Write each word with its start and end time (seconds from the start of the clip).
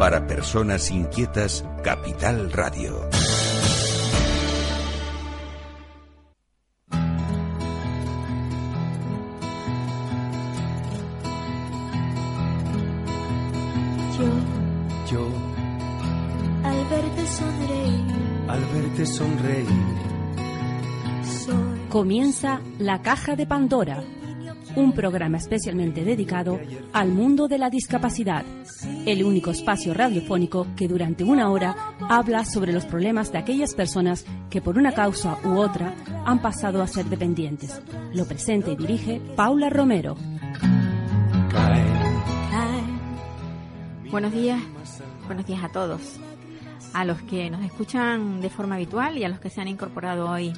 Para 0.00 0.26
personas 0.26 0.90
inquietas, 0.90 1.62
Capital 1.84 2.50
Radio. 2.52 3.06
Yo, 15.10 15.28
al 16.64 16.84
verte 16.88 17.26
sonreír, 17.26 18.14
al 18.48 18.64
verte 18.72 19.04
sonreír, 19.04 19.66
soy 21.44 21.88
Comienza 21.90 22.62
La 22.78 23.02
Caja 23.02 23.36
de 23.36 23.46
Pandora, 23.46 24.02
un 24.76 24.92
programa 24.92 25.36
especialmente 25.36 26.04
dedicado 26.04 26.58
al 26.94 27.08
mundo 27.08 27.48
de 27.48 27.58
la 27.58 27.68
discapacidad, 27.68 28.46
el 29.06 29.24
único 29.24 29.50
espacio 29.50 29.94
radiofónico 29.94 30.66
que 30.76 30.86
durante 30.88 31.24
una 31.24 31.50
hora 31.50 31.74
habla 32.08 32.44
sobre 32.44 32.72
los 32.72 32.84
problemas 32.84 33.32
de 33.32 33.38
aquellas 33.38 33.74
personas 33.74 34.24
que 34.50 34.60
por 34.60 34.76
una 34.78 34.92
causa 34.92 35.38
u 35.44 35.56
otra 35.58 35.94
han 36.24 36.40
pasado 36.42 36.82
a 36.82 36.86
ser 36.86 37.06
dependientes. 37.06 37.80
Lo 38.12 38.24
presenta 38.26 38.70
y 38.70 38.76
dirige 38.76 39.20
Paula 39.36 39.70
Romero. 39.70 40.16
Buenos 44.10 44.32
días, 44.32 44.60
buenos 45.26 45.46
días 45.46 45.62
a 45.62 45.68
todos, 45.68 46.00
a 46.92 47.04
los 47.04 47.22
que 47.22 47.48
nos 47.48 47.64
escuchan 47.64 48.40
de 48.40 48.50
forma 48.50 48.74
habitual 48.74 49.16
y 49.16 49.24
a 49.24 49.28
los 49.28 49.38
que 49.38 49.50
se 49.50 49.60
han 49.60 49.68
incorporado 49.68 50.28
hoy. 50.28 50.52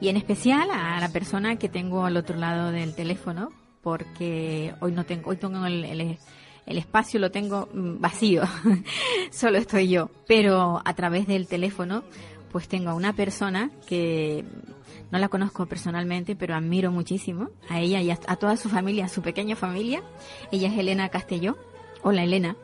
Y 0.00 0.08
en 0.08 0.16
especial 0.18 0.68
a 0.70 1.00
la 1.00 1.08
persona 1.08 1.56
que 1.56 1.70
tengo 1.70 2.04
al 2.04 2.16
otro 2.18 2.36
lado 2.36 2.72
del 2.72 2.94
teléfono, 2.94 3.48
porque 3.82 4.74
hoy 4.80 4.92
no 4.92 5.04
tengo, 5.04 5.30
hoy 5.30 5.36
tengo 5.36 5.64
el, 5.64 5.84
el- 5.84 6.18
el 6.66 6.78
espacio 6.78 7.20
lo 7.20 7.30
tengo 7.30 7.68
mm, 7.72 8.00
vacío, 8.00 8.42
solo 9.30 9.58
estoy 9.58 9.88
yo. 9.88 10.10
Pero 10.26 10.80
a 10.84 10.94
través 10.94 11.26
del 11.26 11.46
teléfono, 11.46 12.04
pues 12.52 12.68
tengo 12.68 12.90
a 12.90 12.94
una 12.94 13.12
persona 13.12 13.70
que 13.86 14.44
no 15.10 15.18
la 15.18 15.28
conozco 15.28 15.66
personalmente, 15.66 16.36
pero 16.36 16.54
admiro 16.54 16.90
muchísimo 16.90 17.50
a 17.68 17.80
ella 17.80 18.00
y 18.00 18.10
a, 18.10 18.18
a 18.26 18.36
toda 18.36 18.56
su 18.56 18.68
familia, 18.68 19.06
a 19.06 19.08
su 19.08 19.22
pequeña 19.22 19.56
familia. 19.56 20.02
Ella 20.50 20.68
es 20.68 20.78
Elena 20.78 21.08
Castelló. 21.08 21.56
Hola 22.02 22.24
Elena. 22.24 22.56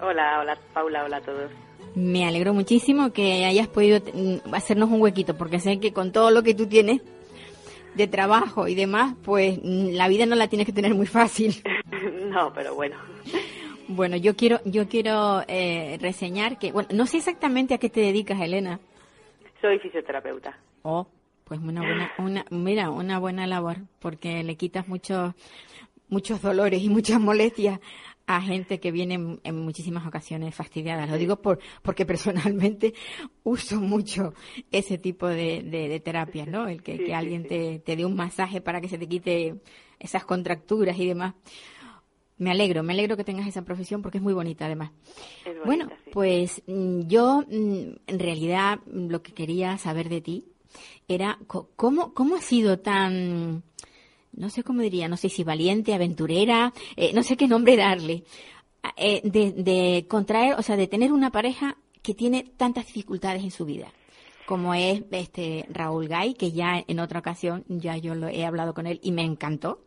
Hola, 0.00 0.40
hola 0.40 0.58
Paula, 0.72 1.04
hola 1.04 1.18
a 1.18 1.20
todos. 1.20 1.50
Me 1.94 2.26
alegro 2.26 2.54
muchísimo 2.54 3.12
que 3.12 3.44
hayas 3.44 3.68
podido 3.68 4.00
mm, 4.00 4.54
hacernos 4.54 4.90
un 4.90 5.00
huequito, 5.00 5.36
porque 5.36 5.58
sé 5.58 5.80
que 5.80 5.92
con 5.92 6.12
todo 6.12 6.30
lo 6.30 6.42
que 6.42 6.54
tú 6.54 6.66
tienes 6.66 7.02
de 7.94 8.06
trabajo 8.06 8.68
y 8.68 8.74
demás, 8.74 9.14
pues 9.22 9.58
mm, 9.62 9.90
la 9.92 10.08
vida 10.08 10.26
no 10.26 10.36
la 10.36 10.48
tienes 10.48 10.66
que 10.66 10.72
tener 10.72 10.94
muy 10.94 11.06
fácil. 11.06 11.54
no, 12.30 12.52
pero 12.52 12.74
bueno. 12.74 12.96
Bueno, 13.88 14.16
yo 14.16 14.36
quiero, 14.36 14.60
yo 14.64 14.88
quiero 14.88 15.42
eh, 15.48 15.98
reseñar 16.00 16.58
que, 16.58 16.70
bueno, 16.70 16.88
no 16.92 17.06
sé 17.06 17.18
exactamente 17.18 17.74
a 17.74 17.78
qué 17.78 17.90
te 17.90 18.00
dedicas, 18.00 18.40
Elena. 18.40 18.78
Soy 19.60 19.78
fisioterapeuta. 19.80 20.56
Oh, 20.82 21.06
pues 21.44 21.60
una 21.60 21.80
buena, 21.80 22.12
una, 22.18 22.44
mira, 22.50 22.90
una 22.90 23.18
buena 23.18 23.46
labor, 23.46 23.78
porque 23.98 24.44
le 24.44 24.56
quitas 24.56 24.86
muchos, 24.86 25.34
muchos 26.08 26.40
dolores 26.40 26.82
y 26.82 26.88
muchas 26.88 27.20
molestias 27.20 27.80
a 28.36 28.40
gente 28.42 28.80
que 28.80 28.90
viene 28.92 29.14
en, 29.14 29.40
en 29.44 29.56
muchísimas 29.56 30.06
ocasiones 30.06 30.54
fastidiadas. 30.54 31.08
Lo 31.10 31.16
digo 31.18 31.40
por, 31.42 31.58
porque 31.82 32.06
personalmente 32.06 32.94
uso 33.44 33.80
mucho 33.80 34.34
ese 34.70 34.98
tipo 34.98 35.26
de, 35.26 35.62
de, 35.62 35.88
de 35.88 36.00
terapias, 36.00 36.48
¿no? 36.48 36.68
El 36.68 36.82
que, 36.82 36.96
Sí, 36.96 37.04
que 37.04 37.14
alguien 37.14 37.42
sí. 37.42 37.48
te, 37.48 37.78
te 37.80 37.96
dé 37.96 38.04
un 38.04 38.14
masaje 38.16 38.60
para 38.60 38.80
que 38.80 38.88
se 38.88 38.98
te 38.98 39.08
quite 39.08 39.56
esas 39.98 40.24
contracturas 40.24 40.98
y 40.98 41.06
demás. 41.06 41.34
Me 42.38 42.50
alegro, 42.50 42.82
me 42.82 42.94
alegro 42.94 43.18
que 43.18 43.24
tengas 43.24 43.46
esa 43.46 43.62
profesión 43.66 44.00
porque 44.00 44.16
es 44.16 44.22
muy 44.24 44.32
bonita 44.32 44.64
además. 44.64 44.92
Bonita, 45.44 45.64
Bueno, 45.66 45.90
sí. 46.04 46.10
pues 46.12 46.62
mm, 46.66 47.00
yo 47.06 47.42
mm, 47.46 47.96
en 48.06 48.18
realidad 48.18 48.78
mm, 48.86 49.08
lo 49.10 49.22
que 49.22 49.32
quería 49.32 49.76
saber 49.76 50.08
de 50.08 50.22
ti 50.22 50.44
era 51.06 51.38
cómo, 51.76 52.14
cómo 52.14 52.36
has 52.36 52.44
sido 52.44 52.78
tan, 52.78 53.62
no 54.32 54.50
sé 54.50 54.62
cómo 54.62 54.82
diría, 54.82 55.08
no 55.08 55.16
sé 55.16 55.28
si 55.28 55.44
valiente, 55.44 55.94
aventurera, 55.94 56.72
eh, 56.96 57.12
no 57.14 57.22
sé 57.22 57.36
qué 57.36 57.48
nombre 57.48 57.76
darle, 57.76 58.24
eh, 58.96 59.20
de, 59.24 59.52
de 59.52 60.06
contraer, 60.08 60.54
o 60.54 60.62
sea, 60.62 60.76
de 60.76 60.86
tener 60.86 61.12
una 61.12 61.30
pareja 61.30 61.76
que 62.02 62.14
tiene 62.14 62.44
tantas 62.56 62.86
dificultades 62.86 63.42
en 63.42 63.50
su 63.50 63.64
vida 63.64 63.92
como 64.50 64.74
es 64.74 65.04
este 65.12 65.64
Raúl 65.68 66.08
Gay, 66.08 66.34
que 66.34 66.50
ya 66.50 66.82
en 66.88 66.98
otra 66.98 67.20
ocasión 67.20 67.64
ya 67.68 67.96
yo 67.96 68.16
lo 68.16 68.26
he 68.26 68.44
hablado 68.44 68.74
con 68.74 68.88
él 68.88 68.98
y 69.00 69.12
me 69.12 69.22
encantó. 69.22 69.84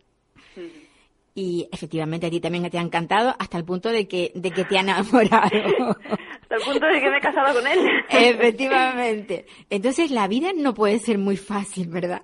Y 1.35 1.67
efectivamente 1.69 2.27
a 2.27 2.29
ti 2.29 2.39
también 2.39 2.69
te 2.69 2.77
ha 2.77 2.81
encantado 2.81 3.35
hasta 3.39 3.57
el 3.57 3.65
punto 3.65 3.89
de 3.89 4.07
que, 4.07 4.31
de 4.35 4.51
que 4.51 4.63
te 4.63 4.77
ha 4.77 4.79
enamorado. 4.79 5.97
Hasta 6.43 6.55
el 6.55 6.61
punto 6.63 6.85
de 6.85 7.01
que 7.01 7.09
me 7.09 7.17
he 7.17 7.19
casado 7.19 7.59
con 7.59 7.67
él. 7.67 7.79
efectivamente. 8.09 9.47
Entonces 9.69 10.11
la 10.11 10.29
vida 10.29 10.51
no 10.55 10.73
puede 10.73 10.99
ser 10.99 11.17
muy 11.17 11.35
fácil, 11.35 11.89
¿verdad? 11.89 12.21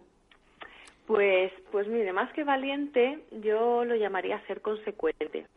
Pues, 1.10 1.52
pues 1.72 1.88
mire, 1.88 2.14
más 2.14 2.32
que 2.34 2.44
valiente, 2.44 3.18
yo 3.42 3.84
lo 3.84 3.96
llamaría 3.96 4.40
ser 4.46 4.62
consecuente. 4.62 5.48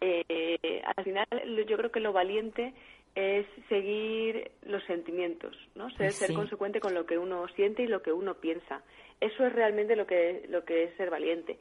Eh, 0.00 0.80
al 0.96 1.04
final, 1.04 1.26
yo 1.68 1.76
creo 1.76 1.92
que 1.92 2.00
lo 2.00 2.14
valiente 2.14 2.72
es 3.14 3.44
seguir 3.68 4.52
los 4.62 4.82
sentimientos, 4.84 5.54
¿no? 5.74 5.90
Ser, 5.90 5.98
Pues 5.98 6.14
ser 6.14 6.32
consecuente 6.32 6.80
con 6.80 6.94
lo 6.94 7.04
que 7.04 7.18
uno 7.18 7.46
siente 7.48 7.82
y 7.82 7.88
lo 7.88 8.00
que 8.00 8.10
uno 8.10 8.36
piensa. 8.36 8.80
Eso 9.20 9.44
es 9.44 9.52
realmente 9.52 9.96
lo 9.96 10.06
que, 10.06 10.46
lo 10.48 10.64
que 10.64 10.84
es 10.84 10.96
ser 10.96 11.10
valiente. 11.10 11.58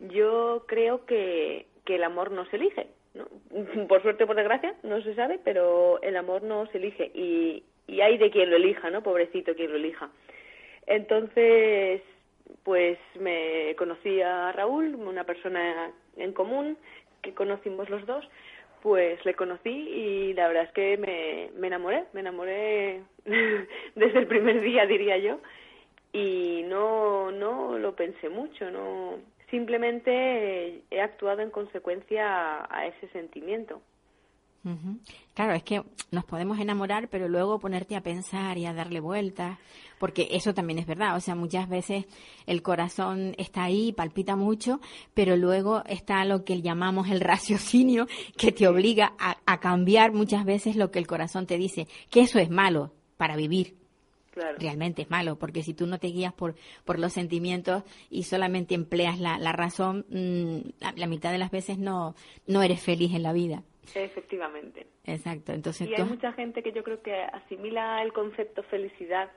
Yo 0.00 0.64
creo 0.66 1.06
que, 1.06 1.66
que 1.84 1.94
el 1.94 2.02
amor 2.02 2.32
no 2.32 2.46
se 2.46 2.56
elige, 2.56 2.88
¿no? 3.14 3.28
Por 3.86 4.02
suerte 4.02 4.24
o 4.24 4.26
por 4.26 4.34
desgracia, 4.34 4.74
no 4.82 5.00
se 5.02 5.14
sabe, 5.14 5.38
pero 5.38 6.02
el 6.02 6.16
amor 6.16 6.42
no 6.42 6.66
se 6.72 6.78
elige 6.78 7.12
y, 7.14 7.62
y 7.86 8.00
hay 8.00 8.18
de 8.18 8.32
quien 8.32 8.50
lo 8.50 8.56
elija, 8.56 8.90
¿no? 8.90 9.04
Pobrecito 9.04 9.54
quien 9.54 9.70
lo 9.70 9.76
elija. 9.76 10.10
Entonces, 10.88 12.02
pues 12.62 12.98
me 13.18 13.74
conocí 13.76 14.20
a 14.20 14.52
Raúl, 14.52 14.94
una 14.94 15.24
persona 15.24 15.92
en 16.16 16.32
común 16.32 16.76
que 17.22 17.34
conocimos 17.34 17.88
los 17.90 18.06
dos, 18.06 18.28
pues 18.82 19.24
le 19.24 19.34
conocí 19.34 19.70
y 19.70 20.34
la 20.34 20.48
verdad 20.48 20.64
es 20.64 20.72
que 20.72 20.96
me, 20.96 21.50
me 21.58 21.66
enamoré, 21.68 22.04
me 22.12 22.20
enamoré 22.20 23.02
desde 23.94 24.18
el 24.18 24.26
primer 24.26 24.60
día, 24.60 24.86
diría 24.86 25.18
yo, 25.18 25.40
y 26.12 26.62
no, 26.66 27.30
no 27.32 27.78
lo 27.78 27.94
pensé 27.94 28.28
mucho, 28.28 28.70
no, 28.70 29.18
simplemente 29.50 30.82
he 30.90 31.00
actuado 31.00 31.42
en 31.42 31.50
consecuencia 31.50 32.60
a, 32.60 32.78
a 32.78 32.86
ese 32.86 33.08
sentimiento. 33.08 33.80
Ujú. 34.66 34.98
Claro, 35.32 35.54
es 35.54 35.62
que 35.62 35.84
nos 36.10 36.24
podemos 36.24 36.58
enamorar, 36.58 37.08
pero 37.08 37.28
luego 37.28 37.60
ponerte 37.60 37.94
a 37.94 38.02
pensar 38.02 38.58
y 38.58 38.66
a 38.66 38.74
darle 38.74 38.98
vueltas, 38.98 39.60
porque 40.00 40.26
eso 40.32 40.54
también 40.54 40.80
es 40.80 40.86
verdad. 40.86 41.14
O 41.14 41.20
sea, 41.20 41.36
muchas 41.36 41.68
veces 41.68 42.06
el 42.46 42.62
corazón 42.62 43.36
está 43.38 43.62
ahí, 43.62 43.92
palpita 43.92 44.34
mucho, 44.34 44.80
pero 45.14 45.36
luego 45.36 45.84
está 45.86 46.24
lo 46.24 46.44
que 46.44 46.62
llamamos 46.62 47.08
el 47.10 47.20
raciocinio, 47.32 48.08
que 48.36 48.50
te 48.50 48.66
obliga 48.66 49.14
a, 49.20 49.36
a 49.46 49.60
cambiar 49.60 50.12
muchas 50.12 50.44
veces 50.44 50.74
lo 50.74 50.90
que 50.90 50.98
el 50.98 51.06
corazón 51.06 51.46
te 51.46 51.58
dice, 51.58 51.86
que 52.10 52.22
eso 52.22 52.40
es 52.40 52.50
malo 52.50 52.92
para 53.16 53.36
vivir. 53.36 53.76
Claro. 54.32 54.58
Realmente 54.58 55.02
es 55.02 55.10
malo, 55.10 55.38
porque 55.38 55.62
si 55.62 55.74
tú 55.74 55.86
no 55.86 55.98
te 55.98 56.08
guías 56.08 56.34
por, 56.34 56.56
por 56.84 56.98
los 56.98 57.12
sentimientos 57.12 57.84
y 58.10 58.24
solamente 58.24 58.74
empleas 58.74 59.18
la, 59.18 59.38
la 59.38 59.52
razón, 59.52 60.04
mm, 60.10 60.70
la, 60.80 60.92
la 60.94 61.06
mitad 61.06 61.30
de 61.30 61.38
las 61.38 61.50
veces 61.50 61.78
no, 61.78 62.16
no 62.46 62.62
eres 62.62 62.82
feliz 62.82 63.14
en 63.14 63.22
la 63.22 63.32
vida. 63.32 63.62
Efectivamente. 63.94 64.86
Exacto, 65.04 65.52
entonces 65.52 65.88
Y 65.88 65.94
tú- 65.94 66.02
hay 66.02 66.08
mucha 66.08 66.32
gente 66.32 66.62
que 66.62 66.72
yo 66.72 66.82
creo 66.82 67.02
que 67.02 67.14
asimila 67.14 68.02
el 68.02 68.12
concepto 68.12 68.62
felicidad 68.64 69.30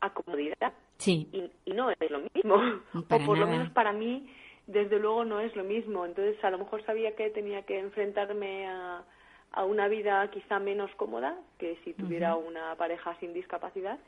a 0.00 0.12
comodidad. 0.12 0.72
Sí, 0.98 1.28
Y, 1.32 1.50
y 1.70 1.74
no 1.74 1.90
es 1.90 2.10
lo 2.10 2.20
mismo. 2.34 2.56
Para 3.08 3.22
o 3.24 3.26
por 3.26 3.38
lo 3.38 3.46
menos 3.46 3.70
para 3.70 3.92
mí, 3.92 4.32
desde 4.66 4.98
luego, 4.98 5.24
no 5.24 5.40
es 5.40 5.54
lo 5.56 5.64
mismo. 5.64 6.06
Entonces, 6.06 6.42
a 6.44 6.50
lo 6.50 6.58
mejor 6.58 6.84
sabía 6.84 7.14
que 7.16 7.30
tenía 7.30 7.62
que 7.62 7.78
enfrentarme 7.78 8.66
a, 8.68 9.04
a 9.52 9.64
una 9.64 9.88
vida 9.88 10.28
quizá 10.30 10.58
menos 10.58 10.90
cómoda 10.96 11.36
que 11.58 11.76
si 11.84 11.92
tuviera 11.94 12.36
una 12.36 12.74
pareja 12.76 13.16
sin 13.20 13.32
discapacidad, 13.34 13.98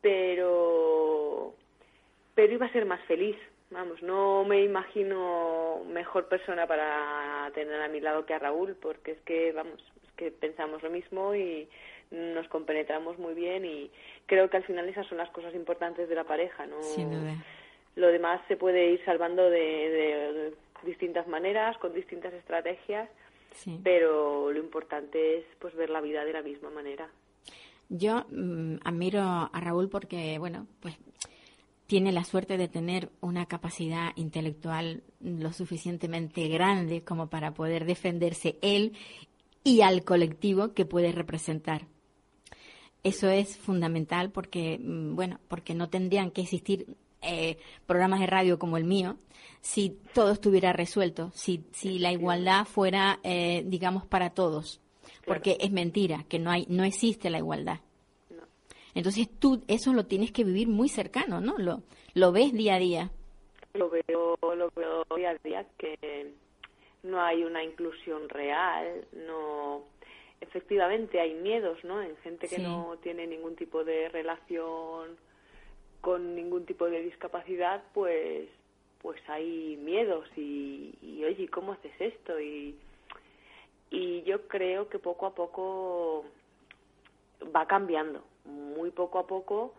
pero, 0.00 1.54
pero 2.34 2.52
iba 2.52 2.66
a 2.66 2.72
ser 2.72 2.84
más 2.86 3.00
feliz. 3.06 3.36
Vamos, 3.70 4.00
no 4.02 4.44
me 4.44 4.62
imagino 4.62 5.82
mejor 5.88 6.28
persona 6.28 6.66
para 6.66 7.50
tener 7.54 7.80
a 7.82 7.88
mi 7.88 8.00
lado 8.00 8.24
que 8.24 8.34
a 8.34 8.38
Raúl, 8.38 8.76
porque 8.80 9.12
es 9.12 9.20
que, 9.22 9.52
vamos, 9.52 9.80
es 10.04 10.12
que 10.12 10.30
pensamos 10.30 10.82
lo 10.82 10.90
mismo 10.90 11.34
y 11.34 11.68
nos 12.12 12.46
compenetramos 12.48 13.18
muy 13.18 13.34
bien 13.34 13.64
y 13.64 13.90
creo 14.26 14.48
que 14.48 14.58
al 14.58 14.64
final 14.64 14.88
esas 14.88 15.06
son 15.08 15.18
las 15.18 15.30
cosas 15.30 15.52
importantes 15.54 16.08
de 16.08 16.14
la 16.14 16.22
pareja, 16.24 16.64
¿no? 16.66 16.80
sin 16.82 17.10
duda. 17.10 17.34
Lo 17.96 18.06
demás 18.08 18.40
se 18.46 18.56
puede 18.56 18.92
ir 18.92 19.04
salvando 19.04 19.50
de, 19.50 19.58
de- 19.58 20.32
de 20.32 20.52
distintas 20.84 21.26
maneras, 21.26 21.76
con 21.78 21.92
distintas 21.92 22.32
estrategias, 22.34 23.08
Sí. 23.52 23.80
pero 23.82 24.52
lo 24.52 24.58
importante 24.58 25.38
es 25.38 25.44
pues 25.58 25.74
ver 25.74 25.88
la 25.90 26.02
vida 26.02 26.24
de 26.26 26.32
la 26.34 26.42
misma 26.42 26.68
manera. 26.70 27.08
Yo 27.88 28.26
mm, 28.30 28.76
admiro 28.84 29.20
a 29.20 29.60
Raúl 29.60 29.88
porque, 29.88 30.38
bueno, 30.38 30.66
pues 30.80 30.94
tiene 31.86 32.12
la 32.12 32.24
suerte 32.24 32.56
de 32.56 32.68
tener 32.68 33.10
una 33.20 33.46
capacidad 33.46 34.12
intelectual 34.16 35.02
lo 35.20 35.52
suficientemente 35.52 36.48
grande 36.48 37.02
como 37.02 37.28
para 37.28 37.54
poder 37.54 37.84
defenderse 37.84 38.58
él 38.62 38.92
y 39.62 39.82
al 39.82 40.04
colectivo 40.04 40.74
que 40.74 40.84
puede 40.84 41.12
representar. 41.12 41.86
Eso 43.02 43.28
es 43.28 43.56
fundamental 43.56 44.30
porque, 44.30 44.80
mm, 44.82 45.14
bueno, 45.14 45.38
porque 45.48 45.74
no 45.74 45.88
tendrían 45.88 46.30
que 46.30 46.42
existir 46.42 46.96
eh, 47.22 47.58
programas 47.86 48.20
de 48.20 48.26
radio 48.26 48.58
como 48.58 48.76
el 48.76 48.84
mío 48.84 49.16
si 49.60 49.98
todo 50.14 50.30
estuviera 50.30 50.72
resuelto, 50.72 51.32
si, 51.34 51.64
si 51.72 51.98
la 51.98 52.12
igualdad 52.12 52.64
fuera, 52.66 53.18
eh, 53.24 53.64
digamos, 53.66 54.06
para 54.06 54.30
todos. 54.30 54.80
Porque 55.24 55.56
es 55.60 55.72
mentira 55.72 56.24
que 56.28 56.38
no 56.38 56.50
hay, 56.50 56.66
no 56.68 56.84
existe 56.84 57.30
la 57.30 57.38
igualdad. 57.38 57.80
Entonces 58.96 59.28
tú 59.38 59.62
eso 59.68 59.92
lo 59.92 60.06
tienes 60.06 60.32
que 60.32 60.42
vivir 60.42 60.68
muy 60.68 60.88
cercano, 60.88 61.42
¿no? 61.42 61.58
Lo, 61.58 61.82
lo 62.14 62.32
ves 62.32 62.54
día 62.54 62.76
a 62.76 62.78
día. 62.78 63.10
Lo 63.74 63.90
veo, 63.90 64.38
lo 64.40 64.70
veo 64.74 65.04
día 65.14 65.30
a 65.30 65.34
día 65.34 65.66
que 65.76 66.32
no 67.02 67.20
hay 67.20 67.44
una 67.44 67.62
inclusión 67.62 68.26
real, 68.30 69.04
no 69.28 69.82
efectivamente 70.40 71.20
hay 71.20 71.34
miedos, 71.34 71.84
¿no? 71.84 72.00
En 72.00 72.16
gente 72.18 72.48
que 72.48 72.58
no 72.58 72.96
tiene 73.02 73.26
ningún 73.26 73.54
tipo 73.54 73.84
de 73.84 74.08
relación 74.08 75.18
con 76.00 76.34
ningún 76.34 76.64
tipo 76.64 76.86
de 76.86 77.02
discapacidad, 77.02 77.84
pues 77.92 78.48
pues 79.02 79.20
hay 79.28 79.78
miedos 79.82 80.26
y, 80.36 80.94
y 81.02 81.22
oye, 81.22 81.48
¿cómo 81.48 81.72
haces 81.72 81.92
esto? 82.00 82.40
Y, 82.40 82.74
y 83.90 84.22
yo 84.22 84.48
creo 84.48 84.88
que 84.88 84.98
poco 84.98 85.26
a 85.26 85.34
poco 85.34 86.24
va 87.54 87.66
cambiando, 87.66 88.24
muy 88.46 88.90
poco 88.90 89.18
a 89.18 89.26
poco 89.26 89.74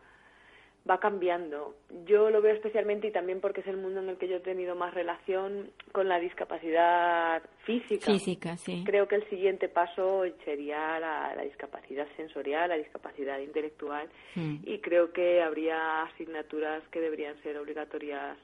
va 0.89 0.99
cambiando. 0.99 1.75
Yo 2.05 2.29
lo 2.29 2.41
veo 2.41 2.55
especialmente 2.55 3.07
y 3.07 3.11
también 3.11 3.41
porque 3.41 3.61
es 3.61 3.67
el 3.67 3.77
mundo 3.77 3.99
en 3.99 4.09
el 4.09 4.17
que 4.17 4.27
yo 4.27 4.37
he 4.37 4.41
tenido 4.41 4.75
más 4.75 4.93
relación 4.93 5.71
con 5.91 6.07
la 6.07 6.19
discapacidad 6.19 7.43
física. 7.65 8.05
Física, 8.05 8.57
sí. 8.57 8.83
Creo 8.85 9.07
que 9.07 9.15
el 9.15 9.29
siguiente 9.29 9.67
paso 9.67 10.23
sería 10.45 10.99
la, 10.99 11.35
discapacidad 11.43 12.07
sensorial, 12.15 12.69
la 12.69 12.77
discapacidad 12.77 13.39
intelectual 13.39 14.07
hmm. 14.35 14.57
y 14.63 14.79
creo 14.79 15.11
que 15.11 15.41
habría 15.41 16.03
asignaturas 16.03 16.83
que 16.89 17.01
deberían 17.01 17.41
ser 17.43 17.57
obligatorias 17.57 18.37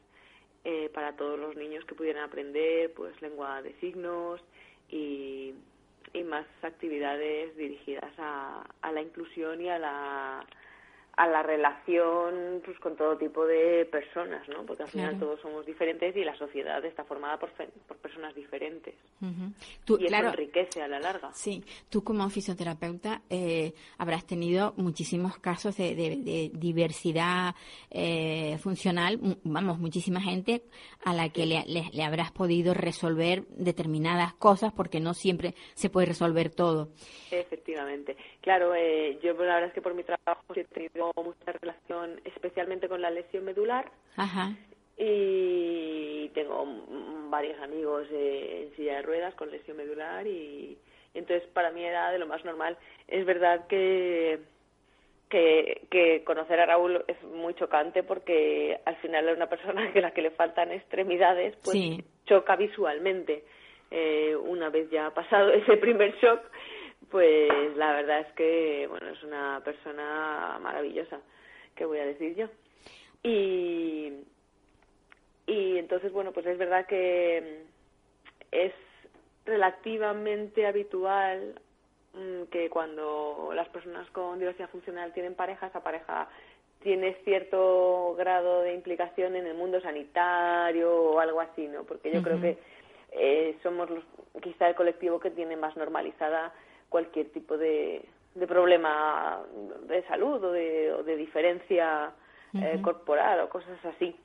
eh, 0.65 0.89
para 0.93 1.15
todos 1.15 1.39
los 1.39 1.55
niños 1.55 1.85
que 1.85 1.95
pudieran 1.95 2.23
aprender 2.23 2.93
pues 2.93 3.19
lengua 3.21 3.61
de 3.61 3.73
signos 3.79 4.41
y, 4.89 5.53
y 6.13 6.23
más 6.23 6.45
actividades 6.61 7.55
dirigidas 7.57 8.11
a, 8.17 8.63
a 8.81 8.91
la 8.91 9.01
inclusión 9.01 9.61
y 9.61 9.69
a 9.69 9.79
la 9.79 10.45
a 11.15 11.27
la 11.27 11.43
relación 11.43 12.61
pues, 12.65 12.79
con 12.79 12.95
todo 12.95 13.17
tipo 13.17 13.45
de 13.45 13.85
personas, 13.85 14.47
¿no? 14.49 14.65
Porque 14.65 14.83
al 14.83 14.89
final 14.89 15.19
todos 15.19 15.39
somos 15.41 15.63
diferentes 15.63 16.15
y 16.15 16.23
la 16.23 16.35
sociedad 16.35 16.83
está 16.83 17.03
formada 17.03 17.37
por, 17.37 17.51
por 17.87 17.97
personas 17.97 18.33
diferentes. 18.33 18.95
y 19.21 20.05
eso 20.05 20.15
enriquece 20.15 20.81
a 20.81 20.87
la 20.87 20.99
larga. 20.99 21.31
Sí, 21.33 21.63
tú 21.89 22.03
como 22.03 22.27
fisioterapeuta 22.29 23.21
eh, 23.29 23.73
habrás 23.99 24.25
tenido 24.25 24.73
muchísimos 24.77 25.37
casos 25.37 25.77
de, 25.77 26.51
diversidad 26.53 27.53
eh, 27.91 28.57
funcional, 28.57 29.19
vamos, 29.43 29.77
muchísima 29.77 30.19
gente 30.19 30.63
a 31.05 31.13
la 31.13 31.29
que 31.29 31.45
le, 31.45 31.63
le, 31.67 32.03
habrás 32.03 32.31
podido 32.31 32.73
resolver 32.73 33.45
determinadas 33.49 34.33
cosas 34.33 34.73
porque 34.73 34.99
no 34.99 35.13
siempre 35.13 35.53
se 35.75 35.91
puede 35.91 36.07
resolver 36.07 36.49
todo. 36.49 36.89
Efectivamente. 37.29 38.17
Claro, 38.41 38.73
eh, 38.73 39.19
yo 39.21 39.33
la 39.33 39.55
verdad 39.55 39.65
es 39.65 39.73
que 39.73 39.81
por 39.81 39.93
mi 39.93 40.03
trabajo 40.03 40.43
he 40.55 40.63
tenido 40.65 41.02
mucha 41.15 41.51
relación 41.51 42.21
especialmente 42.25 42.87
con 42.87 43.01
la 43.01 43.09
lesión 43.09 43.45
medular. 43.45 43.91
Y 44.97 46.29
tengo 46.29 46.65
varios 47.29 47.59
amigos 47.61 48.07
en 48.11 48.75
silla 48.75 48.97
de 48.97 49.01
ruedas 49.01 49.33
con 49.35 49.49
lesión 49.49 49.77
medular 49.77 50.25
y, 50.27 50.77
entonces 51.13 51.47
para 51.49 51.71
mí 51.71 51.83
era 51.83 52.11
de 52.11 52.19
lo 52.19 52.27
más 52.27 52.43
normal. 52.45 52.77
Es 53.07 53.25
verdad 53.25 53.67
que, 53.67 54.39
que, 55.29 56.23
conocer 56.25 56.59
a 56.59 56.65
Raúl 56.65 57.03
es 57.07 57.21
muy 57.23 57.53
chocante 57.55 58.03
porque 58.03 58.79
al 58.85 58.95
final 58.97 59.27
es 59.29 59.35
una 59.35 59.49
persona 59.49 59.91
que 59.93 60.01
la 60.01 60.11
que 60.11 60.21
le 60.21 60.31
faltan 60.31 60.71
extremidades 60.71 61.55
pues 61.63 62.03
choca 62.25 62.55
visualmente. 62.55 63.43
Eh, 63.91 64.35
una 64.35 64.69
vez 64.69 64.89
ya 64.89 65.07
ha 65.07 65.13
pasado 65.13 65.49
ese 65.53 65.77
primer 65.77 66.15
shock, 66.17 66.41
pues 67.13 67.77
la 67.77 67.93
verdad 67.93 68.21
es 68.21 68.33
que, 68.33 68.87
bueno, 68.89 69.07
es 69.09 69.21
una 69.21 69.61
persona 69.63 70.57
maravillosa, 70.59 71.19
¿qué 71.75 71.85
voy 71.85 71.99
a 71.99 72.07
decir 72.07 72.33
yo? 72.35 72.47
Y, 73.21 74.13
y 75.45 75.77
entonces, 75.77 76.11
bueno, 76.11 76.31
pues 76.31 76.47
es 76.47 76.57
verdad 76.57 76.87
que 76.87 77.65
es 78.49 78.73
relativamente 79.45 80.65
habitual 80.65 81.61
mm, 82.15 82.45
que 82.49 82.71
cuando 82.71 83.51
las 83.53 83.69
personas 83.69 84.09
con 84.09 84.39
diversidad 84.39 84.71
funcional 84.71 85.13
tienen 85.13 85.35
pareja, 85.35 85.67
esa 85.67 85.83
pareja 85.83 86.27
tiene 86.81 87.13
cierto 87.25 88.15
grado 88.17 88.63
de 88.63 88.73
implicación 88.73 89.35
en 89.35 89.45
el 89.45 89.53
mundo 89.53 89.79
sanitario 89.81 90.91
o 90.91 91.19
algo 91.19 91.41
así, 91.41 91.67
¿no? 91.67 91.83
Porque 91.83 92.11
yo 92.11 92.23
creo 92.23 92.41
que 92.41 92.57
eh, 93.11 93.55
somos 93.61 93.87
los, 93.91 94.03
quizá 94.41 94.67
el 94.67 94.73
colectivo 94.73 95.19
que 95.19 95.29
tiene 95.29 95.55
más 95.55 95.77
normalizada 95.77 96.51
cualquier 96.93 97.31
tipo 97.31 97.57
de, 97.57 98.05
de 98.35 98.45
problema 98.45 99.41
de 99.87 100.03
salud 100.03 100.43
o 100.43 100.51
de, 100.51 100.93
de 101.03 101.17
diferencia 101.17 102.13
eh, 102.53 102.79
corporal 102.83 103.39
o 103.39 103.49
cosas 103.49 103.83
así. 103.83 104.15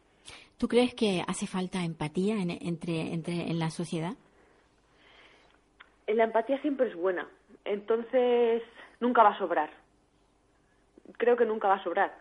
¿Tú 0.59 0.69
crees 0.69 0.95
que 0.95 1.25
hace 1.27 1.47
falta 1.47 1.83
empatía 1.83 2.35
en, 2.35 2.51
entre, 2.51 3.15
entre, 3.15 3.49
en 3.51 3.59
la 3.59 3.71
sociedad? 3.71 4.13
La 6.09 6.25
empatía 6.25 6.61
siempre 6.61 6.89
es 6.89 6.95
buena, 6.95 7.27
entonces 7.65 8.63
nunca 9.01 9.23
va 9.23 9.31
a 9.31 9.39
sobrar. 9.39 9.71
Creo 11.17 11.39
que 11.39 11.47
nunca 11.47 11.69
va 11.69 11.77
a 11.77 11.85
sobrar. 11.85 12.15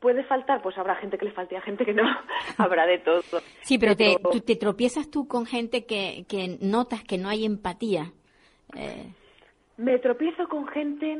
¿Puede 0.00 0.24
faltar? 0.24 0.62
Pues 0.62 0.78
habrá 0.78 0.96
gente 0.96 1.18
que 1.18 1.26
le 1.26 1.32
falte, 1.32 1.58
a 1.58 1.60
gente 1.60 1.84
que 1.84 1.92
no. 1.92 2.04
habrá 2.56 2.86
de 2.86 3.00
todo. 3.00 3.20
Sí, 3.60 3.76
pero, 3.78 3.94
Te, 3.94 4.16
te 4.46 4.56
tropiezas 4.56 5.10
tú 5.10 5.28
con 5.28 5.44
gente 5.44 5.84
que, 5.84 6.24
que 6.26 6.56
notas 6.62 7.04
que 7.04 7.18
no 7.18 7.28
hay 7.28 7.44
empatía. 7.44 8.12
Eh... 8.74 9.12
Me 9.76 9.98
tropiezo 9.98 10.48
con 10.48 10.66
gente 10.68 11.18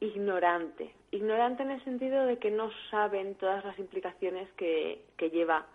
ignorante. 0.00 0.90
Ignorante 1.12 1.62
en 1.62 1.70
el 1.72 1.84
sentido 1.84 2.26
de 2.26 2.38
que 2.38 2.50
no 2.50 2.70
saben 2.90 3.34
todas 3.36 3.64
las 3.64 3.78
implicaciones 3.78 4.48
que, 4.56 5.02
que 5.16 5.30
lleva 5.30 5.66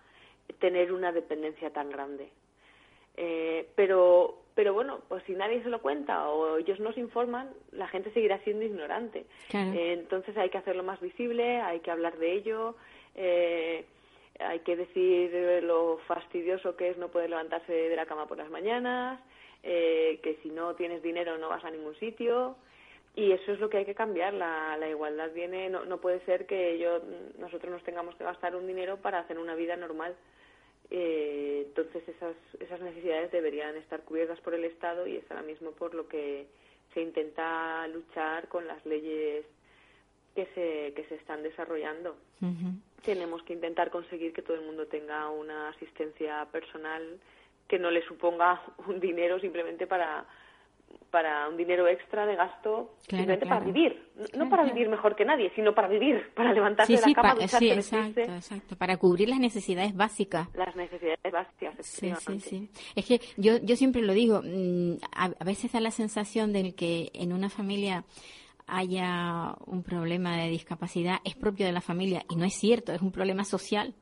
tener 0.59 0.92
una 0.92 1.12
dependencia 1.12 1.71
tan 1.71 1.89
grande. 1.89 2.30
Eh, 3.18 3.69
pero, 3.75 4.42
pero 4.56 4.74
bueno, 4.74 5.00
pues 5.07 5.24
si 5.25 5.33
nadie 5.33 5.63
se 5.63 5.69
lo 5.69 5.81
cuenta 5.81 6.30
o 6.30 6.57
ellos 6.57 6.80
no 6.80 6.92
se 6.94 7.00
informan, 7.00 7.50
la 7.71 7.88
gente 7.88 8.12
seguirá 8.12 8.39
siendo 8.39 8.66
ignorante. 8.66 9.25
Eh, 9.54 9.94
entonces 9.94 10.35
hay 10.37 10.49
que 10.49 10.57
hacerlo 10.57 10.83
más 10.83 10.99
visible, 10.99 11.61
hay 11.61 11.80
que 11.80 11.92
hablar 11.92 12.18
de 12.18 12.33
ello, 12.33 12.75
eh, 13.16 13.85
hay 14.40 14.59
que 14.59 14.75
decir 14.75 15.64
lo 15.64 15.99
fastidioso 16.07 16.75
que 16.75 16.90
es 16.90 16.97
no 16.97 17.07
poder 17.07 17.30
levantarse 17.30 17.71
de 17.71 17.95
la 17.95 18.06
cama 18.06 18.28
por 18.28 18.37
las 18.37 18.49
mañanas, 18.49 19.19
eh, 19.68 20.19
que 20.22 20.38
si 20.44 20.50
no 20.50 20.76
tienes 20.76 21.02
dinero 21.02 21.40
no 21.40 21.50
vas 21.50 21.66
a 21.66 21.72
ningún 21.72 21.95
sitio. 21.95 22.56
Y 23.16 23.31
eso 23.31 23.54
es 23.54 23.60
lo 23.60 23.69
que 23.69 23.78
hay 23.78 23.86
que 23.86 23.95
cambiar. 23.95 24.34
La, 24.34 24.78
la 24.78 24.88
igualdad 24.88 25.31
viene 25.34 25.69
no, 25.69 25.86
no 25.86 26.00
puede 26.00 26.24
ser 26.26 26.45
que 26.45 26.78
yo 26.78 27.02
nosotros 27.40 27.72
nos 27.72 27.84
tengamos 27.84 28.16
que 28.16 28.24
gastar 28.24 28.56
un 28.56 28.68
dinero 28.68 28.98
para 28.98 29.19
hacer 29.19 29.40
una 29.40 29.56
vida 29.56 29.76
normal. 29.76 30.16
Eh, 30.92 31.64
entonces 31.66 32.07
esas 32.07 32.36
esas 32.60 32.80
necesidades 32.80 33.31
deberían 33.31 33.76
estar 33.78 34.04
cubiertas 34.04 34.40
por 34.42 34.54
el 34.54 34.66
Estado 34.66 35.07
y 35.07 35.16
es 35.16 35.31
ahora 35.31 35.42
mismo 35.42 35.72
por 35.72 35.95
lo 35.95 36.07
que 36.07 36.45
se 36.94 37.02
intenta 37.02 37.88
luchar 37.88 38.48
con 38.50 38.68
las 38.68 38.86
leyes 38.86 39.45
que 40.36 40.45
se 40.54 40.94
que 40.94 41.06
se 41.10 41.16
están 41.16 41.42
desarrollando. 41.42 42.16
Tenemos 43.04 43.42
que 43.44 43.54
intentar 43.54 43.90
conseguir 43.90 44.31
que 44.34 44.44
todo 44.44 44.57
el 44.57 44.66
mundo 44.66 44.86
tenga 44.86 45.30
una 45.30 45.69
asistencia 45.69 46.45
personal 46.52 47.19
que 47.68 47.80
no 47.80 47.92
le 47.92 48.06
suponga 48.06 48.62
un 48.88 49.00
dinero 49.00 49.40
simplemente 49.40 49.88
para 49.88 50.26
para 51.12 51.48
un 51.48 51.56
dinero 51.56 51.88
extra 51.88 52.26
de 52.26 52.36
gasto 52.36 52.95
simplemente 53.07 53.45
para 53.45 53.64
vivir. 53.64 54.12
No 54.38 54.50
para 54.50 54.64
vivir 54.64 54.90
mejor 54.90 55.16
que 55.16 55.24
nadie 55.24 55.52
sino 55.56 55.74
para 55.74 55.88
vivir 55.88 56.31
para 56.36 56.52
levantarse 56.54 56.94
de 56.94 57.00
la 57.00 57.14
cama 57.14 57.36
pa, 57.36 57.48
sí, 57.48 57.72
exacto, 57.72 58.19
exacto 58.22 58.76
para 58.76 58.98
cubrir 58.98 59.30
las 59.30 59.40
necesidades 59.40 59.95
básicas. 59.95 60.54
Las 60.56 60.76
necesidades 60.76 61.31
básicas 61.31 61.74
sí, 61.80 62.14
sí, 62.19 62.40
sí. 62.40 62.69
es 62.95 63.06
que 63.06 63.19
yo 63.38 63.57
yo 63.64 63.76
siempre 63.76 64.02
lo 64.02 64.14
digo 64.14 64.42
mm, 64.44 64.98
a, 65.16 65.31
a 65.40 65.44
veces 65.45 65.72
da 65.72 65.80
la 65.80 65.92
sensación 65.92 66.54
de 66.54 66.76
que 66.76 67.12
en 67.14 67.34
una 67.34 67.50
familia 67.50 68.04
haya 68.68 69.56
un 69.68 69.84
problema 69.84 70.38
de 70.38 70.50
discapacidad 70.50 71.18
es 71.24 71.36
propio 71.36 71.66
de 71.66 71.72
la 71.72 71.81
familia 71.81 72.24
y 72.30 72.36
no 72.36 72.45
es 72.45 72.56
cierto 72.56 72.92
es 72.92 73.02
un 73.02 73.12
problema 73.12 73.44
social. 73.44 73.94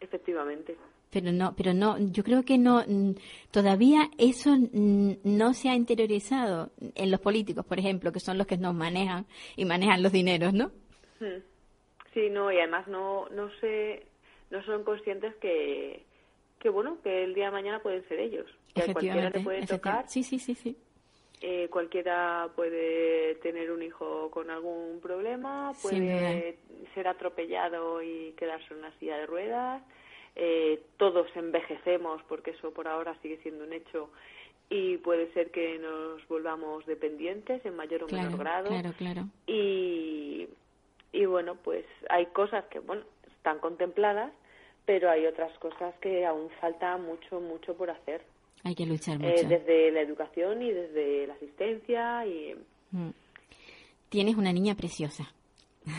Efectivamente 0.00 0.76
pero 1.10 1.32
no, 1.32 1.54
pero 1.56 1.74
no, 1.74 1.98
yo 1.98 2.22
creo 2.22 2.44
que 2.44 2.56
no, 2.56 2.84
todavía 3.50 4.08
eso 4.16 4.56
no 4.72 5.54
se 5.54 5.68
ha 5.68 5.74
interiorizado 5.74 6.70
en 6.94 7.10
los 7.10 7.20
políticos, 7.20 7.66
por 7.66 7.78
ejemplo, 7.78 8.12
que 8.12 8.20
son 8.20 8.38
los 8.38 8.46
que 8.46 8.56
nos 8.56 8.74
manejan 8.74 9.26
y 9.56 9.64
manejan 9.64 10.02
los 10.02 10.12
dineros, 10.12 10.52
¿no? 10.54 10.70
Hmm. 11.18 11.42
Sí, 12.14 12.30
no, 12.30 12.50
y 12.50 12.58
además 12.58 12.88
no, 12.88 13.28
no 13.30 13.50
sé, 13.60 14.06
no 14.50 14.64
son 14.64 14.84
conscientes 14.84 15.34
que, 15.36 16.04
que 16.58 16.68
bueno, 16.68 16.98
que 17.02 17.24
el 17.24 17.34
día 17.34 17.46
de 17.46 17.52
mañana 17.52 17.82
pueden 17.82 18.06
ser 18.08 18.20
ellos, 18.20 18.46
que 18.74 18.82
a 18.82 18.92
cualquiera 18.92 19.30
te 19.30 19.40
puede 19.40 19.66
tocar. 19.66 20.08
Sí, 20.08 20.22
sí, 20.22 20.38
sí, 20.38 20.54
sí. 20.54 20.76
Eh, 21.42 21.68
cualquiera 21.70 22.50
puede 22.54 23.36
tener 23.36 23.72
un 23.72 23.82
hijo 23.82 24.30
con 24.30 24.50
algún 24.50 25.00
problema, 25.00 25.72
puede 25.80 26.58
ser 26.94 27.08
atropellado 27.08 28.02
y 28.02 28.34
quedarse 28.36 28.74
en 28.74 28.80
una 28.80 28.98
silla 28.98 29.16
de 29.16 29.26
ruedas. 29.26 29.82
Eh, 30.42 30.80
todos 30.96 31.26
envejecemos, 31.36 32.22
porque 32.28 32.52
eso 32.52 32.70
por 32.72 32.88
ahora 32.88 33.14
sigue 33.20 33.36
siendo 33.42 33.62
un 33.64 33.74
hecho, 33.74 34.08
y 34.70 34.96
puede 34.98 35.30
ser 35.34 35.50
que 35.50 35.78
nos 35.78 36.26
volvamos 36.28 36.86
dependientes 36.86 37.62
en 37.66 37.76
mayor 37.76 38.04
o 38.04 38.06
menor 38.08 38.38
grado. 38.38 38.68
Claro, 38.68 38.92
claro. 38.96 39.24
Y, 39.46 40.48
y 41.12 41.24
bueno, 41.26 41.56
pues 41.62 41.84
hay 42.08 42.26
cosas 42.26 42.64
que, 42.66 42.78
bueno, 42.78 43.02
están 43.36 43.58
contempladas, 43.58 44.32
pero 44.86 45.10
hay 45.10 45.26
otras 45.26 45.52
cosas 45.58 45.94
que 46.00 46.24
aún 46.24 46.48
falta 46.60 46.96
mucho, 46.96 47.38
mucho 47.40 47.76
por 47.76 47.90
hacer. 47.90 48.22
Hay 48.64 48.74
que 48.74 48.86
luchar 48.86 49.16
Eh, 49.22 49.28
mucho. 49.42 49.48
desde 49.48 49.90
la 49.90 50.00
educación 50.00 50.62
y 50.62 50.70
desde 50.72 51.26
la 51.26 51.34
asistencia 51.34 52.26
y 52.26 52.54
Mm. 52.92 53.10
Tienes 54.08 54.36
una 54.36 54.52
niña 54.52 54.74
preciosa, 54.74 55.30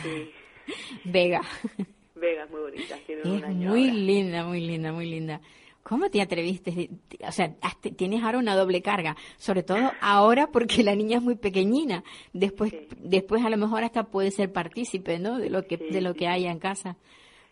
sí, 0.02 0.30
Vega. 1.04 1.40
Vega 2.22 2.44
es 2.44 2.50
muy 2.50 2.60
bonita, 2.62 2.96
Es 3.06 3.26
un 3.26 3.44
año 3.44 3.68
muy 3.70 3.82
ahora. 3.88 3.94
linda, 3.94 4.44
muy 4.44 4.60
linda, 4.60 4.92
muy 4.92 5.06
linda. 5.10 5.40
¿Cómo 5.82 6.08
te 6.10 6.22
atreviste? 6.22 6.88
O 7.26 7.32
sea, 7.32 7.52
tienes 7.96 8.22
ahora 8.22 8.38
una 8.38 8.54
doble 8.54 8.80
carga, 8.82 9.16
sobre 9.36 9.64
todo 9.64 9.90
ahora 10.00 10.46
porque 10.46 10.82
la 10.84 10.94
niña 10.94 11.16
es 11.18 11.22
muy 11.24 11.34
pequeñina. 11.34 12.04
Después, 12.32 12.70
Sí. 12.70 12.86
después 12.98 13.44
a 13.44 13.50
lo 13.50 13.56
mejor 13.56 13.82
hasta 13.82 14.04
puede 14.04 14.30
ser 14.30 14.52
partícipe, 14.52 15.18
¿no? 15.18 15.38
De 15.38 15.50
lo 15.50 15.66
que, 15.66 15.78
Sí, 15.78 15.86
de 15.90 16.00
lo 16.00 16.12
sí, 16.12 16.20
que 16.20 16.28
haya 16.28 16.52
en 16.52 16.60
casa. 16.60 16.96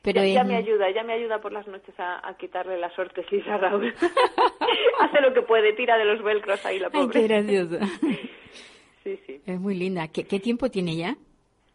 Pero 0.02 0.24
ya, 0.24 0.42
es- 0.42 0.46
me 0.46 0.54
ayuda, 0.56 0.90
ya 0.94 1.02
me 1.02 1.12
ayuda 1.14 1.40
por 1.42 1.52
las 1.52 1.66
noches 1.66 1.92
a, 1.98 2.26
a 2.26 2.36
quitarle 2.36 2.78
las 2.78 2.96
órtesis 2.98 3.46
a 3.48 3.58
Raúl. 3.58 3.92
Hace 5.00 5.20
lo 5.20 5.34
que 5.34 5.42
puede, 5.42 5.72
tira 5.74 5.98
de 5.98 6.04
los 6.04 6.22
velcros 6.22 6.64
ahí 6.64 6.78
la 6.78 6.86
Ay, 6.92 6.92
pobre. 7.06 7.26
qué. 7.26 7.80
Sí, 9.02 9.18
sí. 9.26 9.40
Es 9.46 9.58
muy 9.58 9.74
linda. 9.74 10.08
¿Qué, 10.08 10.24
qué 10.24 10.38
tiempo 10.40 10.70
tiene 10.70 10.94
ya? 10.94 11.16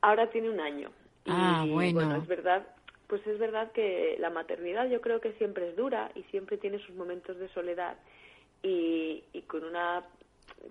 Ahora 0.02 0.30
tiene 0.30 0.50
un 0.50 0.60
año. 0.60 0.90
Y, 1.26 1.32
Ah, 1.32 1.66
bueno. 1.68 2.16
es 2.18 2.28
verdad, 2.28 2.66
pues 3.08 3.26
es 3.28 3.38
verdad 3.40 3.72
que 3.72 4.16
la 4.20 4.30
maternidad 4.30 4.88
yo 4.90 5.02
creo 5.02 5.20
que 5.22 5.34
siempre 5.34 5.70
es 5.70 5.76
dura 5.76 6.12
y 6.16 6.24
siempre 6.24 6.58
tiene 6.58 6.80
sus 6.80 6.96
momentos 6.96 7.38
de 7.38 7.48
soledad. 7.50 7.98
Y, 8.64 9.24
y 9.34 9.42
con 9.44 9.64
una 9.64 10.04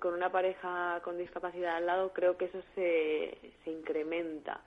con 0.01 0.15
una 0.15 0.31
pareja 0.33 1.01
con 1.05 1.19
discapacidad 1.19 1.77
al 1.77 1.87
lado 1.87 2.13
creo 2.13 2.37
que 2.37 2.47
eso 2.47 2.61
se, 2.75 3.37
se 3.63 3.71
incrementa. 3.71 4.61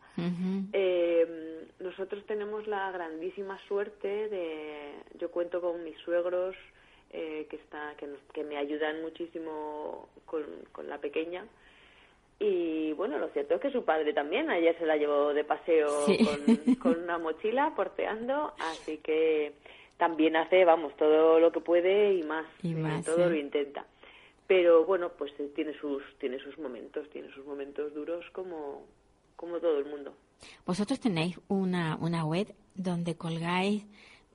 Eh, 0.74 1.68
nosotros 1.80 2.26
tenemos 2.26 2.68
la 2.68 2.92
grandísima 2.92 3.58
suerte 3.68 4.30
de, 4.30 4.94
yo 5.20 5.30
cuento 5.32 5.60
con 5.62 5.84
mis 5.84 5.98
suegros 6.00 6.56
eh, 7.12 7.48
que 7.50 7.56
está, 7.58 7.96
que, 7.98 8.08
nos- 8.08 8.22
que 8.34 8.44
me 8.44 8.58
ayudan 8.58 9.02
muchísimo 9.02 10.10
con, 10.26 10.44
con 10.72 10.88
la 10.88 10.98
pequeña 11.00 11.46
y 12.40 12.94
bueno, 12.94 13.18
lo 13.18 13.30
cierto 13.30 13.56
es 13.56 13.62
que 13.62 13.72
su 13.72 13.84
padre 13.84 14.14
también 14.14 14.50
ayer 14.50 14.78
se 14.78 14.86
la 14.86 14.96
llevó 14.98 15.34
de 15.34 15.44
paseo 15.44 16.06
Sí. 16.06 16.18
con, 16.24 16.76
con 16.76 17.04
una 17.04 17.18
mochila 17.18 17.74
porteando, 17.76 18.54
así 18.60 18.98
que 18.98 19.54
también 19.98 20.36
hace, 20.36 20.64
vamos, 20.64 20.96
todo 20.98 21.40
lo 21.40 21.52
que 21.52 21.60
puede 21.62 22.14
y 22.14 22.24
más, 22.24 22.46
Y 22.62 22.76
más, 22.76 23.04
todo 23.06 23.16
sí. 23.16 23.30
lo 23.30 23.36
intenta. 23.36 23.86
Pero 24.46 24.86
bueno, 24.86 25.10
pues 25.18 25.34
tiene 25.56 25.74
sus 25.80 26.04
tiene 26.20 26.40
sus 26.40 26.58
momentos, 26.60 27.10
tiene 27.10 27.30
sus 27.32 27.46
momentos 27.46 27.94
duros 27.94 28.24
como 28.32 28.86
como 29.36 29.60
todo 29.60 29.80
el 29.80 29.86
mundo. 29.86 30.14
Vosotros 30.66 31.00
tenéis 31.00 31.40
una, 31.48 31.98
una 32.00 32.24
web 32.26 32.54
donde 32.76 33.16
colgáis, 33.18 33.86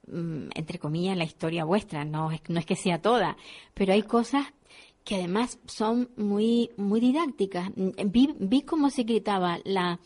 mm, 0.09 0.49
entre 0.55 0.79
comillas, 0.79 1.17
la 1.17 1.25
historia 1.25 1.65
vuestra. 1.65 2.05
No 2.05 2.31
es, 2.33 2.41
no 2.51 2.59
es 2.59 2.67
que 2.67 2.77
sea 2.77 3.01
toda, 3.01 3.37
pero 3.75 3.93
hay 3.93 4.03
cosas 4.03 4.53
que 5.05 5.17
además 5.17 5.59
son 5.67 6.11
muy, 6.17 6.71
muy 6.77 7.01
didácticas. 7.01 7.71
Vi, 7.77 8.35
vi 8.39 8.63
cómo 8.63 8.91
se 8.91 9.05
quitaba 9.05 9.59
la, 9.65 10.01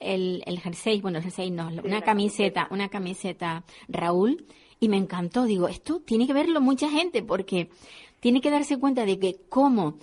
el, 0.00 0.42
el 0.46 0.60
jersey, 0.60 1.00
bueno, 1.00 1.18
el 1.18 1.24
jersey 1.24 1.50
no, 1.50 1.68
una 1.84 2.00
camiseta, 2.02 2.68
una 2.70 2.88
camiseta 2.88 3.64
Raúl, 3.88 4.46
y 4.80 4.88
me 4.88 4.96
encantó. 4.96 5.44
Digo, 5.44 5.68
esto 5.68 6.00
tiene 6.00 6.26
que 6.26 6.32
verlo 6.32 6.60
mucha 6.60 6.88
gente 6.90 7.22
porque 7.22 7.70
tiene 8.18 8.40
que 8.40 8.50
darse 8.50 8.78
cuenta 8.78 9.04
de 9.04 9.18
que 9.18 9.36
cómo 9.48 9.98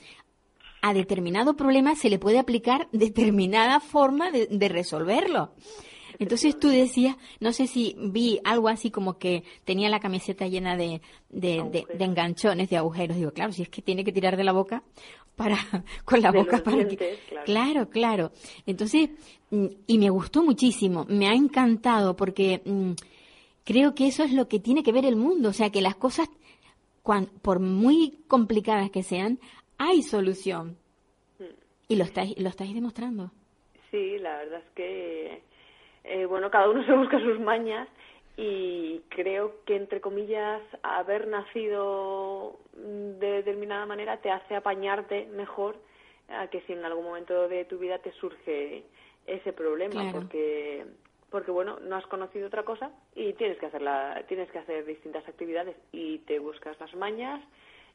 a 0.82 0.94
determinado 0.94 1.56
problema 1.56 1.96
se 1.96 2.10
le 2.10 2.20
puede 2.20 2.39
aplicar 2.39 2.88
determinada 2.92 3.80
forma 3.80 4.32
de, 4.32 4.48
de 4.48 4.70
resolverlo. 4.70 5.51
Entonces 6.19 6.57
tú 6.59 6.69
decías, 6.69 7.15
no 7.39 7.51
sé 7.53 7.67
si 7.67 7.95
vi 8.00 8.39
algo 8.43 8.69
así 8.69 8.89
como 8.91 9.17
que 9.19 9.43
tenía 9.65 9.89
la 9.89 10.00
camiseta 10.00 10.47
llena 10.47 10.75
de, 10.75 11.01
de, 11.29 11.39
de- 11.39 11.59
Agujeros. 11.59 11.97
de 12.00 12.05
enganchones, 12.05 12.69
de 12.69 12.77
agujeros. 12.77 13.17
Digo, 13.17 13.31
claro, 13.31 13.51
si 13.53 13.62
es 13.62 13.69
que 13.69 13.81
tiene 13.81 14.03
que 14.03 14.12
tirar 14.12 14.36
de 14.38 14.43
la 14.43 14.51
boca 14.53 14.83
para, 15.36 15.57
con 16.05 16.21
la 16.21 16.31
boca 16.31 16.63
para 16.63 16.77
que- 16.79 16.86
dientes, 16.95 17.19
claro. 17.29 17.45
claro, 17.45 17.89
claro. 17.89 18.31
Entonces, 18.65 19.09
mm, 19.51 19.65
y 19.86 19.97
me 20.00 20.09
gustó 20.09 20.43
muchísimo, 20.43 21.05
me 21.07 21.27
ha 21.27 21.33
encantado 21.33 22.15
porque 22.15 22.62
mm, 22.65 22.91
creo 23.63 23.93
que 23.93 24.07
eso 24.07 24.24
es 24.24 24.33
lo 24.33 24.47
que 24.47 24.59
tiene 24.59 24.81
que 24.83 24.91
ver 24.91 25.05
el 25.05 25.15
mundo, 25.17 25.50
o 25.50 25.53
sea, 25.53 25.69
que 25.69 25.81
las 25.81 25.95
cosas, 25.95 26.29
cuan- 27.03 27.29
por 27.41 27.59
muy 27.59 28.19
complicadas 28.27 28.89
que 28.89 29.03
sean, 29.03 29.39
hay 29.77 30.01
solución. 30.01 30.77
Mm. 31.38 31.43
Y 31.89 31.95
lo 31.97 32.03
estáis, 32.05 32.36
lo 32.39 32.50
estáis 32.50 32.74
demostrando. 32.74 33.31
Sí, 33.91 34.17
la 34.19 34.36
verdad 34.39 34.59
es 34.65 34.71
que, 34.75 35.43
eh, 36.08 36.26
bueno, 36.26 36.50
cada 36.50 36.70
uno 36.70 36.84
se 36.86 36.94
busca 36.94 37.20
sus 37.20 37.40
mañas 37.40 37.88
y 38.36 39.02
creo 39.10 39.64
que, 39.66 39.76
entre 39.76 40.00
comillas, 40.00 40.62
haber 40.84 41.28
nacido 41.28 42.60
de 42.74 43.32
determinada 43.32 43.86
manera 43.86 44.18
te 44.18 44.30
hace 44.30 44.56
apañarte 44.56 45.26
mejor 45.34 45.76
a 46.30 46.48
que 46.48 46.62
si 46.62 46.74
en 46.74 46.86
algún 46.86 47.06
momento 47.06 47.48
de 47.48 47.66
tu 47.66 47.80
vida 47.80 47.98
te 48.00 48.12
surge 48.14 48.84
ese 49.26 49.54
problema, 49.54 50.02
Claro. 50.02 50.12
porque 50.20 50.86
porque 51.30 51.52
bueno, 51.52 51.78
no 51.82 51.98
has 51.98 52.06
conocido 52.08 52.48
otra 52.48 52.64
cosa 52.64 52.90
y 53.14 53.34
tienes 53.34 53.58
que 53.58 53.66
hacerla, 53.66 54.24
tienes 54.30 54.50
que 54.50 54.60
hacer 54.60 54.86
distintas 54.86 55.28
actividades 55.28 55.76
y 55.92 56.20
te 56.20 56.40
buscas 56.40 56.80
las 56.80 56.96
mañas, 56.96 57.42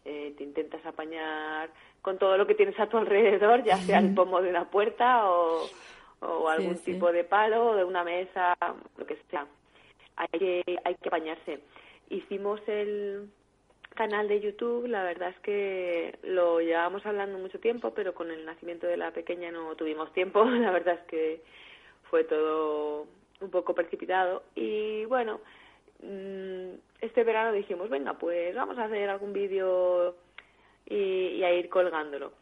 eh, 0.05 0.35
te 0.37 0.45
intentas 0.45 0.85
apañar 0.85 1.71
con 2.03 2.19
todo 2.19 2.37
lo 2.37 2.47
que 2.47 2.55
tienes 2.55 2.79
a 2.79 2.89
tu 2.89 2.99
alrededor, 2.99 3.63
ya 3.65 3.79
sea 3.79 4.01
el 4.01 4.15
pomo 4.15 4.43
de 4.43 4.51
una 4.51 4.69
puerta 4.69 5.31
o, 5.31 5.67
o 6.23 6.49
algún 6.49 6.77
sí. 6.79 6.93
tipo 6.93 7.11
de 7.13 7.25
palo 7.25 7.71
o 7.71 7.77
de 7.77 7.85
una 7.85 8.05
mesa, 8.05 8.57
lo 8.97 9.07
que 9.07 9.19
sea. 9.31 9.47
Hay 10.17 10.39
que, 10.39 10.63
hay 10.85 10.95
que 10.95 11.09
apañarse. 11.09 11.61
Hicimos 12.11 12.61
el 12.69 13.29
canal 13.95 14.29
de 14.29 14.41
YouTube, 14.41 14.87
la 14.87 15.03
verdad 15.03 15.31
es 15.31 15.39
que 15.41 16.19
lo 16.23 16.61
llevábamos 16.61 17.05
hablando 17.05 17.39
mucho 17.39 17.59
tiempo, 17.61 17.93
pero 17.95 18.15
con 18.15 18.31
el 18.31 18.45
nacimiento 18.45 18.87
de 18.87 18.97
la 18.97 19.11
pequeña 19.11 19.51
no 19.51 19.75
tuvimos 19.77 20.13
tiempo, 20.13 20.45
la 20.45 20.71
verdad 20.71 20.95
es 20.95 21.07
que 21.07 21.43
fue 22.11 22.25
todo 22.25 23.07
un 23.41 23.51
poco 23.51 23.75
precipitado 23.75 24.45
y 24.55 25.05
bueno, 25.07 25.41
mm, 26.03 26.75
este 27.01 27.25
verano 27.25 27.53
dijimos, 27.53 27.91
venga, 27.91 28.15
pues 28.15 28.55
vamos 28.55 28.79
a 28.79 28.85
hacer 28.85 29.09
algún 29.11 29.33
vídeo 29.33 30.17
y, 30.87 30.97
y 30.97 31.45
a 31.45 31.53
ir 31.53 31.69
colgándolo. 31.69 32.33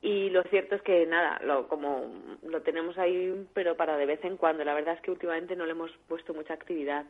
Y 0.00 0.30
lo 0.30 0.42
cierto 0.44 0.76
es 0.76 0.82
que 0.82 1.06
nada, 1.06 1.40
lo, 1.44 1.66
como 1.66 2.12
lo 2.46 2.62
tenemos 2.62 2.96
ahí, 2.98 3.46
pero 3.52 3.76
para 3.76 3.96
de 3.96 4.06
vez 4.06 4.24
en 4.24 4.36
cuando. 4.36 4.64
La 4.64 4.74
verdad 4.74 4.94
es 4.94 5.00
que 5.00 5.10
últimamente 5.10 5.56
no 5.56 5.66
le 5.66 5.72
hemos 5.72 5.90
puesto 6.06 6.34
mucha 6.34 6.54
actividad. 6.54 7.04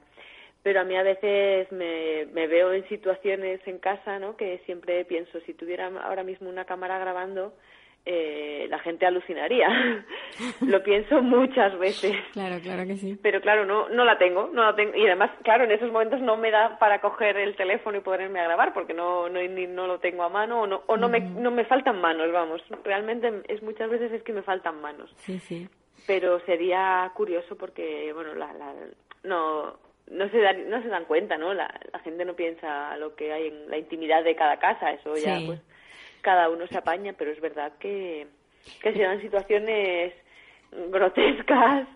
Pero 0.62 0.80
a 0.80 0.84
mí 0.84 0.96
a 0.96 1.02
veces 1.02 1.70
me, 1.70 2.26
me 2.32 2.46
veo 2.46 2.72
en 2.72 2.88
situaciones 2.88 3.60
en 3.66 3.78
casa, 3.78 4.18
¿no? 4.18 4.36
Que 4.36 4.58
siempre 4.64 5.04
pienso, 5.04 5.38
si 5.40 5.54
tuviera 5.54 5.86
ahora 6.02 6.24
mismo 6.24 6.48
una 6.48 6.64
cámara 6.64 6.98
grabando, 6.98 7.52
eh, 8.10 8.66
la 8.70 8.78
gente 8.78 9.04
alucinaría. 9.04 9.68
lo 10.62 10.82
pienso 10.82 11.20
muchas 11.20 11.78
veces 11.78 12.12
Claro, 12.32 12.58
claro 12.62 12.86
que 12.86 12.96
sí. 12.96 13.18
pero 13.22 13.40
claro 13.40 13.66
no 13.66 13.88
no 13.90 14.04
la 14.04 14.16
tengo 14.16 14.48
no 14.52 14.62
la 14.64 14.74
tengo 14.74 14.94
y 14.96 15.04
además 15.06 15.30
claro 15.42 15.64
en 15.64 15.72
esos 15.72 15.90
momentos 15.92 16.20
no 16.22 16.36
me 16.38 16.50
da 16.50 16.78
para 16.78 17.00
coger 17.00 17.36
el 17.36 17.54
teléfono 17.56 17.98
y 17.98 18.00
ponerme 18.00 18.40
a 18.40 18.44
grabar 18.44 18.72
porque 18.72 18.94
no 18.94 19.28
no 19.28 19.40
ni 19.42 19.66
no 19.66 19.86
lo 19.86 19.98
tengo 19.98 20.22
a 20.22 20.28
mano 20.28 20.62
o 20.62 20.66
no 20.66 20.82
o 20.86 20.96
no 20.96 21.08
me 21.08 21.20
no 21.20 21.50
me 21.50 21.64
faltan 21.66 22.00
manos 22.00 22.32
vamos 22.32 22.62
realmente 22.84 23.42
es 23.48 23.62
muchas 23.62 23.90
veces 23.90 24.10
es 24.12 24.22
que 24.22 24.32
me 24.32 24.42
faltan 24.42 24.80
manos 24.80 25.10
Sí, 25.16 25.38
sí. 25.40 25.68
pero 26.06 26.40
sería 26.46 27.10
curioso 27.14 27.56
porque 27.58 28.12
bueno 28.14 28.34
la, 28.34 28.52
la 28.54 28.72
no 29.24 29.76
no 30.10 30.28
se 30.30 30.38
dan 30.38 30.70
no 30.70 30.80
se 30.82 30.88
dan 30.88 31.04
cuenta 31.04 31.36
no 31.36 31.52
la, 31.52 31.68
la 31.92 31.98
gente 31.98 32.24
no 32.24 32.34
piensa 32.34 32.96
lo 32.96 33.14
que 33.14 33.32
hay 33.32 33.48
en 33.48 33.68
la 33.70 33.76
intimidad 33.76 34.24
de 34.24 34.34
cada 34.36 34.58
casa 34.58 34.92
eso 34.92 35.14
ya 35.16 35.36
Sí. 35.36 35.44
pues 35.46 35.60
cada 36.20 36.48
uno 36.48 36.66
se 36.66 36.78
apaña 36.78 37.12
pero 37.12 37.30
es 37.30 37.40
verdad 37.40 37.72
que 37.78 38.26
que 38.82 38.92
se 38.92 39.02
dan 39.02 39.20
situaciones 39.20 40.12
grotescas 40.90 41.88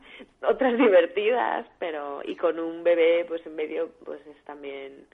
otras 0.43 0.79
divertidas 0.79 1.67
pero 1.79 2.23
y 2.25 2.37
con 2.37 2.59
un 2.59 2.83
bebé 2.83 3.25
pues 3.27 3.45
en 3.47 3.57
medio 3.57 3.91
pues 4.05 4.21
es 4.27 4.43
también 4.45 5.07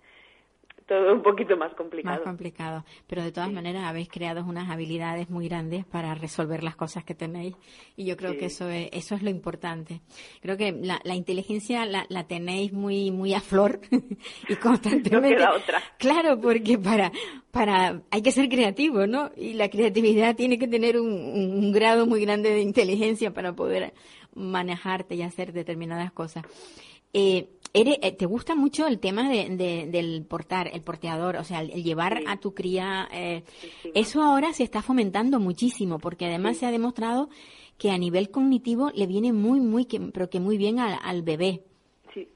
todo 0.89 1.13
un 1.13 1.23
poquito 1.23 1.57
más 1.57 1.75
complicado. 1.75 2.17
Más 2.17 2.25
complicado. 2.25 2.85
Pero 3.07 3.23
de 3.23 3.31
todas 3.31 3.53
maneras 3.53 3.85
habéis 3.85 4.09
creado 4.09 4.43
unas 4.45 4.71
habilidades 4.71 5.29
muy 5.29 5.47
grandes 5.47 5.85
para 5.85 6.15
resolver 6.15 6.65
las 6.65 6.77
cosas 6.77 7.05
que 7.05 7.15
tenéis. 7.15 7.55
Y 7.95 8.07
yo 8.07 8.17
creo 8.17 8.37
que 8.37 8.47
eso 8.47 8.69
es, 8.71 8.89
eso 8.93 9.15
es 9.15 9.23
lo 9.23 9.29
importante. 9.29 10.01
Creo 10.41 10.57
que 10.57 10.73
la, 10.73 10.99
la 11.05 11.15
inteligencia 11.15 11.85
la, 11.85 12.07
la, 12.09 12.27
tenéis 12.27 12.73
muy, 12.73 13.11
muy 13.11 13.35
a 13.35 13.41
flor 13.41 13.81
y 14.49 14.57
constantemente. 14.57 15.45
no 15.45 15.55
otra. 15.55 15.83
Claro, 15.99 16.41
porque 16.41 16.79
para, 16.79 17.13
para, 17.51 18.01
hay 18.11 18.23
que 18.23 18.33
ser 18.33 18.49
creativo, 18.49 19.07
¿no? 19.07 19.31
Y 19.37 19.53
la 19.53 19.69
creatividad 19.69 20.37
tiene 20.37 20.59
que 20.59 20.69
tener 20.69 20.99
un, 20.99 21.13
un 21.13 21.71
grado 21.71 22.07
muy 22.07 22.23
grande 22.23 22.51
de 22.51 22.63
inteligencia 22.63 23.33
para 23.35 23.53
poder 23.53 23.93
manejarte 24.35 25.17
y 25.17 25.23
hacer 25.23 25.53
determinadas 25.53 26.13
cosas. 26.13 26.45
Eh, 27.13 27.49
eh, 27.75 28.13
¿Te 28.13 28.27
gusta 28.27 28.55
mucho 28.55 28.87
el 28.87 28.99
tema 28.99 29.29
de, 29.29 29.87
del 29.91 30.25
portar, 30.29 30.69
el 30.73 30.83
porteador, 30.83 31.37
o 31.37 31.45
sea, 31.45 31.61
el, 31.61 31.83
llevar 31.83 32.21
a 32.27 32.39
tu 32.39 32.55
cría? 32.55 33.09
Eh, 33.13 33.43
eso 33.95 34.23
ahora 34.23 34.53
se 34.53 34.65
está 34.65 34.83
fomentando 34.83 35.41
muchísimo, 35.41 35.99
porque 35.99 36.27
además 36.27 36.59
se 36.59 36.67
ha 36.67 36.71
demostrado 36.71 37.29
que 37.79 37.91
a 37.91 37.99
nivel 37.99 38.31
cognitivo 38.31 38.91
le 38.95 39.07
viene 39.07 39.33
muy, 39.33 39.61
muy, 39.61 39.87
pero 40.13 40.29
que 40.29 40.41
muy 40.41 40.59
bien 40.59 40.81
al, 40.81 41.23
bebé. 41.23 41.63
Sí, 42.13 42.29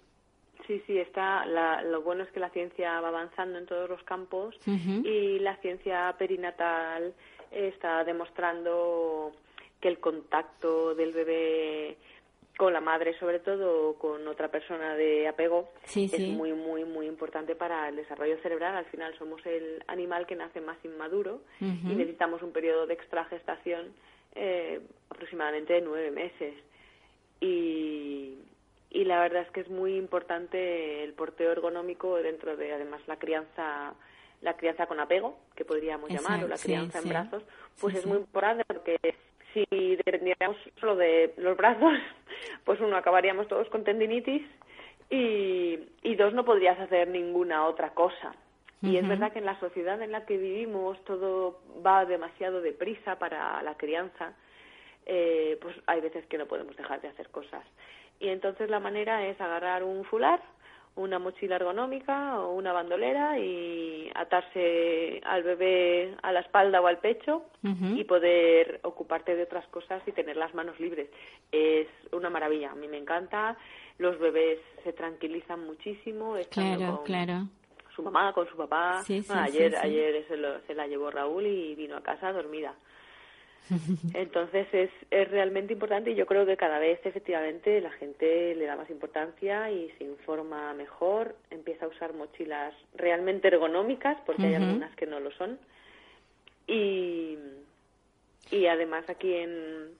sí, 0.66 0.80
sí, 0.86 0.98
está. 0.98 1.44
lo 1.46 2.02
bueno 2.02 2.22
es 2.22 2.30
que 2.30 2.40
la 2.40 2.50
ciencia 2.50 3.00
va 3.00 3.08
avanzando 3.08 3.58
en 3.58 3.66
todos 3.66 3.88
los 3.88 4.02
campos 4.04 4.54
y 4.66 5.38
la 5.40 5.56
ciencia 5.56 6.14
perinatal 6.18 7.14
está 7.50 8.04
demostrando 8.04 9.32
que 9.80 9.88
el 9.88 9.98
contacto 9.98 10.94
del 10.94 11.12
bebé 11.12 11.98
con 12.56 12.72
la 12.72 12.80
madre 12.80 13.18
sobre 13.18 13.38
todo 13.38 13.94
con 13.94 14.28
otra 14.28 14.48
persona 14.48 14.94
de 14.94 15.26
apego 15.26 15.70
es 15.94 16.18
muy 16.18 16.52
muy 16.52 16.84
muy 16.84 17.06
importante 17.06 17.54
para 17.54 17.88
el 17.88 17.96
desarrollo 17.96 18.36
cerebral. 18.42 18.76
Al 18.76 18.84
final 18.86 19.16
somos 19.18 19.44
el 19.46 19.82
animal 19.86 20.26
que 20.26 20.36
nace 20.36 20.60
más 20.60 20.76
inmaduro 20.84 21.40
y 21.60 21.94
necesitamos 21.94 22.42
un 22.42 22.52
periodo 22.52 22.86
de 22.86 22.94
extragestación 22.94 23.92
eh, 24.34 24.80
aproximadamente 25.10 25.74
de 25.74 25.80
nueve 25.80 26.10
meses. 26.10 26.54
Y 27.40 28.38
y 28.94 29.04
la 29.04 29.20
verdad 29.20 29.42
es 29.42 29.50
que 29.50 29.60
es 29.60 29.70
muy 29.70 29.96
importante 29.96 31.02
el 31.02 31.14
porteo 31.14 31.50
ergonómico 31.50 32.16
dentro 32.16 32.56
de 32.56 32.72
además 32.72 33.00
la 33.06 33.16
crianza 33.16 33.94
la 34.42 34.56
crianza 34.56 34.86
con 34.86 35.00
apego 35.00 35.38
que 35.56 35.64
podríamos 35.64 36.10
llamar 36.10 36.44
o 36.44 36.48
la 36.48 36.58
crianza 36.58 36.98
en 36.98 37.08
brazos 37.08 37.42
pues 37.80 37.94
es 37.94 38.06
muy 38.06 38.18
importante 38.18 38.64
porque 38.66 38.98
si 39.52 39.96
dependiéramos 39.96 40.56
solo 40.80 40.96
de 40.96 41.34
los 41.36 41.56
brazos, 41.56 41.92
pues 42.64 42.80
uno 42.80 42.96
acabaríamos 42.96 43.48
todos 43.48 43.68
con 43.68 43.84
tendinitis 43.84 44.42
y, 45.10 45.78
y 46.02 46.14
dos 46.16 46.32
no 46.34 46.44
podrías 46.44 46.78
hacer 46.80 47.08
ninguna 47.08 47.66
otra 47.66 47.90
cosa. 47.90 48.34
Y 48.82 48.96
es 48.96 49.06
verdad 49.06 49.32
que 49.32 49.38
en 49.38 49.44
la 49.44 49.60
sociedad 49.60 50.02
en 50.02 50.10
la 50.10 50.26
que 50.26 50.36
vivimos 50.36 51.02
todo 51.04 51.60
va 51.86 52.04
demasiado 52.04 52.60
deprisa 52.60 53.16
para 53.16 53.62
la 53.62 53.76
crianza, 53.76 54.32
eh, 55.06 55.56
pues 55.62 55.76
hay 55.86 56.00
veces 56.00 56.26
que 56.26 56.36
no 56.36 56.46
podemos 56.46 56.76
dejar 56.76 57.00
de 57.00 57.06
hacer 57.06 57.28
cosas. 57.28 57.64
Y 58.18 58.28
entonces 58.28 58.68
la 58.68 58.80
manera 58.80 59.24
es 59.26 59.40
agarrar 59.40 59.84
un 59.84 60.04
fular, 60.04 60.42
una 60.94 61.18
mochila 61.18 61.56
ergonómica 61.56 62.38
o 62.40 62.54
una 62.54 62.72
bandolera 62.72 63.38
y 63.38 64.10
atarse 64.14 65.20
al 65.24 65.42
bebé 65.42 66.14
a 66.22 66.32
la 66.32 66.40
espalda 66.40 66.80
o 66.80 66.86
al 66.86 66.98
pecho 66.98 67.44
y 67.62 68.04
poder 68.04 68.80
ocuparte 68.82 69.34
de 69.34 69.44
otras 69.44 69.66
cosas 69.68 70.02
y 70.06 70.12
tener 70.12 70.36
las 70.36 70.54
manos 70.54 70.78
libres. 70.78 71.08
Es 71.50 71.88
una 72.12 72.28
maravilla, 72.28 72.72
a 72.72 72.74
mí 72.74 72.88
me 72.88 72.98
encanta. 72.98 73.56
Los 73.98 74.18
bebés 74.18 74.58
se 74.84 74.92
tranquilizan 74.92 75.64
muchísimo 75.64 76.36
claro, 76.50 77.02
claro. 77.04 77.46
su 77.96 78.02
mamá, 78.02 78.32
con 78.32 78.46
su 78.48 78.56
papá. 78.56 79.02
ayer 79.30 79.76
ayer 79.76 80.26
se, 80.28 80.66
se 80.66 80.74
la 80.74 80.86
llevó 80.86 81.10
Raúl 81.10 81.46
y 81.46 81.74
vino 81.74 81.96
a 81.96 82.02
casa 82.02 82.32
dormida. 82.32 82.74
Entonces 84.14 84.66
es, 84.72 84.90
es 85.10 85.30
realmente 85.30 85.72
importante 85.72 86.10
y 86.10 86.14
yo 86.14 86.26
creo 86.26 86.44
que 86.46 86.56
cada 86.56 86.78
vez 86.78 87.00
efectivamente 87.04 87.80
la 87.80 87.90
gente 87.92 88.54
le 88.54 88.66
da 88.66 88.76
más 88.76 88.90
importancia 88.90 89.70
y 89.70 89.90
se 89.98 90.04
informa 90.04 90.74
mejor, 90.74 91.36
empieza 91.50 91.86
a 91.86 91.88
usar 91.88 92.12
mochilas 92.12 92.74
realmente 92.94 93.48
ergonómicas, 93.48 94.18
porque 94.26 94.46
hay 94.46 94.54
algunas 94.54 94.94
que 94.96 95.06
no 95.06 95.20
lo 95.20 95.30
son. 95.32 95.58
Y, 96.66 97.36
y 98.50 98.66
además 98.66 99.04
aquí 99.08 99.34
en, 99.34 99.90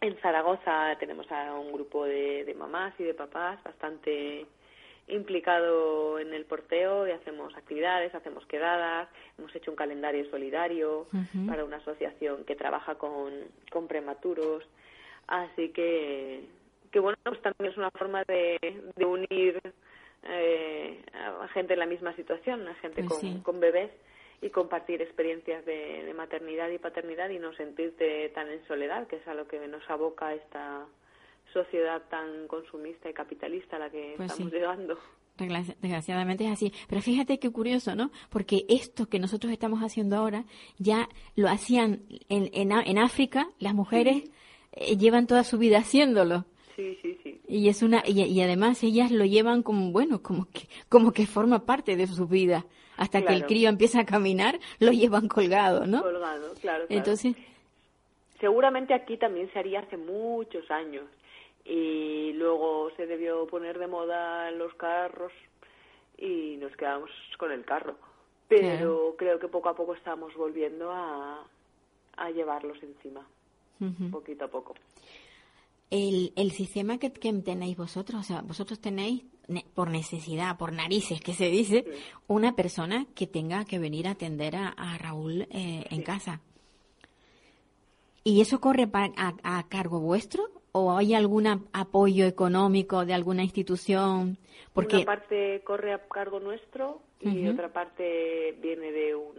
en 0.00 0.16
Zaragoza 0.18 0.96
tenemos 0.98 1.30
a 1.30 1.54
un 1.54 1.72
grupo 1.72 2.04
de, 2.04 2.44
de 2.44 2.54
mamás 2.54 2.94
y 2.98 3.04
de 3.04 3.14
papás 3.14 3.62
bastante 3.62 4.46
implicado 5.08 6.18
en 6.18 6.32
el 6.32 6.44
porteo 6.44 7.06
y 7.06 7.10
hacemos 7.10 7.54
actividades, 7.56 8.14
hacemos 8.14 8.46
quedadas, 8.46 9.08
hemos 9.38 9.54
hecho 9.54 9.70
un 9.70 9.76
calendario 9.76 10.28
solidario 10.30 11.06
para 11.46 11.64
una 11.64 11.76
asociación 11.76 12.44
que 12.44 12.56
trabaja 12.56 12.94
con, 12.96 13.32
con 13.70 13.86
prematuros. 13.86 14.64
Así 15.26 15.70
que, 15.70 16.44
que 16.90 17.00
bueno, 17.00 17.18
pues 17.22 17.40
también 17.42 17.72
es 17.72 17.76
una 17.76 17.90
forma 17.90 18.24
de, 18.26 18.58
de 18.96 19.04
unir 19.04 19.60
eh, 20.22 21.02
a 21.12 21.48
gente 21.48 21.74
en 21.74 21.80
la 21.80 21.86
misma 21.86 22.14
situación, 22.16 22.66
a 22.66 22.74
gente 22.76 23.04
pues 23.04 23.20
con, 23.20 23.40
con 23.40 23.60
bebés 23.60 23.90
y 24.40 24.50
compartir 24.50 25.00
experiencias 25.02 25.64
de, 25.64 26.04
de, 26.04 26.14
maternidad 26.14 26.68
y 26.70 26.78
paternidad 26.78 27.30
y 27.30 27.38
no 27.38 27.54
sentirte 27.54 28.30
tan 28.30 28.48
en 28.48 28.66
soledad, 28.66 29.06
que 29.06 29.16
es 29.16 29.28
a 29.28 29.34
lo 29.34 29.46
que 29.48 29.66
nos 29.68 29.88
aboca 29.88 30.34
esta 30.34 30.86
sociedad 31.54 32.02
tan 32.10 32.46
consumista 32.48 33.08
y 33.08 33.14
capitalista 33.14 33.76
a 33.76 33.78
la 33.78 33.90
que 33.90 34.14
pues 34.18 34.30
estamos 34.30 34.52
llegando. 34.52 34.98
Desgraciadamente 35.36 36.44
es 36.44 36.52
así. 36.52 36.72
Pero 36.88 37.00
fíjate 37.00 37.38
qué 37.38 37.50
curioso, 37.50 37.96
¿no? 37.96 38.10
Porque 38.30 38.66
esto 38.68 39.06
que 39.06 39.18
nosotros 39.18 39.52
estamos 39.52 39.80
haciendo 39.80 40.16
ahora 40.16 40.44
ya 40.78 41.08
lo 41.34 41.48
hacían 41.48 42.02
en, 42.28 42.50
en, 42.52 42.70
en 42.72 42.98
África, 42.98 43.48
las 43.58 43.74
mujeres 43.74 44.24
eh, 44.72 44.96
llevan 44.96 45.26
toda 45.26 45.42
su 45.42 45.58
vida 45.58 45.78
haciéndolo. 45.78 46.44
Sí, 46.76 46.98
sí, 47.02 47.18
sí. 47.22 47.40
Y 47.48 47.68
es 47.68 47.82
una 47.82 48.02
y, 48.04 48.40
además 48.40 48.82
ellas 48.82 49.12
lo 49.12 49.24
llevan 49.24 49.62
como 49.62 49.92
bueno, 49.92 50.22
como 50.22 50.46
que 50.46 50.68
como 50.88 51.12
que 51.12 51.26
forma 51.26 51.64
parte 51.64 51.96
de 51.96 52.06
su 52.06 52.26
vida. 52.26 52.66
Hasta 52.96 53.22
que 53.22 53.32
el 53.32 53.44
crío 53.44 53.68
empieza 53.68 54.00
a 54.00 54.04
caminar, 54.04 54.60
lo 54.78 54.92
llevan 54.92 55.26
colgado, 55.26 55.84
¿no? 55.84 56.02
Colgado, 56.02 56.54
claro, 56.60 56.86
claro. 56.86 56.86
Entonces, 56.88 57.34
seguramente 58.38 58.94
aquí 58.94 59.16
también 59.16 59.52
se 59.52 59.58
haría 59.58 59.80
hace 59.80 59.96
muchos 59.96 60.70
años 60.70 61.04
y 61.64 62.32
luego 62.34 62.90
se 62.96 63.06
debió 63.06 63.46
poner 63.46 63.78
de 63.78 63.86
moda 63.86 64.50
los 64.50 64.74
carros 64.74 65.32
y 66.18 66.56
nos 66.56 66.76
quedamos 66.76 67.10
con 67.38 67.52
el 67.52 67.64
carro. 67.64 67.96
Pero 68.48 69.14
creo 69.16 69.38
que 69.38 69.48
poco 69.48 69.70
a 69.70 69.74
poco 69.74 69.94
estamos 69.94 70.34
volviendo 70.34 70.90
a, 70.92 71.46
a 72.16 72.30
llevarlos 72.30 72.76
encima, 72.82 73.26
poquito 74.10 74.44
a 74.44 74.48
poco. 74.48 74.74
El, 75.90 76.32
el 76.36 76.50
sistema 76.50 76.98
que, 76.98 77.12
que, 77.12 77.32
tenéis 77.34 77.76
vosotros, 77.76 78.20
o 78.20 78.22
sea, 78.22 78.42
vosotros 78.42 78.80
tenéis 78.80 79.24
por 79.74 79.90
necesidad, 79.90 80.56
por 80.56 80.72
narices, 80.72 81.20
que 81.20 81.34
se 81.34 81.48
dice, 81.48 81.84
una 82.26 82.56
persona 82.56 83.06
que 83.14 83.26
tenga 83.26 83.64
que 83.64 83.78
venir 83.78 84.08
a 84.08 84.12
atender 84.12 84.56
a, 84.56 84.68
a 84.68 84.98
Raúl 84.98 85.42
eh, 85.50 85.84
en 85.90 86.02
casa. 86.02 86.40
¿Y 88.22 88.40
eso 88.40 88.60
corre 88.60 88.88
a, 88.92 89.34
a, 89.42 89.68
cargo 89.68 90.00
vuestro 90.00 90.50
o 90.76 90.96
hay 90.96 91.14
algún 91.14 91.46
apoyo 91.72 92.26
económico 92.26 93.04
de 93.06 93.14
alguna 93.14 93.44
institución? 93.44 94.36
Porque... 94.72 94.96
Una 94.96 95.04
parte 95.04 95.62
corre 95.62 95.92
a 95.92 95.98
cargo 96.08 96.40
nuestro 96.40 97.00
y 97.20 97.46
otra 97.46 97.72
parte 97.72 98.56
viene 98.60 98.90
de 98.90 99.14
un, 99.14 99.34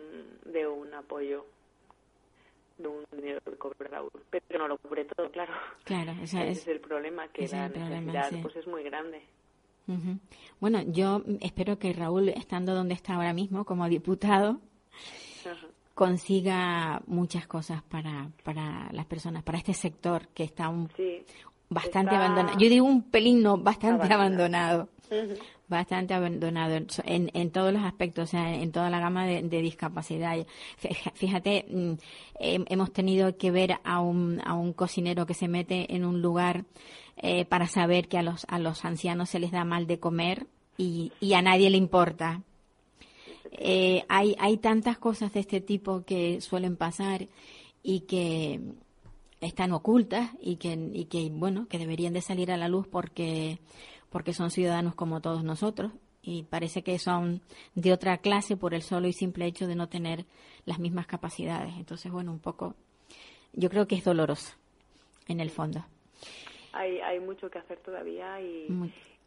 de 0.46 0.66
un 0.66 0.94
apoyo 0.94 1.46
de 2.78 2.88
un 2.88 3.04
dinero 3.12 3.40
que 3.44 3.52
cobra 3.58 3.88
Raúl, 3.90 4.12
pero 4.30 4.60
no 4.60 4.68
lo 4.68 4.78
cubre 4.78 5.06
todo, 5.06 5.30
claro. 5.30 5.54
Claro, 5.84 6.14
ese 6.24 6.50
es, 6.50 6.68
el 6.68 6.80
problema, 6.80 7.28
que 7.28 7.48
la 7.48 7.70
necesidad 7.70 8.32
pues 8.42 8.56
es 8.56 8.68
muy 8.68 8.84
grande. 8.84 9.22
Bueno, 10.60 10.82
yo 10.88 11.22
espero 11.42 11.78
que 11.78 11.94
Raúl, 11.94 12.30
estando 12.30 12.74
donde 12.74 12.96
está 12.96 13.16
ahora 13.16 13.34
mismo 13.34 13.66
como 13.66 13.88
diputado, 13.88 14.60
consiga 15.96 17.02
muchas 17.08 17.48
cosas 17.48 17.82
para, 17.82 18.30
para 18.44 18.90
las 18.92 19.06
personas, 19.06 19.44
para 19.44 19.58
este 19.58 19.74
sector 19.74 20.28
que 20.28 20.44
está 20.44 20.68
un, 20.70 20.90
bastante 21.70 22.16
abandonado. 22.16 22.60
Yo 22.60 22.70
digo 22.70 22.86
un 22.86 23.02
pelín, 23.04 23.42
no, 23.42 23.58
bastante 23.58 24.14
abandonado. 24.14 24.90
Bastante 25.68 26.14
abandonado 26.14 26.76
en, 27.06 27.32
en 27.34 27.52
todos 27.52 27.72
los 27.72 27.84
aspectos, 27.84 28.26
o 28.26 28.32
sea, 28.32 28.54
en 28.54 28.72
toda 28.72 28.90
la 28.90 29.00
gama 29.00 29.26
de, 29.26 29.42
discapacidad. 29.42 30.36
Fíjate, 31.14 31.66
mm, 31.70 31.94
hemos 32.40 32.92
tenido 32.92 33.38
que 33.38 33.50
ver 33.50 33.78
a 33.84 34.02
un, 34.02 34.42
a 34.44 34.54
un 34.54 34.74
cocinero 34.74 35.26
que 35.26 35.34
se 35.34 35.48
mete 35.48 35.96
en 35.96 36.06
un 36.06 36.22
lugar 36.22 36.66
eh, 37.18 37.46
para 37.46 37.68
saber 37.68 38.10
que 38.10 38.18
a 38.18 38.24
los, 38.24 38.46
a 38.50 38.60
los 38.60 38.84
ancianos 38.84 39.30
se 39.30 39.40
les 39.40 39.52
da 39.52 39.64
mal 39.64 39.88
de 39.88 40.00
comer 40.00 40.46
y, 40.78 41.14
y 41.22 41.34
a 41.34 41.42
nadie 41.42 41.70
le 41.70 41.78
importa 41.78 42.42
eh, 43.60 44.06
hay, 44.10 44.36
hay 44.40 44.58
tantas 44.58 44.98
cosas 44.98 45.34
de 45.34 45.40
este 45.40 45.62
tipo 45.62 46.04
que 46.06 46.42
suelen 46.42 46.78
pasar 46.78 47.28
y 47.84 48.02
que 48.02 48.62
están 49.42 49.72
ocultas 49.74 50.32
y 50.40 50.58
que, 50.58 50.74
y 50.94 51.06
que 51.06 51.30
bueno, 51.32 51.68
que 51.68 51.78
deberían 51.78 52.14
de 52.14 52.22
salir 52.22 52.52
a 52.52 52.58
la 52.58 52.68
luz 52.68 52.88
porque, 52.88 53.60
porque 54.10 54.34
son 54.34 54.52
ciudadanos 54.52 54.96
como 54.96 55.22
todos 55.22 55.44
nosotros 55.44 55.92
y 56.22 56.44
parece 56.44 56.84
que 56.84 56.98
son 56.98 57.42
de 57.76 57.94
otra 57.94 58.18
clase 58.18 58.58
por 58.58 58.74
el 58.74 58.82
solo 58.82 59.08
y 59.08 59.14
simple 59.14 59.46
hecho 59.46 59.68
de 59.68 59.76
no 59.76 59.88
tener 59.88 60.26
las 60.66 60.80
mismas 60.80 61.06
capacidades. 61.06 61.76
Entonces, 61.78 62.12
bueno, 62.12 62.32
un 62.32 62.40
poco, 62.40 62.76
yo 63.54 63.70
creo 63.70 63.88
que 63.88 63.96
es 63.96 64.04
doloroso 64.04 64.56
en 65.28 65.40
el 65.40 65.52
fondo. 65.52 65.86
Hay, 66.74 67.00
hay 67.00 67.20
mucho 67.20 67.50
que 67.50 67.60
hacer 67.60 67.78
todavía 67.80 68.42
y, 68.42 68.68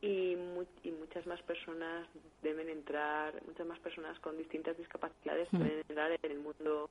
y, 0.01 0.37
y, 0.85 0.91
muchas 0.93 1.27
más 1.27 1.41
personas 1.43 2.07
deben 2.43 2.69
entrar, 2.69 3.35
muchas 3.47 3.67
más 3.67 3.79
personas 3.81 4.19
con 4.21 4.37
distintas 4.37 4.77
discapacidades 4.77 5.53
mm. 5.53 5.59
deben 5.59 5.79
entrar 5.89 6.13
en 6.23 6.31
el 6.31 6.39
mundo 6.39 6.89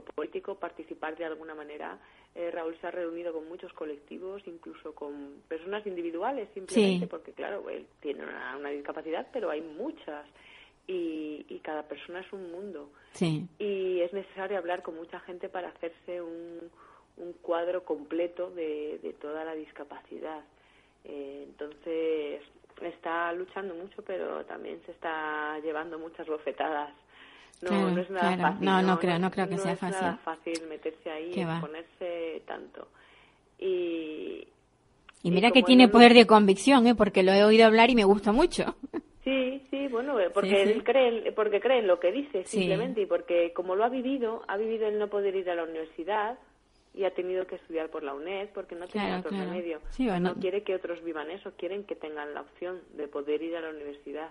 político, 0.00 0.54
participar 0.54 1.16
de 1.16 1.24
alguna 1.24 1.54
manera. 1.54 1.98
Eh, 2.34 2.50
Raúl 2.50 2.76
se 2.80 2.86
ha 2.86 2.90
reunido 2.90 3.32
con 3.32 3.48
muchos 3.48 3.72
colectivos, 3.72 4.42
incluso 4.46 4.94
con 4.94 5.42
personas 5.48 5.86
individuales, 5.86 6.48
simplemente 6.54 7.06
porque, 7.06 7.32
claro, 7.32 7.68
él 7.68 7.86
tiene 8.00 8.22
una, 8.22 8.56
una 8.56 8.70
discapacidad, 8.70 9.26
pero 9.32 9.50
hay 9.50 9.60
muchas. 9.60 10.26
Y, 10.86 11.46
y, 11.48 11.60
cada 11.60 11.84
persona 11.84 12.20
es 12.20 12.32
un 12.32 12.50
mundo. 12.50 12.90
Sí. 13.12 13.46
Y 13.58 14.00
es 14.00 14.12
necesario 14.12 14.58
hablar 14.58 14.82
con 14.82 14.96
mucha 14.96 15.20
gente 15.20 15.48
para 15.48 15.68
hacerse 15.68 16.20
un, 16.20 16.70
un 17.18 17.32
cuadro 17.34 17.84
completo 17.84 18.50
de, 18.50 18.98
de 19.00 19.12
toda 19.12 19.44
la 19.44 19.54
discapacidad. 19.54 20.42
Eh, 21.04 21.44
entonces, 21.48 22.42
está 22.80 23.32
luchando 23.32 23.74
mucho, 23.74 24.02
pero 24.02 24.44
también 24.44 24.80
se 24.86 24.92
está 24.92 25.58
llevando 25.60 25.98
muchas 25.98 26.26
bofetadas. 26.26 26.90
No, 27.62 27.90
no 27.90 28.00
es 28.00 28.10
nada 28.10 28.36
fácil. 28.36 28.64
No, 28.64 28.82
no, 28.82 28.98
creo, 28.98 29.18
no 29.18 29.30
creo 29.30 29.48
que 29.48 29.58
sea 29.58 29.72
es 29.72 29.78
fácil. 29.78 30.00
Nada 30.00 30.16
fácil 30.18 30.66
meterse 30.68 31.10
ahí 31.10 31.32
y 31.34 31.60
ponerse 31.60 32.42
tanto. 32.46 32.88
Y, 33.58 34.48
y 35.22 35.30
mira 35.30 35.52
que 35.52 35.62
tiene 35.62 35.88
poder 35.88 36.14
de 36.14 36.26
convicción, 36.26 36.86
¿eh? 36.88 36.94
porque 36.96 37.22
lo 37.22 37.32
he 37.32 37.44
oído 37.44 37.66
hablar 37.66 37.90
y 37.90 37.94
me 37.94 38.04
gusta 38.04 38.32
mucho. 38.32 38.74
Sí, 39.24 39.62
sí, 39.70 39.86
bueno, 39.86 40.18
eh, 40.18 40.30
porque 40.30 40.64
él 40.64 40.82
cree, 40.82 41.30
porque 41.30 41.60
cree 41.60 41.78
en 41.78 41.86
lo 41.86 42.00
que 42.00 42.10
dice 42.10 42.42
simplemente 42.44 43.02
y 43.02 43.06
porque 43.06 43.52
como 43.52 43.76
lo 43.76 43.84
ha 43.84 43.88
vivido, 43.88 44.42
ha 44.48 44.56
vivido 44.56 44.88
el 44.88 44.98
no 44.98 45.06
poder 45.06 45.36
ir 45.36 45.48
a 45.48 45.54
la 45.54 45.62
universidad, 45.62 46.40
y 46.94 47.04
ha 47.04 47.14
tenido 47.14 47.46
que 47.46 47.56
estudiar 47.56 47.88
por 47.88 48.02
la 48.02 48.14
UNED 48.14 48.50
porque 48.54 48.74
no 48.74 48.86
tiene 48.86 49.16
otro 49.16 49.30
remedio. 49.30 49.80
no 50.20 50.34
quiere 50.34 50.62
que 50.62 50.74
otros 50.74 51.02
vivan 51.02 51.30
eso, 51.30 51.52
quieren 51.56 51.84
que 51.84 51.96
tengan 51.96 52.34
la 52.34 52.42
opción 52.42 52.80
de 52.94 53.08
poder 53.08 53.42
ir 53.42 53.56
a 53.56 53.60
la 53.60 53.70
universidad. 53.70 54.30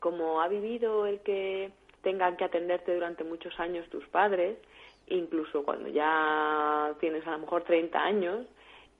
Como 0.00 0.40
ha 0.40 0.48
vivido 0.48 1.06
el 1.06 1.20
que 1.20 1.70
tengan 2.02 2.36
que 2.36 2.44
atenderte 2.44 2.94
durante 2.94 3.24
muchos 3.24 3.58
años 3.60 3.88
tus 3.90 4.06
padres, 4.08 4.58
incluso 5.06 5.62
cuando 5.64 5.88
ya 5.88 6.94
tienes 7.00 7.26
a 7.26 7.32
lo 7.32 7.38
mejor 7.38 7.62
30 7.62 7.98
años, 7.98 8.46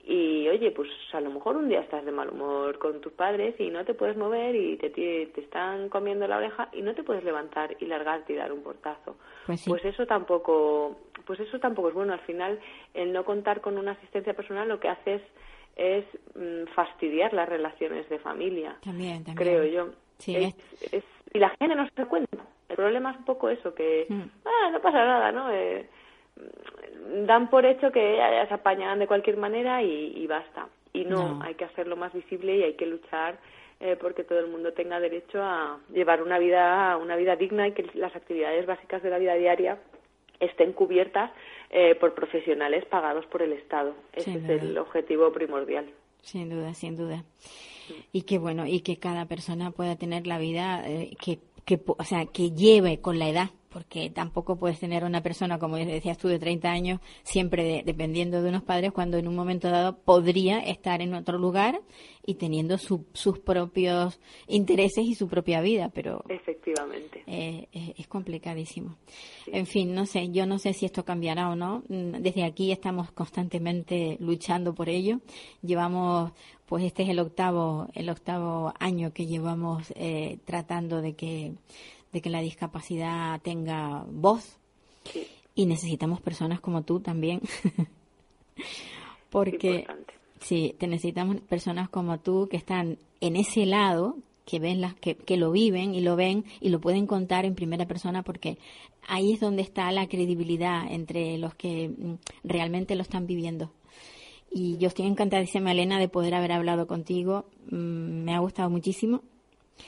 y 0.07 0.47
oye, 0.49 0.69
pues 0.69 0.87
a 1.13 1.19
lo 1.19 1.31
mejor 1.31 1.57
un 1.57 1.67
día 1.67 1.79
estás 1.79 2.05
de 2.05 2.11
mal 2.11 2.29
humor 2.29 2.77
con 2.77 3.01
tus 3.01 3.11
padres 3.13 3.55
y 3.59 3.71
no 3.71 3.83
te 3.85 3.95
puedes 3.95 4.15
mover 4.15 4.55
y 4.55 4.77
te, 4.77 4.91
te 4.91 5.41
están 5.41 5.89
comiendo 5.89 6.27
la 6.27 6.37
oreja 6.37 6.69
y 6.73 6.83
no 6.83 6.93
te 6.93 7.03
puedes 7.03 7.23
levantar 7.23 7.75
y 7.79 7.85
largarte 7.85 8.33
y 8.33 8.35
dar 8.35 8.51
un 8.51 8.61
portazo. 8.61 9.17
Pues, 9.47 9.65
pues, 9.67 9.83
eso 9.83 10.05
tampoco, 10.05 10.95
pues 11.25 11.39
eso 11.39 11.59
tampoco 11.59 11.89
es 11.89 11.95
bueno. 11.95 12.13
Al 12.13 12.19
final, 12.19 12.59
el 12.93 13.13
no 13.13 13.25
contar 13.25 13.61
con 13.61 13.79
una 13.79 13.93
asistencia 13.93 14.35
personal 14.35 14.67
lo 14.67 14.79
que 14.79 14.89
hace 14.89 15.21
es, 15.75 16.05
mm, 16.35 16.67
fastidiar 16.75 17.33
las 17.33 17.49
relaciones 17.49 18.07
de 18.07 18.19
familia. 18.19 18.77
También, 18.83 19.23
también. 19.23 19.35
Creo 19.35 19.65
yo. 19.65 19.91
Sí, 20.19 20.35
es, 20.35 21.03
y 21.33 21.39
la 21.39 21.49
gente 21.57 21.75
no 21.75 21.83
se 21.87 21.95
da 21.95 22.05
cuenta. 22.05 22.45
El 22.69 22.75
problema 22.75 23.11
es 23.11 23.17
un 23.17 23.25
poco 23.25 23.49
eso, 23.49 23.73
que 23.73 24.05
mm. 24.07 24.21
ah, 24.45 24.69
no 24.71 24.81
pasa 24.81 25.03
nada, 25.03 25.31
¿no? 25.31 25.51
Eh, 25.51 25.89
dan 27.25 27.49
por 27.49 27.65
hecho 27.65 27.91
que 27.91 28.17
se 28.47 28.53
apañan 28.53 28.99
de 28.99 29.07
cualquier 29.07 29.37
manera 29.37 29.81
y, 29.81 30.25
basta. 30.27 30.67
Y 30.93 31.05
no, 31.05 31.41
hay 31.43 31.55
que 31.55 31.65
hacerlo 31.65 31.95
más 31.95 32.13
visible 32.13 32.57
y 32.57 32.63
hay 32.63 32.73
que 32.73 32.85
luchar 32.85 33.37
eh, 33.79 33.97
porque 33.99 34.23
todo 34.23 34.39
el 34.39 34.47
mundo 34.47 34.71
tenga 34.73 34.99
derecho 34.99 35.41
a 35.41 35.79
llevar 35.93 36.21
una 36.21 36.39
vida, 36.39 36.95
una 36.97 37.15
vida 37.17 37.35
digna 37.35 37.67
y 37.67 37.73
que 37.73 37.85
las 37.93 38.15
actividades 38.15 38.65
básicas 38.65 39.03
de 39.03 39.09
la 39.09 39.17
vida 39.17 39.35
diaria 39.35 39.77
estén 40.39 40.73
cubiertas 40.73 41.31
eh, 41.69 41.95
por 41.95 42.13
profesionales 42.13 42.85
pagados 42.85 43.25
por 43.25 43.41
el 43.41 43.51
Estado. 43.53 43.93
Ese 44.13 44.33
es 44.35 44.49
el 44.49 44.77
objetivo 44.77 45.31
primordial. 45.33 45.85
Sin 46.21 46.49
duda, 46.49 46.73
sin 46.73 46.95
duda. 46.95 47.23
Y 48.11 48.23
que 48.23 48.37
bueno, 48.39 48.65
y 48.65 48.81
que 48.81 48.97
cada 48.97 49.25
persona 49.25 49.71
pueda 49.71 49.95
tener 49.95 50.25
la 50.25 50.39
vida 50.39 50.81
eh, 50.87 51.11
que, 51.23 51.39
que, 51.65 51.79
o 51.85 52.03
sea, 52.03 52.25
que 52.25 52.51
lleve 52.51 53.01
con 53.01 53.19
la 53.19 53.29
edad 53.29 53.49
porque 53.75 54.09
tampoco 54.09 54.55
puedes 54.55 54.79
tener 54.79 55.03
una 55.03 55.21
persona, 55.21 55.59
como 55.59 55.75
decías 55.75 56.17
tú, 56.17 56.29
de 56.29 56.39
30 56.39 56.71
años, 56.71 57.01
siempre 57.23 57.83
dependiendo 57.85 58.41
de 58.41 58.47
unos 58.47 58.63
padres, 58.63 58.93
cuando 58.93 59.17
en 59.17 59.27
un 59.27 59.35
momento 59.35 59.69
dado 59.69 59.97
podría 59.97 60.59
estar 60.59 61.01
en 61.01 61.13
otro 61.13 61.37
lugar 61.37 61.81
y 62.25 62.35
teniendo 62.35 62.77
sus 62.77 63.39
propios 63.39 64.17
intereses 64.47 65.03
y 65.03 65.13
su 65.13 65.27
propia 65.27 65.59
vida, 65.59 65.91
pero... 65.93 66.23
Efectivamente. 66.29 67.23
Eh, 67.27 67.67
es 67.97 68.07
complicadísimo. 68.07 68.95
En 69.47 69.65
fin, 69.65 69.93
no 69.93 70.05
sé, 70.05 70.29
yo 70.31 70.45
no 70.45 70.57
sé 70.57 70.71
si 70.71 70.85
esto 70.85 71.03
cambiará 71.03 71.49
o 71.49 71.57
no. 71.57 71.83
Mm, 71.89 72.21
desde 72.21 72.45
aquí 72.45 72.71
estamos 72.71 73.11
constantemente 73.11 74.15
luchando 74.21 74.73
por 74.73 74.87
ello. 74.87 75.19
Llevamos 75.61 76.31
pues 76.65 76.83
este 76.83 77.03
es 77.03 77.09
el 77.09 77.19
octavo 77.19 77.89
el 77.93 78.09
octavo 78.09 78.73
año 78.79 79.13
que 79.13 79.27
llevamos 79.27 79.93
eh, 79.95 80.39
tratando 80.45 80.99
de 80.99 81.13
que 81.13 81.53
de 82.15 82.21
que 82.21 82.29
la 82.29 82.39
discapacidad 82.39 83.41
tenga 83.41 84.05
voz. 84.09 84.57
Y 85.53 85.65
necesitamos 85.65 86.21
personas 86.21 86.61
como 86.61 86.83
tú 86.83 87.01
también. 87.01 87.41
Porque 89.29 89.85
sí, 90.39 90.73
te 90.79 90.87
necesitamos 90.87 91.41
personas 91.41 91.89
como 91.89 92.17
tú 92.19 92.47
que 92.49 92.55
están 92.55 92.97
en 93.19 93.35
ese 93.35 93.65
lado, 93.65 94.15
que 94.45 94.59
ven 94.59 94.79
las 94.79 94.95
que, 94.95 95.15
que 95.15 95.35
lo 95.35 95.51
viven 95.51 95.93
y 95.93 95.99
lo 95.99 96.15
ven 96.15 96.45
y 96.61 96.69
lo 96.69 96.79
pueden 96.79 97.05
contar 97.05 97.43
en 97.43 97.53
primera 97.53 97.85
persona 97.85 98.23
porque 98.23 98.59
ahí 99.05 99.33
es 99.33 99.41
donde 99.41 99.61
está 99.61 99.91
la 99.91 100.07
credibilidad 100.07 100.89
entre 100.89 101.37
los 101.37 101.53
que 101.55 101.89
mm, 101.89 102.13
realmente 102.45 102.95
lo 102.95 103.01
están 103.01 103.27
viviendo. 103.27 103.71
Y 104.49 104.77
yo 104.77 104.87
estoy 104.87 105.07
encantadísima, 105.07 105.73
Elena, 105.73 105.99
de 105.99 106.07
poder 106.07 106.33
haber 106.33 106.53
hablado 106.53 106.87
contigo. 106.87 107.43
Mm, 107.69 108.23
me 108.23 108.33
ha 108.33 108.39
gustado 108.39 108.69
muchísimo 108.69 109.21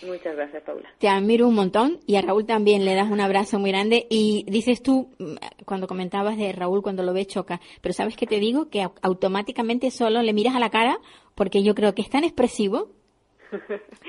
Muchas 0.05 0.35
gracias, 0.35 0.63
Paula. 0.63 0.89
Te 0.99 1.09
admiro 1.09 1.47
un 1.47 1.55
montón 1.55 1.99
y 2.05 2.17
a 2.17 2.21
Raúl 2.21 2.45
también 2.45 2.85
le 2.85 2.93
das 2.93 3.09
un 3.09 3.19
abrazo 3.19 3.57
muy 3.57 3.71
grande. 3.71 4.05
Y 4.09 4.45
dices 4.47 4.83
tú, 4.83 5.09
mm, 5.17 5.35
cuando 5.65 5.87
comentabas 5.87 6.37
de 6.37 6.51
Raúl, 6.51 6.83
cuando 6.83 7.03
lo 7.03 7.13
ves 7.13 7.27
choca, 7.27 7.59
pero 7.81 7.93
¿sabes 7.93 8.15
qué 8.15 8.27
te 8.27 8.39
digo? 8.39 8.69
Que 8.69 8.87
automáticamente 9.01 9.89
solo 9.91 10.21
le 10.21 10.33
miras 10.33 10.55
a 10.55 10.59
la 10.59 10.69
cara 10.69 10.99
porque 11.35 11.63
yo 11.63 11.73
creo 11.73 11.95
que 11.95 12.01
es 12.01 12.09
tan 12.09 12.23
expresivo. 12.23 12.89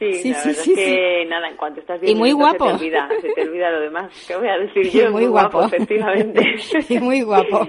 Sí, 0.00 0.14
sí, 0.14 0.30
la 0.30 0.38
verdad 0.38 0.64
es 0.66 0.74
que 0.74 1.26
nada, 1.28 1.48
en 1.50 1.56
cuanto 1.58 1.80
estás 1.80 2.00
bien, 2.00 2.16
y 2.16 2.18
muy 2.18 2.32
guapo. 2.32 2.70
Se, 2.70 2.78
te 2.78 2.84
olvida, 2.84 3.08
se 3.20 3.28
te 3.34 3.42
olvida 3.42 3.70
lo 3.70 3.80
demás. 3.80 4.24
¿Qué 4.26 4.34
voy 4.34 4.48
a 4.48 4.56
decir 4.56 4.90
yo? 4.90 5.10
muy, 5.10 5.26
guapo. 5.26 5.62
efectivamente. 5.64 6.42
y 6.88 6.98
muy 7.00 7.20
guapo. 7.20 7.68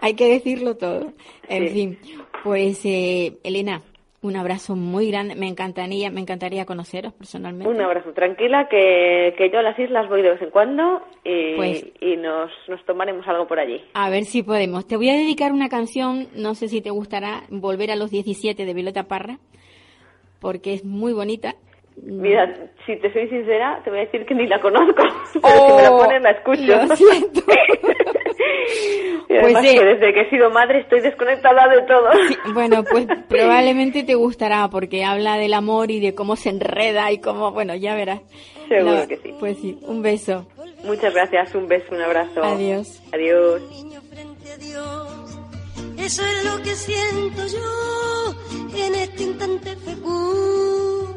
Hay 0.00 0.14
que 0.14 0.28
decirlo 0.30 0.76
todo. 0.76 1.12
En 1.48 1.68
fin, 1.68 1.98
pues 2.42 2.84
eh, 2.84 3.38
Elena, 3.44 3.82
un 4.24 4.36
abrazo 4.36 4.74
muy 4.74 5.10
grande. 5.10 5.34
Me 5.34 5.46
encantaría, 5.46 6.10
me 6.10 6.20
encantaría 6.20 6.64
conoceros 6.64 7.12
personalmente. 7.12 7.68
Un 7.68 7.80
abrazo. 7.80 8.12
Tranquila, 8.12 8.68
que, 8.68 9.34
que 9.36 9.50
yo 9.50 9.58
a 9.58 9.62
las 9.62 9.78
islas 9.78 10.08
voy 10.08 10.22
de 10.22 10.30
vez 10.30 10.42
en 10.42 10.50
cuando 10.50 11.02
y, 11.22 11.56
pues 11.56 11.86
y 12.00 12.16
nos, 12.16 12.50
nos 12.68 12.82
tomaremos 12.86 13.26
algo 13.28 13.46
por 13.46 13.58
allí. 13.58 13.84
A 13.92 14.08
ver 14.08 14.24
si 14.24 14.42
podemos. 14.42 14.86
Te 14.86 14.96
voy 14.96 15.10
a 15.10 15.14
dedicar 15.14 15.52
una 15.52 15.68
canción, 15.68 16.28
no 16.34 16.54
sé 16.54 16.68
si 16.68 16.80
te 16.80 16.90
gustará, 16.90 17.42
Volver 17.50 17.90
a 17.90 17.96
los 17.96 18.10
17 18.10 18.64
de 18.64 18.74
Violeta 18.74 19.04
Parra, 19.04 19.38
porque 20.40 20.72
es 20.72 20.84
muy 20.84 21.12
bonita. 21.12 21.54
Mira, 22.02 22.52
si 22.84 22.96
te 22.96 23.12
soy 23.12 23.28
sincera, 23.28 23.80
te 23.84 23.90
voy 23.90 24.00
a 24.00 24.04
decir 24.04 24.26
que 24.26 24.34
ni 24.34 24.46
la 24.46 24.60
conozco. 24.60 25.02
Pero 25.32 25.66
si 25.66 25.72
me 25.72 25.82
la 25.82 25.90
oh, 25.92 25.98
pones, 25.98 26.22
la 26.22 26.30
escucho. 26.30 26.62
Lo 26.62 26.96
siento. 26.96 27.40
pues 29.28 29.58
sí. 29.60 29.78
que 29.78 29.84
desde 29.84 30.12
que 30.12 30.20
he 30.22 30.30
sido 30.30 30.50
madre 30.50 30.80
estoy 30.80 31.00
desconectada 31.00 31.68
de 31.68 31.82
todo. 31.82 32.08
bueno, 32.54 32.82
pues 32.84 33.06
probablemente 33.28 34.02
te 34.02 34.14
gustará 34.14 34.68
porque 34.68 35.04
habla 35.04 35.36
del 35.36 35.54
amor 35.54 35.90
y 35.90 36.00
de 36.00 36.14
cómo 36.14 36.36
se 36.36 36.50
enreda 36.50 37.10
y 37.12 37.20
cómo, 37.20 37.52
bueno, 37.52 37.74
ya 37.74 37.94
verás. 37.94 38.20
Seguro 38.68 39.06
que 39.06 39.16
sí. 39.18 39.34
Pues 39.38 39.58
sí, 39.58 39.78
un 39.82 40.02
beso. 40.02 40.46
Muchas 40.84 41.14
gracias, 41.14 41.54
un 41.54 41.68
beso, 41.68 41.94
un 41.94 42.02
abrazo. 42.02 42.42
Adiós. 42.42 43.02
Adiós. 43.12 43.62
Eso 45.98 46.22
es 46.22 46.44
lo 46.44 46.62
que 46.62 46.74
siento 46.74 47.46
yo 47.46 48.84
en 48.84 48.94
este 48.94 49.22
instante 49.22 49.74
fecundo. 49.76 51.13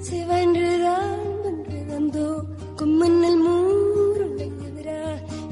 Se 0.00 0.26
va 0.26 0.40
enredando, 0.40 1.48
enredando 1.48 2.56
como 2.76 3.04
en 3.04 3.24
el 3.24 3.36
muro 3.36 3.70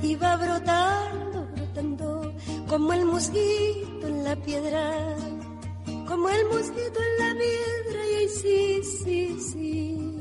y 0.02 0.14
va 0.16 0.36
brotando, 0.36 1.46
brotando, 1.54 2.34
como 2.66 2.92
el 2.94 3.04
mosquito 3.04 4.06
en 4.06 4.24
la 4.24 4.36
piedra, 4.36 5.16
como 6.06 6.28
el 6.30 6.46
mosquito 6.46 6.98
en 7.08 7.26
la 7.26 7.34
piedra, 7.34 8.06
y 8.10 8.14
ahí 8.14 8.28
sí, 8.28 8.80
sí, 9.04 9.38
sí. 9.52 10.18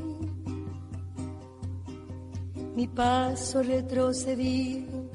Mi 2.75 2.87
paso 2.87 3.63
retrocedido 3.63 5.09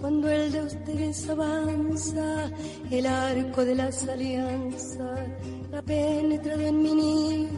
cuando 0.00 0.28
el 0.28 0.52
de 0.52 0.62
ustedes 0.62 1.28
avanza, 1.28 2.50
el 2.90 3.06
arco 3.06 3.64
de 3.64 3.74
las 3.74 4.06
alianzas, 4.06 5.26
la 5.70 5.82
penetrado 5.82 6.60
en 6.60 6.82
mi 6.82 6.94
nido, 6.94 7.57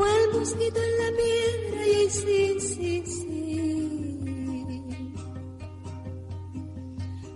Como 0.00 0.12
el 0.12 0.32
mosquito 0.32 0.80
en 0.82 0.94
la 0.98 1.10
piedra 1.20 1.80
y 1.86 2.08
sí, 2.08 2.58
sí, 2.58 3.02
sí. 3.04 4.20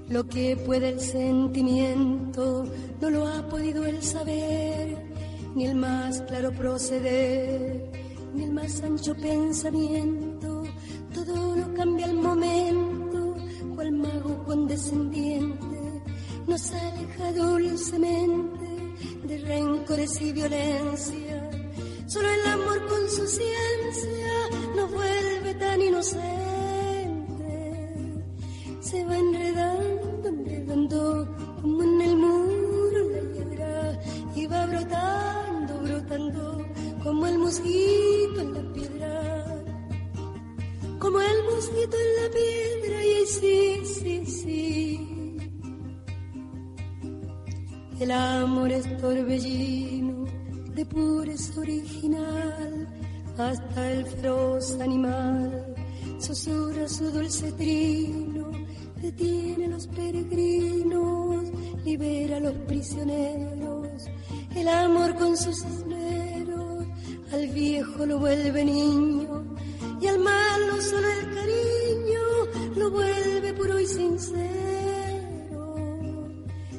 Lo 0.09 0.27
que 0.27 0.57
puede 0.57 0.89
el 0.89 1.01
sentimiento 1.01 2.65
no 3.03 3.11
lo 3.11 3.29
ha 3.29 3.47
podido 3.51 3.85
el 3.85 4.03
saber, 4.03 4.97
ni 5.55 5.67
el 5.67 5.75
más 5.75 6.23
claro 6.23 6.53
proceder, 6.53 7.93
ni 8.33 8.45
el 8.45 8.53
más 8.53 8.83
ancho 8.83 9.15
pensamiento. 9.15 10.63
Todo 11.13 11.57
lo 11.57 11.75
cambia 11.75 12.07
al 12.07 12.15
momento, 12.15 13.35
cual 13.75 13.93
mago 13.93 14.43
condescendiente 14.45 16.03
nos 16.47 16.73
aleja 16.73 17.31
dulcemente 17.33 18.95
de 19.27 19.39
rencores 19.39 20.19
y 20.23 20.33
violencia. 20.33 21.44
Solo 22.07 22.29
el 22.29 22.47
amor 22.47 22.87
con 22.87 23.11
su 23.11 23.27
ciencia 23.27 24.49
nos 24.77 24.91
vuelve 24.91 25.55
tan 25.55 25.81
inocentes 25.81 26.45
se 28.85 29.03
va 29.07 29.17
enredando, 29.17 30.29
enredando 30.29 31.27
como 31.63 31.83
en 31.83 32.01
el 32.03 32.17
muro 32.17 33.01
la 33.15 33.23
hiedra 33.33 34.01
y 34.37 34.47
va 34.47 34.67
brotando, 34.67 35.79
brotando 35.81 36.67
como 37.03 37.27
el 37.27 37.39
mosquito 37.39 38.41
en 38.41 38.53
la 38.53 38.73
piedra, 38.75 39.63
como 40.99 41.19
el 41.19 41.45
mosquito 41.45 41.97
en 42.05 42.11
la 42.21 42.29
piedra 42.39 43.05
y 43.07 43.27
sí, 43.27 43.81
sí, 43.97 44.27
sí. 44.27 44.61
El 48.01 48.11
amor 48.11 48.71
es 48.71 48.85
torbellino 48.99 50.04
de 50.85 50.95
pureza 50.95 51.61
original 51.61 52.89
hasta 53.39 53.93
el 53.93 54.07
feroz 54.07 54.79
animal 54.81 55.75
susurra 56.19 56.89
su 56.89 57.11
dulce 57.11 57.53
trino 57.53 58.51
detiene 59.05 59.67
a 59.67 59.69
los 59.69 59.87
peregrinos, 59.89 61.45
libera 61.85 62.39
a 62.39 62.41
los 62.41 62.55
prisioneros, 62.67 64.05
el 64.57 64.69
amor 64.69 65.15
con 65.17 65.37
sus 65.37 65.63
esmeros, 65.63 66.87
al 67.33 67.49
viejo 67.49 68.07
lo 68.07 68.19
vuelve 68.19 68.65
niño, 68.65 69.45
y 70.01 70.07
al 70.07 70.19
malo 70.21 70.81
solo 70.81 71.07
el 71.07 71.35
cariño 71.35 72.23
lo 72.77 72.91
vuelve 72.91 73.53
puro 73.53 73.79
y 73.79 73.87
sincero. 73.87 74.45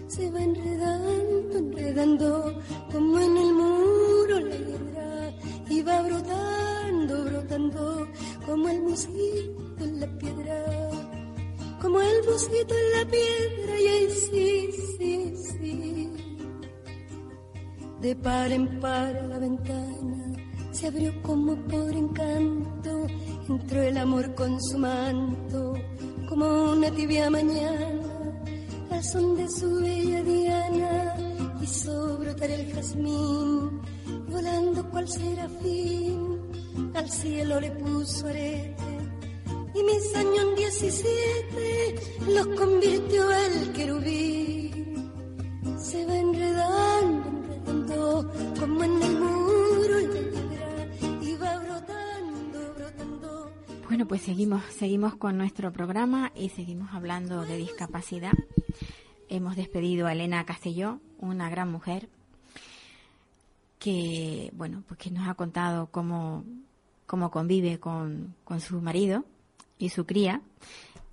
Se 0.08 0.32
va 0.32 0.42
enredando, 0.42 1.58
enredando, 1.58 2.62
como 2.92 3.20
en 3.20 3.38
el 3.38 3.54
como 8.46 8.70
el 8.70 8.82
mosquito 8.84 9.84
en 9.84 10.00
la 10.02 10.08
piedra 10.18 10.66
como 11.82 12.02
el 12.02 12.24
mosquito 12.26 12.74
en 12.74 13.00
la 13.00 13.12
piedra 13.12 13.80
y 13.80 13.88
ahí 13.88 14.10
sí, 14.12 14.70
sí, 14.98 15.34
sí. 15.52 16.14
De 18.02 18.16
par 18.16 18.52
en 18.52 18.80
par 18.80 19.14
la 19.30 19.38
ventana 19.38 20.36
se 20.72 20.88
abrió 20.88 21.14
como 21.22 21.56
por 21.56 21.92
encanto, 21.94 23.08
entró 23.48 23.82
el 23.82 23.98
amor 23.98 24.36
con 24.36 24.62
su 24.62 24.78
manto, 24.78 25.74
como 26.28 26.72
una 26.72 26.92
tibia 26.92 27.30
mañana, 27.30 28.42
al 28.92 29.04
son 29.04 29.38
de 29.38 29.48
su 29.50 29.76
bella 29.80 30.24
diana, 30.24 31.16
hizo 31.62 32.18
brotar 32.18 32.50
el 32.50 32.74
jazmín, 32.74 33.80
volando 34.30 34.90
cual 34.90 35.08
serafín, 35.08 36.35
al 36.96 37.10
cielo 37.10 37.60
le 37.60 37.72
puso 37.72 38.28
arete 38.28 38.76
y 39.74 39.84
mis 39.84 40.16
años 40.16 40.56
17 40.56 41.96
los 42.30 42.48
convirtió 42.58 43.30
el 43.30 43.74
querubín. 43.74 45.12
Se 45.78 46.06
va 46.06 46.18
enredando, 46.18 47.30
enredando 47.68 48.34
como 48.58 48.84
en 48.84 49.02
el 49.04 49.20
muro 49.20 50.00
la 50.00 50.32
piedra 50.32 50.88
y 51.22 51.36
va 51.36 51.58
brotando, 51.60 52.74
brotando. 52.76 53.52
Bueno, 53.90 54.08
pues 54.08 54.22
seguimos, 54.22 54.64
seguimos 54.78 55.16
con 55.16 55.38
nuestro 55.38 55.74
programa 55.74 56.32
y 56.36 56.50
seguimos 56.50 56.94
hablando 56.94 57.42
de 57.44 57.58
discapacidad. 57.58 58.34
Hemos 59.28 59.58
despedido 59.58 60.08
a 60.08 60.14
Elena 60.14 60.46
Castelló, 60.46 61.00
una 61.20 61.50
gran 61.50 61.70
mujer 61.70 62.08
que, 63.80 64.52
bueno, 64.56 64.84
pues 64.88 64.98
que 65.00 65.12
nos 65.12 65.28
ha 65.28 65.36
contado 65.36 65.88
cómo, 65.92 66.44
cómo 67.06 67.32
convive 67.32 67.80
con, 67.80 68.36
con 68.44 68.62
su 68.62 68.82
marido 68.82 69.26
y 69.78 69.90
su 69.90 70.06
cría, 70.06 70.42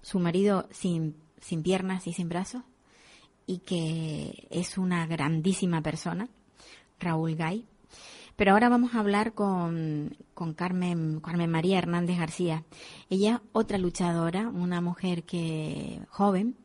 su 0.02 0.18
marido 0.18 0.68
sin, 0.70 1.16
sin 1.40 1.62
piernas 1.62 2.06
y 2.06 2.12
sin 2.12 2.28
brazos, 2.28 2.62
y 3.46 3.58
que 3.58 4.46
es 4.50 4.78
una 4.78 5.06
grandísima 5.06 5.82
persona, 5.82 6.28
Raúl 7.00 7.36
Gay. 7.36 7.66
Pero 8.36 8.52
ahora 8.52 8.68
vamos 8.68 8.94
a 8.94 9.00
hablar 9.00 9.34
con, 9.34 10.16
con 10.34 10.54
Carmen, 10.54 11.20
Carmen 11.20 11.50
María 11.50 11.78
Hernández 11.78 12.18
García. 12.18 12.64
Ella, 13.10 13.42
otra 13.52 13.78
luchadora, 13.78 14.48
una 14.48 14.80
mujer 14.80 15.24
que 15.24 16.00
joven, 16.08 16.56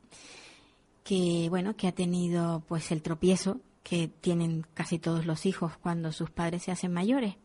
que 1.04 1.48
bueno, 1.50 1.76
que 1.76 1.88
ha 1.88 1.92
tenido 1.92 2.64
pues 2.68 2.92
el 2.92 3.02
tropiezo 3.02 3.60
que 3.84 4.08
tienen 4.08 4.66
casi 4.74 5.00
todos 5.00 5.26
los 5.26 5.46
hijos 5.46 5.78
cuando 5.78 6.12
sus 6.12 6.30
padres 6.30 6.64
se 6.64 6.72
hacen 6.72 6.94
mayores. 6.94 7.36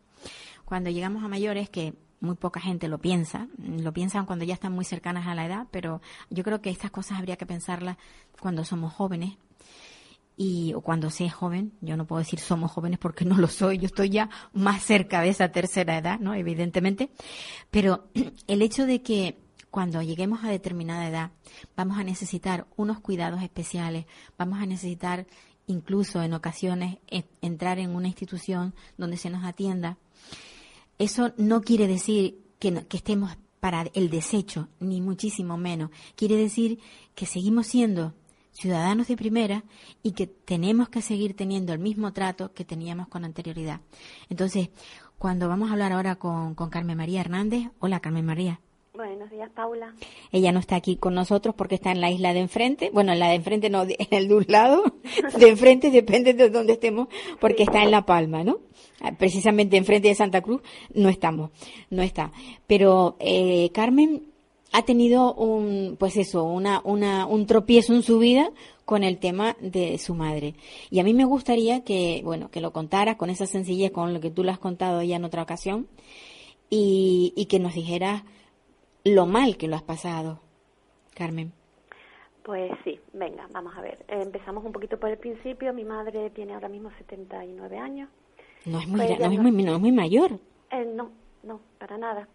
Cuando 0.72 0.88
llegamos 0.88 1.22
a 1.22 1.28
mayores, 1.28 1.68
que 1.68 1.92
muy 2.20 2.34
poca 2.34 2.58
gente 2.58 2.88
lo 2.88 2.96
piensa, 2.96 3.46
lo 3.58 3.92
piensan 3.92 4.24
cuando 4.24 4.46
ya 4.46 4.54
están 4.54 4.72
muy 4.72 4.86
cercanas 4.86 5.26
a 5.26 5.34
la 5.34 5.44
edad, 5.44 5.66
pero 5.70 6.00
yo 6.30 6.42
creo 6.44 6.62
que 6.62 6.70
estas 6.70 6.90
cosas 6.90 7.18
habría 7.18 7.36
que 7.36 7.44
pensarlas 7.44 7.98
cuando 8.40 8.64
somos 8.64 8.90
jóvenes 8.90 9.36
y 10.34 10.72
o 10.72 10.80
cuando 10.80 11.10
sea 11.10 11.30
joven, 11.30 11.74
yo 11.82 11.98
no 11.98 12.06
puedo 12.06 12.20
decir 12.20 12.38
somos 12.38 12.72
jóvenes 12.72 12.98
porque 12.98 13.26
no 13.26 13.36
lo 13.36 13.48
soy, 13.48 13.76
yo 13.76 13.84
estoy 13.84 14.08
ya 14.08 14.30
más 14.54 14.82
cerca 14.82 15.20
de 15.20 15.28
esa 15.28 15.50
tercera 15.50 15.98
edad, 15.98 16.18
¿no? 16.20 16.32
Evidentemente, 16.32 17.10
pero 17.70 18.08
el 18.46 18.62
hecho 18.62 18.86
de 18.86 19.02
que 19.02 19.42
cuando 19.70 20.00
lleguemos 20.00 20.42
a 20.42 20.48
determinada 20.48 21.06
edad 21.06 21.32
vamos 21.76 21.98
a 21.98 22.02
necesitar 22.02 22.66
unos 22.76 22.98
cuidados 22.98 23.42
especiales, 23.42 24.06
vamos 24.38 24.58
a 24.58 24.64
necesitar 24.64 25.26
incluso 25.66 26.22
en 26.22 26.32
ocasiones 26.32 26.96
entrar 27.42 27.78
en 27.78 27.94
una 27.94 28.08
institución 28.08 28.74
donde 28.96 29.18
se 29.18 29.28
nos 29.28 29.44
atienda, 29.44 29.98
eso 30.98 31.32
no 31.36 31.62
quiere 31.62 31.86
decir 31.86 32.38
que, 32.58 32.84
estemos 32.92 33.36
para 33.60 33.86
el 33.94 34.10
desecho, 34.10 34.68
ni 34.80 35.00
muchísimo 35.00 35.56
menos. 35.56 35.90
Quiere 36.16 36.36
decir 36.36 36.78
que 37.14 37.26
seguimos 37.26 37.66
siendo 37.66 38.14
ciudadanos 38.52 39.08
de 39.08 39.16
primera 39.16 39.64
y 40.02 40.12
que 40.12 40.26
tenemos 40.26 40.88
que 40.88 41.02
seguir 41.02 41.34
teniendo 41.34 41.72
el 41.72 41.78
mismo 41.78 42.12
trato 42.12 42.52
que 42.52 42.64
teníamos 42.64 43.08
con 43.08 43.24
anterioridad. 43.24 43.80
Entonces, 44.28 44.70
cuando 45.18 45.48
vamos 45.48 45.70
a 45.70 45.72
hablar 45.72 45.92
ahora 45.92 46.16
con, 46.16 46.54
con 46.54 46.70
Carmen 46.70 46.96
María 46.96 47.20
Hernández, 47.20 47.70
hola 47.80 48.00
Carmen 48.00 48.26
María. 48.26 48.60
Buenos 48.94 49.30
días, 49.30 49.50
Paula. 49.54 49.94
Ella 50.32 50.52
no 50.52 50.60
está 50.60 50.76
aquí 50.76 50.96
con 50.96 51.14
nosotros 51.14 51.54
porque 51.54 51.76
está 51.76 51.92
en 51.92 52.02
la 52.02 52.10
isla 52.10 52.34
de 52.34 52.40
enfrente. 52.40 52.90
Bueno, 52.92 53.12
en 53.12 53.20
la 53.20 53.28
de 53.28 53.36
enfrente 53.36 53.70
no, 53.70 53.82
en 53.88 54.06
el 54.10 54.28
de 54.28 54.34
un 54.34 54.44
lado. 54.48 54.84
De 55.38 55.48
enfrente 55.48 55.90
depende 55.90 56.34
de 56.34 56.50
dónde 56.50 56.74
estemos 56.74 57.08
porque 57.40 57.62
está 57.62 57.82
en 57.82 57.90
La 57.90 58.04
Palma, 58.04 58.44
¿no? 58.44 58.58
Ah, 59.02 59.12
precisamente 59.18 59.76
enfrente 59.76 60.06
de 60.06 60.14
Santa 60.14 60.42
Cruz 60.42 60.62
no 60.94 61.08
estamos, 61.08 61.50
no 61.90 62.02
está. 62.02 62.30
Pero 62.68 63.16
eh, 63.18 63.70
Carmen 63.74 64.22
ha 64.72 64.82
tenido 64.82 65.34
un, 65.34 65.96
pues 65.98 66.16
eso, 66.16 66.44
una, 66.44 66.80
una, 66.84 67.26
un 67.26 67.46
tropiezo 67.46 67.94
en 67.94 68.02
su 68.02 68.20
vida 68.20 68.50
con 68.84 69.02
el 69.02 69.18
tema 69.18 69.56
de 69.60 69.98
su 69.98 70.14
madre. 70.14 70.54
Y 70.88 71.00
a 71.00 71.04
mí 71.04 71.14
me 71.14 71.24
gustaría 71.24 71.82
que, 71.82 72.20
bueno, 72.24 72.48
que 72.48 72.60
lo 72.60 72.72
contaras 72.72 73.16
con 73.16 73.28
esa 73.28 73.46
sencillez 73.46 73.90
con 73.90 74.14
lo 74.14 74.20
que 74.20 74.30
tú 74.30 74.44
lo 74.44 74.52
has 74.52 74.60
contado 74.60 75.02
ya 75.02 75.16
en 75.16 75.24
otra 75.24 75.42
ocasión 75.42 75.88
y, 76.70 77.32
y 77.36 77.46
que 77.46 77.58
nos 77.58 77.74
dijeras 77.74 78.22
lo 79.02 79.26
mal 79.26 79.56
que 79.56 79.66
lo 79.66 79.74
has 79.74 79.82
pasado, 79.82 80.38
Carmen. 81.12 81.52
Pues 82.44 82.70
sí, 82.84 83.00
venga, 83.12 83.48
vamos 83.52 83.76
a 83.76 83.82
ver. 83.82 84.04
Empezamos 84.06 84.64
un 84.64 84.72
poquito 84.72 84.98
por 84.98 85.10
el 85.10 85.18
principio. 85.18 85.72
Mi 85.74 85.84
madre 85.84 86.30
tiene 86.30 86.54
ahora 86.54 86.68
mismo 86.68 86.90
79 86.98 87.78
años. 87.78 88.08
No 88.64 88.78
es 88.78 88.86
muy, 88.86 88.98
no 88.98 89.04
es 89.04 89.38
muy, 89.38 89.64
no 89.64 89.74
es 89.74 89.80
muy 89.80 89.92
mayor. 89.92 90.32
Eh, 90.70 90.84
no, 90.84 91.10
no, 91.42 91.60
para 91.78 91.98
nada. 91.98 92.28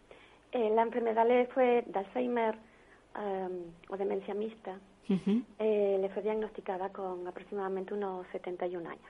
Eh, 0.52 0.70
la 0.74 0.82
enfermedad 0.84 1.28
le 1.28 1.48
fue 1.48 1.84
de 1.86 2.00
Alzheimer 2.00 2.56
em, 3.16 3.64
o 3.90 3.98
demencia 3.98 4.34
mixta. 4.34 4.80
eh, 5.10 5.98
le 6.02 6.10
fue 6.10 6.22
diagnosticada 6.22 6.90
con 6.90 7.26
aproximadamente 7.28 7.94
unos 7.94 8.28
71 8.34 8.90
años. 8.90 9.06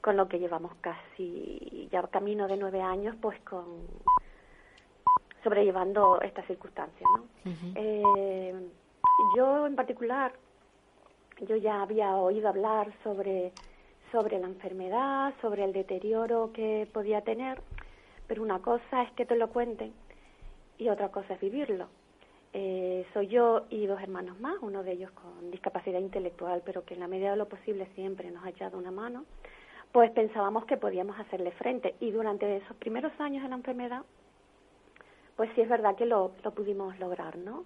Con 0.00 0.16
lo 0.16 0.28
que 0.28 0.38
llevamos 0.38 0.72
casi 0.80 1.88
ya 1.92 2.02
camino 2.04 2.48
de 2.48 2.56
nueve 2.56 2.80
años, 2.80 3.14
pues 3.20 3.38
con 3.40 3.64
sobrellevando 5.44 6.20
estas 6.22 6.46
circunstancias, 6.46 7.08
¿no? 7.16 7.24
yo 9.36 9.66
en 9.66 9.76
particular, 9.76 10.32
yo 11.46 11.56
ya 11.56 11.82
había 11.82 12.16
oído 12.16 12.48
hablar 12.48 12.92
sobre, 13.04 13.52
sobre 14.12 14.38
la 14.38 14.46
enfermedad, 14.46 15.34
sobre 15.40 15.64
el 15.64 15.72
deterioro 15.72 16.50
que 16.52 16.88
podía 16.92 17.20
tener, 17.22 17.60
pero 18.26 18.42
una 18.42 18.60
cosa 18.60 19.02
es 19.02 19.12
que 19.12 19.26
te 19.26 19.36
lo 19.36 19.48
cuenten 19.48 19.92
y 20.78 20.88
otra 20.88 21.08
cosa 21.10 21.34
es 21.34 21.40
vivirlo. 21.40 21.88
Eh, 22.52 23.04
soy 23.12 23.26
yo 23.28 23.66
y 23.68 23.86
dos 23.86 24.00
hermanos 24.00 24.40
más, 24.40 24.56
uno 24.62 24.82
de 24.82 24.92
ellos 24.92 25.10
con 25.12 25.50
discapacidad 25.50 26.00
intelectual, 26.00 26.62
pero 26.64 26.84
que 26.84 26.94
en 26.94 27.00
la 27.00 27.08
medida 27.08 27.32
de 27.32 27.36
lo 27.36 27.48
posible 27.48 27.86
siempre 27.94 28.30
nos 28.30 28.44
ha 28.44 28.50
echado 28.50 28.78
una 28.78 28.90
mano, 28.90 29.24
pues 29.92 30.10
pensábamos 30.12 30.64
que 30.64 30.76
podíamos 30.76 31.18
hacerle 31.18 31.50
frente. 31.52 31.94
Y 32.00 32.10
durante 32.10 32.56
esos 32.56 32.76
primeros 32.76 33.12
años 33.20 33.42
de 33.42 33.48
la 33.50 33.56
enfermedad, 33.56 34.02
pues 35.36 35.50
sí 35.54 35.60
es 35.60 35.68
verdad 35.68 35.94
que 35.96 36.06
lo, 36.06 36.32
lo 36.42 36.50
pudimos 36.52 36.98
lograr, 36.98 37.36
¿no? 37.36 37.64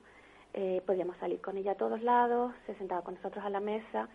Eh, 0.54 0.82
podíamos 0.84 1.16
salir 1.16 1.40
con 1.40 1.56
ella 1.56 1.72
a 1.72 1.76
todos 1.76 2.02
lados, 2.02 2.52
se 2.66 2.74
sentaba 2.74 3.02
con 3.02 3.14
nosotros 3.14 3.44
a 3.44 3.50
la 3.50 3.60
mesa 3.60 4.08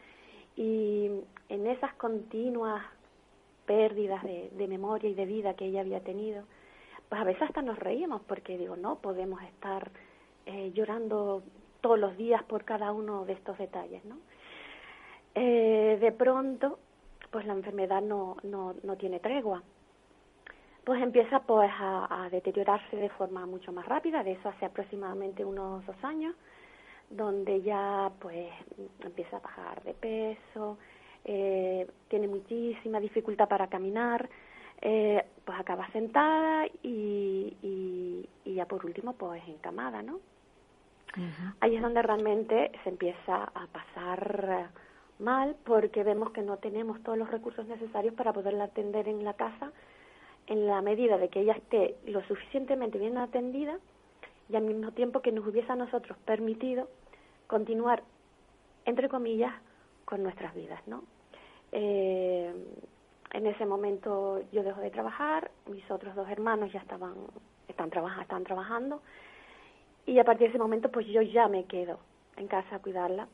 y 0.58 1.10
en 1.50 1.68
esas 1.68 1.94
continuas 1.94 2.84
pérdidas 3.66 4.24
de, 4.24 4.68
memoria 4.68 5.10
y 5.10 5.14
de 5.14 5.26
vida 5.26 5.54
que 5.54 5.66
ella 5.66 5.82
había 5.82 6.02
tenido, 6.02 6.44
pues 7.08 7.22
a 7.22 7.24
veces 7.24 7.44
hasta 7.44 7.62
nos 7.62 7.78
reíamos 7.78 8.22
porque 8.24 8.58
digo, 8.58 8.76
no 8.76 8.96
podemos 8.96 9.42
estar 9.44 9.92
eh, 10.46 10.72
llorando 10.74 11.44
todos 11.82 12.00
los 12.00 12.18
días 12.18 12.44
por 12.44 12.66
cada 12.66 12.92
uno 12.92 13.26
de 13.26 13.34
estos 13.34 13.58
detalles, 13.58 14.04
¿no? 14.06 14.18
Eh, 15.36 15.98
de 16.02 16.12
pronto, 16.12 16.80
pues 17.30 17.46
la 17.46 17.54
enfermedad 17.54 18.02
no, 18.02 18.38
no, 18.44 18.74
no 18.84 18.96
tiene 18.96 19.20
tregua. 19.20 19.62
Pues 20.84 21.04
empieza 21.04 21.42
pues 21.42 21.70
a, 21.78 22.28
deteriorarse 22.32 22.96
de 22.96 23.10
forma 23.10 23.46
mucho 23.46 23.72
más 23.72 23.86
rápida, 23.86 24.24
de 24.24 24.32
eso 24.32 24.50
hace 24.50 24.66
aproximadamente 24.66 25.46
unos 25.46 25.86
dos 25.86 26.02
años, 26.02 26.34
donde 27.10 27.62
ya 27.62 28.12
pues 28.20 28.50
empieza 29.02 29.38
a 29.38 29.42
bajar 29.42 29.84
de 29.84 29.94
peso, 29.94 30.78
eh, 31.26 31.88
tiene 32.10 32.28
muchísima 32.28 33.00
dificultad 33.00 33.48
para 33.48 33.68
caminar, 33.68 34.30
eh, 34.82 35.26
pues 35.44 35.60
acaba 35.60 35.90
sentada 35.92 36.68
y, 36.84 37.56
y, 37.62 38.30
y 38.46 38.54
ya 38.54 38.66
por 38.66 38.86
último 38.86 39.14
pues 39.14 39.42
encamada, 39.48 40.02
¿no? 40.02 40.20
Ahí 41.62 41.76
es 41.76 41.82
donde 41.82 42.04
realmente 42.04 42.72
se 42.84 42.90
empieza 42.90 43.44
a 43.44 43.68
pasar 43.68 44.70
mal 45.18 45.56
porque 45.66 46.04
vemos 46.04 46.32
que 46.32 46.44
no 46.44 46.58
tenemos 46.58 47.02
todos 47.02 47.18
los 47.18 47.32
recursos 47.32 47.66
necesarios 47.66 48.14
para 48.14 48.34
poderla 48.34 48.66
atender 48.66 49.08
en 49.08 49.24
la 49.24 49.34
casa 49.34 49.72
en 50.46 50.68
la 50.68 50.82
medida 50.82 51.18
de 51.18 51.30
que 51.30 51.42
ella 51.42 51.54
esté 51.54 51.96
lo 52.06 52.24
suficientemente 52.24 52.98
bien 53.00 53.18
atendida 53.18 53.80
y 54.50 54.56
al 54.56 54.64
mismo 54.64 54.92
tiempo 54.92 55.22
que 55.22 55.32
nos 55.32 55.46
hubiese 55.46 55.72
a 55.72 55.76
nosotros 55.76 56.18
permitido 56.26 56.88
continuar, 57.48 58.04
entre 58.86 59.10
comillas, 59.10 59.54
con 60.06 60.24
nuestras 60.24 60.54
vidas, 60.56 60.80
¿no? 60.88 61.04
Eh, 61.72 62.54
en 63.34 63.46
ese 63.46 63.66
momento 63.66 64.42
yo 64.52 64.64
dejo 64.64 64.80
de 64.80 64.90
trabajar, 64.90 65.52
mis 65.70 65.90
otros 65.92 66.16
dos 66.16 66.30
hermanos 66.30 66.72
ya 66.72 66.80
estaban, 66.80 67.14
están, 67.68 67.90
trabaja, 67.90 68.22
están 68.22 68.44
trabajando 68.46 69.02
y 70.06 70.18
a 70.20 70.24
partir 70.24 70.48
de 70.48 70.52
ese 70.52 70.60
momento 70.60 70.90
pues 70.90 71.06
yo 71.08 71.22
ya 71.22 71.50
me 71.50 71.66
quedo 71.66 72.00
en 72.38 72.48
casa 72.48 72.78
a 72.78 72.80
cuidarla 72.80 73.28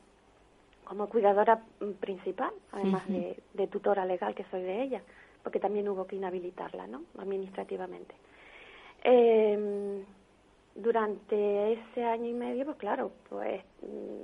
como 0.84 1.08
cuidadora 1.08 1.62
principal, 2.00 2.50
además 2.72 3.04
uh 3.08 3.12
-huh. 3.12 3.14
de, 3.14 3.42
de, 3.54 3.66
tutora 3.68 4.04
legal 4.04 4.34
que 4.34 4.44
soy 4.50 4.62
de 4.62 4.82
ella, 4.82 5.02
porque 5.42 5.60
también 5.60 5.88
hubo 5.88 6.06
que 6.06 6.16
inhabilitarla, 6.16 6.86
¿no? 6.86 7.04
Administrativamente. 7.18 8.14
Eh, 9.02 10.04
durante 10.74 11.72
ese 11.74 12.04
año 12.04 12.26
y 12.26 12.34
medio, 12.34 12.64
pues 12.64 12.76
claro, 12.78 13.12
pues 13.28 13.62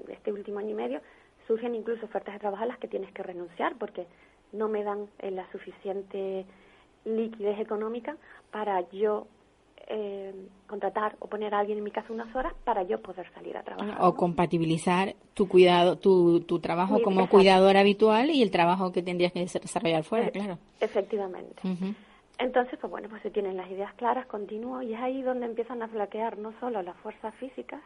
este 0.09 0.33
último 0.33 0.59
año 0.59 0.71
y 0.71 0.75
medio 0.75 1.01
surgen 1.47 1.75
incluso 1.75 2.07
ofertas 2.07 2.35
de 2.35 2.41
trabajo 2.41 2.63
a 2.63 2.67
las 2.67 2.79
que 2.79 2.89
tienes 2.89 3.13
que 3.13 3.23
renunciar 3.23 3.77
porque 3.77 4.07
no 4.53 4.69
me 4.69 4.83
dan 4.83 5.09
eh, 5.19 5.31
la 5.31 5.51
suficiente 5.53 6.45
liquidez 7.05 7.59
económica 7.61 8.17
para 8.51 8.89
yo 8.91 9.27
eh, 9.87 10.33
contratar 10.67 11.17
o 11.19 11.27
poner 11.29 11.55
a 11.55 11.61
alguien 11.61 11.79
en 11.79 11.85
mi 11.85 11.91
casa 11.91 12.13
unas 12.13 12.35
horas 12.35 12.53
para 12.65 12.83
yo 12.83 13.01
poder 13.01 13.27
salir 13.33 13.57
a 13.57 13.63
trabajar. 13.63 13.97
O 14.01 14.07
¿no? 14.07 14.15
compatibilizar 14.15 15.15
tu 15.35 15.49
cuidado, 15.49 15.99
tu, 15.99 16.41
tu 16.41 16.61
trabajo 16.61 16.99
sí, 16.99 17.03
como 17.03 17.29
cuidadora 17.29 17.81
habitual 17.81 18.31
y 18.31 18.43
el 18.43 18.51
trabajo 18.51 18.93
que 18.93 19.03
tendrías 19.03 19.33
que 19.33 19.41
desarrollar 19.41 20.05
fuera, 20.05 20.29
e 20.29 20.31
claro. 20.31 20.59
Efectivamente. 20.81 21.61
Uh 21.65 21.69
-huh. 21.69 21.95
Entonces, 22.40 22.79
pues 22.81 22.90
bueno, 22.90 23.11
pues 23.11 23.20
se 23.20 23.31
tienen 23.31 23.59
las 23.59 23.70
ideas 23.70 23.92
claras, 23.94 24.24
continúo, 24.24 24.81
y 24.81 24.94
es 24.94 25.00
ahí 25.00 25.20
donde 25.20 25.44
empiezan 25.44 25.83
a 25.83 25.88
flaquear 25.88 26.38
no 26.38 26.59
solo 26.59 26.81
las 26.81 26.96
fuerzas 26.96 27.35
físicas, 27.35 27.83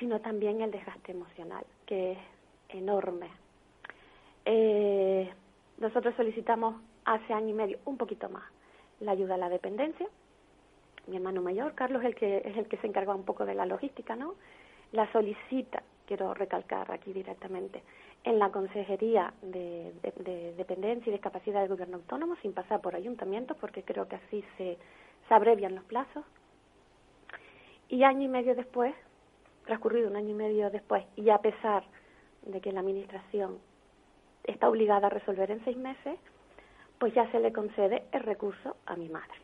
sino 0.00 0.20
también 0.20 0.60
el 0.60 0.72
desgaste 0.72 1.12
emocional, 1.12 1.64
que 1.86 2.12
es 2.12 2.18
enorme. 2.70 3.28
Eh, 4.44 5.32
nosotros 5.78 6.16
solicitamos 6.16 6.82
hace 7.04 7.32
año 7.32 7.50
y 7.50 7.52
medio, 7.52 7.78
un 7.84 7.96
poquito 7.96 8.28
más, 8.28 8.42
la 8.98 9.12
ayuda 9.12 9.36
a 9.36 9.38
la 9.38 9.48
dependencia. 9.48 10.08
Mi 11.06 11.16
hermano 11.16 11.40
mayor, 11.40 11.76
Carlos, 11.76 12.02
el 12.02 12.16
que, 12.16 12.38
es 12.38 12.56
el 12.56 12.66
que 12.66 12.78
se 12.78 12.88
encarga 12.88 13.14
un 13.14 13.24
poco 13.24 13.46
de 13.46 13.54
la 13.54 13.66
logística, 13.66 14.16
¿no? 14.16 14.34
La 14.90 15.10
solicita, 15.12 15.84
quiero 16.06 16.34
recalcar 16.34 16.90
aquí 16.92 17.12
directamente, 17.12 17.82
en 18.24 18.38
la 18.38 18.50
Consejería 18.50 19.32
de, 19.42 19.92
de, 20.02 20.12
de, 20.22 20.54
Dependencia 20.54 21.10
y 21.10 21.12
Discapacidad 21.12 21.60
del 21.60 21.68
Gobierno 21.68 21.96
Autónomo, 21.96 22.36
sin 22.42 22.52
pasar 22.52 22.80
por 22.80 22.94
ayuntamientos, 22.94 23.56
porque 23.60 23.82
creo 23.82 24.08
que 24.08 24.16
así 24.16 24.44
se, 24.56 24.78
se 25.28 25.34
abrevian 25.34 25.74
los 25.74 25.84
plazos. 25.84 26.24
Y 27.88 28.02
año 28.02 28.22
y 28.22 28.28
medio 28.28 28.54
después, 28.54 28.94
transcurrido 29.66 30.08
un 30.08 30.16
año 30.16 30.30
y 30.30 30.34
medio 30.34 30.70
después, 30.70 31.04
y 31.16 31.30
a 31.30 31.38
pesar 31.38 31.84
de 32.42 32.60
que 32.60 32.72
la 32.72 32.80
Administración 32.80 33.58
está 34.44 34.68
obligada 34.68 35.06
a 35.06 35.10
resolver 35.10 35.50
en 35.50 35.64
seis 35.64 35.76
meses, 35.76 36.18
pues 36.98 37.12
ya 37.14 37.30
se 37.30 37.40
le 37.40 37.52
concede 37.52 38.04
el 38.12 38.20
recurso 38.20 38.76
a 38.86 38.96
mi 38.96 39.08
madre. 39.08 39.34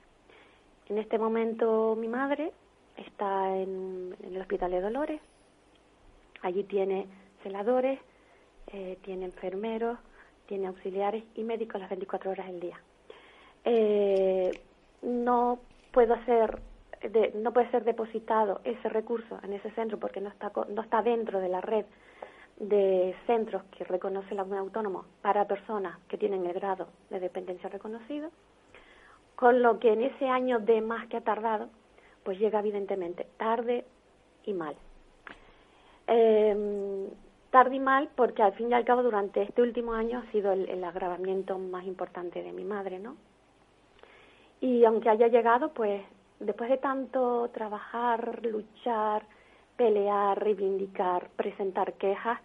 En 0.88 0.98
este 0.98 1.18
momento 1.18 1.96
mi 1.96 2.08
madre 2.08 2.52
está 2.96 3.56
en 3.56 4.16
el 4.22 4.40
Hospital 4.40 4.70
de 4.70 4.80
Dolores, 4.80 5.20
allí 6.42 6.64
tiene 6.64 7.06
celadores, 7.42 7.98
eh, 8.68 8.98
tiene 9.02 9.24
enfermeros, 9.26 9.98
tiene 10.46 10.66
auxiliares 10.66 11.24
y 11.34 11.44
médicos 11.44 11.80
las 11.80 11.90
24 11.90 12.30
horas 12.30 12.46
del 12.46 12.60
día. 12.60 12.80
Eh, 13.64 14.50
no 15.02 15.58
puede 15.92 16.16
ser 16.26 17.84
depositado 17.84 18.60
ese 18.64 18.88
recurso 18.88 19.38
en 19.42 19.52
ese 19.54 19.70
centro 19.72 19.98
porque 19.98 20.20
no 20.20 20.28
está 20.28 20.52
no 20.68 20.82
está 20.82 21.02
dentro 21.02 21.40
de 21.40 21.48
la 21.48 21.60
red 21.60 21.84
de 22.60 23.14
centros 23.26 23.62
que 23.76 23.84
reconoce 23.84 24.34
la 24.34 24.44
Unión 24.44 24.58
Autónoma 24.58 25.04
para 25.22 25.46
personas 25.46 25.98
que 26.08 26.18
tienen 26.18 26.44
el 26.46 26.52
grado 26.52 26.88
de 27.08 27.18
dependencia 27.18 27.70
reconocido, 27.70 28.30
con 29.34 29.62
lo 29.62 29.78
que 29.78 29.94
en 29.94 30.02
ese 30.02 30.28
año 30.28 30.60
de 30.60 30.82
más 30.82 31.08
que 31.08 31.16
ha 31.16 31.22
tardado, 31.22 31.70
pues 32.22 32.38
llega 32.38 32.60
evidentemente 32.60 33.26
tarde 33.38 33.86
y 34.44 34.52
mal. 34.52 34.76
Eh, 36.12 37.08
tarde 37.50 37.76
y 37.76 37.80
mal 37.80 38.08
porque 38.16 38.42
al 38.42 38.52
fin 38.54 38.70
y 38.70 38.74
al 38.74 38.84
cabo 38.84 39.02
durante 39.02 39.42
este 39.42 39.62
último 39.62 39.92
año 39.92 40.18
ha 40.18 40.32
sido 40.32 40.52
el, 40.52 40.82
agravamiento 40.82 41.56
más 41.58 41.84
importante 41.84 42.42
de 42.42 42.52
mi 42.52 42.64
madre, 42.64 42.98
¿no? 42.98 43.16
Y 44.60 44.84
aunque 44.84 45.08
haya 45.08 45.28
llegado, 45.28 45.72
pues 45.72 46.02
después 46.40 46.68
de 46.68 46.78
tanto 46.78 47.48
trabajar, 47.52 48.44
luchar, 48.44 49.24
pelear, 49.76 50.42
reivindicar, 50.42 51.30
presentar 51.36 51.94
quejas, 51.94 52.40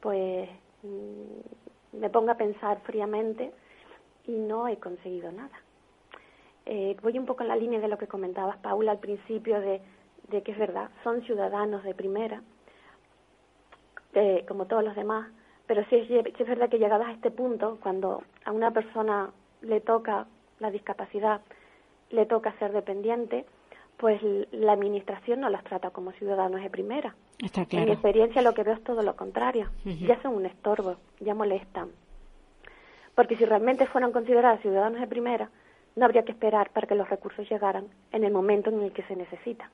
pues 0.00 0.48
mmm, 0.84 1.98
me 1.98 2.10
pongo 2.10 2.30
a 2.30 2.36
pensar 2.36 2.80
fríamente 2.82 3.52
y 4.26 4.32
no 4.32 4.68
he 4.68 4.76
conseguido 4.76 5.32
nada. 5.32 5.60
Eh, 6.66 6.96
voy 7.02 7.18
un 7.18 7.26
poco 7.26 7.42
en 7.42 7.48
la 7.48 7.56
línea 7.56 7.80
de 7.80 7.88
lo 7.88 7.98
que 7.98 8.06
comentabas, 8.06 8.58
Paula, 8.58 8.92
al 8.92 8.98
principio, 9.00 9.60
de 9.60 9.80
que 10.28 10.52
es 10.52 10.58
verdad, 10.58 10.90
son 11.02 11.22
ciudadanos 11.22 11.82
de 11.82 11.94
primera, 11.94 12.42
como 14.46 14.66
todos 14.66 14.84
los 14.84 14.96
demás, 14.96 15.28
pero 15.66 15.84
sí 15.90 15.96
es, 15.96 16.08
sí 16.08 16.42
es 16.42 16.48
verdad 16.48 16.68
que 16.68 16.78
llegadas 16.78 17.08
a 17.08 17.12
este 17.12 17.30
punto, 17.30 17.78
cuando 17.82 18.22
a 18.44 18.52
una 18.52 18.70
persona 18.70 19.30
le 19.60 19.80
toca 19.80 20.26
la 20.60 20.70
discapacidad, 20.70 21.40
le 22.10 22.26
toca 22.26 22.58
ser 22.58 22.72
dependiente, 22.72 23.44
pues 23.98 24.20
la 24.52 24.72
administración 24.72 25.40
no 25.40 25.50
las 25.50 25.64
trata 25.64 25.90
como 25.90 26.12
ciudadanos 26.12 26.62
de 26.62 26.70
primera. 26.70 27.14
Está 27.38 27.66
claro. 27.66 27.82
En 27.82 27.88
mi 27.88 27.92
experiencia 27.92 28.42
lo 28.42 28.54
que 28.54 28.62
veo 28.62 28.74
es 28.74 28.84
todo 28.84 29.02
lo 29.02 29.16
contrario. 29.16 29.68
Ya 29.84 30.20
son 30.22 30.34
un 30.34 30.46
estorbo, 30.46 30.96
ya 31.20 31.34
molestan. 31.34 31.90
Porque 33.14 33.36
si 33.36 33.44
realmente 33.44 33.86
fueran 33.86 34.12
consideradas 34.12 34.60
ciudadanos 34.60 35.00
de 35.00 35.06
primera, 35.08 35.50
no 35.96 36.04
habría 36.04 36.24
que 36.24 36.32
esperar 36.32 36.70
para 36.70 36.86
que 36.86 36.94
los 36.94 37.10
recursos 37.10 37.48
llegaran 37.50 37.88
en 38.12 38.22
el 38.22 38.32
momento 38.32 38.70
en 38.70 38.80
el 38.82 38.92
que 38.92 39.02
se 39.02 39.16
necesita. 39.16 39.70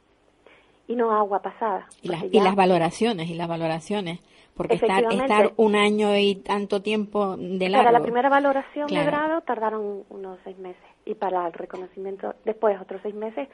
Y 0.87 0.97
no 0.97 1.13
agua 1.13 1.41
pasada. 1.41 1.87
Y, 2.03 2.09
las 2.41 2.55
valoraciones, 2.55 3.31
y 3.31 3.35
las 3.35 3.49
valoraciones. 3.49 4.21
Porque 4.55 4.75
estar, 4.75 5.05
estar 5.13 5.53
un 5.57 5.75
año 5.75 6.17
y 6.17 6.37
tanto 6.37 6.83
tiempo 6.83 7.37
de 7.37 7.69
largo. 7.69 7.87
Para 7.87 7.99
la 7.99 8.03
primera 8.03 8.29
valoración 8.29 8.87
de 8.87 9.05
grado 9.05 9.41
tardaron 9.41 10.05
unos 10.11 10.39
seis 10.45 10.59
meses. 10.59 10.83
Y 11.05 11.15
para 11.15 11.47
el 11.47 11.53
reconocimiento, 11.53 12.35
después 12.45 12.81
otros 12.81 13.01
seis 13.03 13.15
meses 13.15 13.49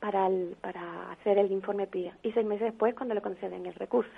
para, 0.00 0.28
para 0.60 1.10
hacer 1.12 1.38
el 1.38 1.52
informe 1.52 1.86
PIA. 1.86 2.16
Y 2.22 2.32
seis 2.32 2.46
meses 2.46 2.66
después 2.66 2.94
cuando 2.94 3.14
le 3.14 3.20
conceden 3.20 3.66
el 3.66 3.74
recurso. 3.74 4.10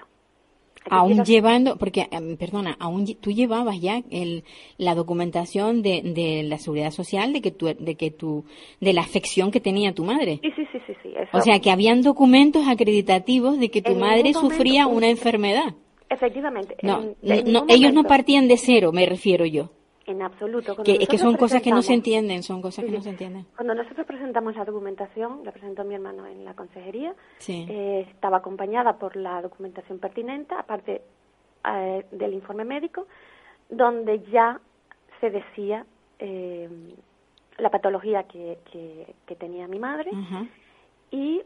Aún 0.91 1.25
llevando, 1.25 1.77
porque, 1.77 2.09
em, 2.11 2.37
perdona, 2.37 2.77
aún 2.79 3.07
tú 3.21 3.31
llevabas 3.31 3.81
ya 3.81 4.03
el, 4.11 4.45
la 4.77 4.95
documentación 4.95 5.83
de, 5.83 6.03
de 6.03 6.43
la 6.43 6.59
seguridad 6.59 6.91
social 6.91 7.33
de 7.33 7.41
que 7.41 7.51
tu, 7.51 7.67
de 7.67 7.95
que 7.97 8.11
tu, 8.11 8.45
de 8.81 8.93
la 8.93 9.03
afección 9.03 9.51
que 9.51 9.61
tenía 9.61 9.95
tu 9.95 10.05
madre. 10.05 10.41
Sí, 10.43 10.51
sí, 10.57 10.63
sí, 10.73 10.79
sí, 10.87 10.93
sí 11.03 11.11
O 11.33 11.41
sea, 11.41 11.61
que 11.61 11.71
habían 11.71 12.03
documentos 12.03 12.67
acreditativos 12.67 13.59
de 13.59 13.71
que 13.71 13.83
tu 13.83 13.95
madre 13.95 14.33
sufría 14.33 14.87
una 14.87 15.09
enfermedad. 15.09 15.75
Efectivamente. 16.11 16.77
No, 16.83 17.15
no 17.23 17.65
ellos 17.69 17.93
no 17.93 18.05
partían 18.05 18.49
de 18.49 18.57
cero, 18.57 18.93
me 18.93 19.05
refiero 19.07 19.45
yo. 19.45 19.71
En 20.09 20.23
absoluto. 20.23 20.75
Que, 20.83 21.07
que 21.07 21.19
son 21.19 21.37
cosas 21.37 21.61
que 21.61 21.71
no 21.71 21.83
se 21.83 21.93
entienden, 21.93 22.43
son 22.43 22.63
cosas 22.63 22.83
que 22.83 22.91
no 22.91 23.03
se 23.03 23.11
entienden. 23.11 23.45
Cuando 23.55 23.75
nosotros 23.75 24.07
presentamos 24.07 24.57
la 24.57 24.65
documentación, 24.65 25.43
la 25.45 25.53
presentó 25.53 25.85
mi 25.85 25.95
hermano 25.95 26.27
en 26.27 26.47
la 26.47 26.55
consejería, 26.55 27.15
eh, 27.47 28.07
estaba 28.11 28.39
acompañada 28.39 28.97
por 28.97 29.17
la 29.17 29.43
documentación 29.43 29.99
pertinente, 29.99 30.55
aparte 30.55 31.03
eh, 31.63 32.07
del 32.11 32.33
informe 32.33 32.65
médico, 32.65 33.07
donde 33.69 34.21
ya 34.33 34.59
se 35.21 35.29
decía 35.29 35.85
eh, 36.19 36.71
la 37.59 37.69
patología 37.69 38.23
que, 38.23 38.61
que, 38.73 39.37
tenía 39.37 39.69
mi 39.69 39.79
madre 39.79 40.11
y 41.11 41.43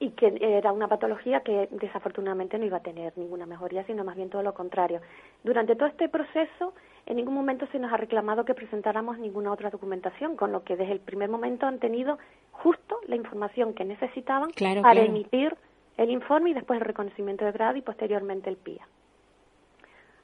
y 0.00 0.10
que 0.10 0.38
era 0.40 0.72
una 0.72 0.86
patología 0.86 1.40
que 1.40 1.68
desafortunadamente 1.72 2.58
no 2.58 2.64
iba 2.64 2.76
a 2.76 2.82
tener 2.82 3.12
ninguna 3.16 3.46
mejoría, 3.46 3.84
sino 3.84 4.04
más 4.04 4.16
bien 4.16 4.30
todo 4.30 4.42
lo 4.42 4.54
contrario. 4.54 5.00
Durante 5.42 5.74
todo 5.74 5.88
este 5.88 6.08
proceso, 6.08 6.74
en 7.06 7.16
ningún 7.16 7.34
momento 7.34 7.66
se 7.72 7.78
nos 7.78 7.92
ha 7.92 7.96
reclamado 7.96 8.44
que 8.44 8.54
presentáramos 8.54 9.18
ninguna 9.18 9.50
otra 9.50 9.70
documentación, 9.70 10.36
con 10.36 10.52
lo 10.52 10.62
que 10.62 10.76
desde 10.76 10.92
el 10.92 11.00
primer 11.00 11.28
momento 11.28 11.66
han 11.66 11.80
tenido 11.80 12.18
justo 12.52 13.00
la 13.08 13.16
información 13.16 13.74
que 13.74 13.84
necesitaban 13.84 14.50
para 14.82 15.00
emitir 15.00 15.56
el 15.96 16.10
informe 16.10 16.50
y 16.50 16.54
después 16.54 16.78
el 16.80 16.86
reconocimiento 16.86 17.44
de 17.44 17.52
grado 17.52 17.76
y 17.76 17.82
posteriormente 17.82 18.48
el 18.50 18.56
PIA. 18.56 18.86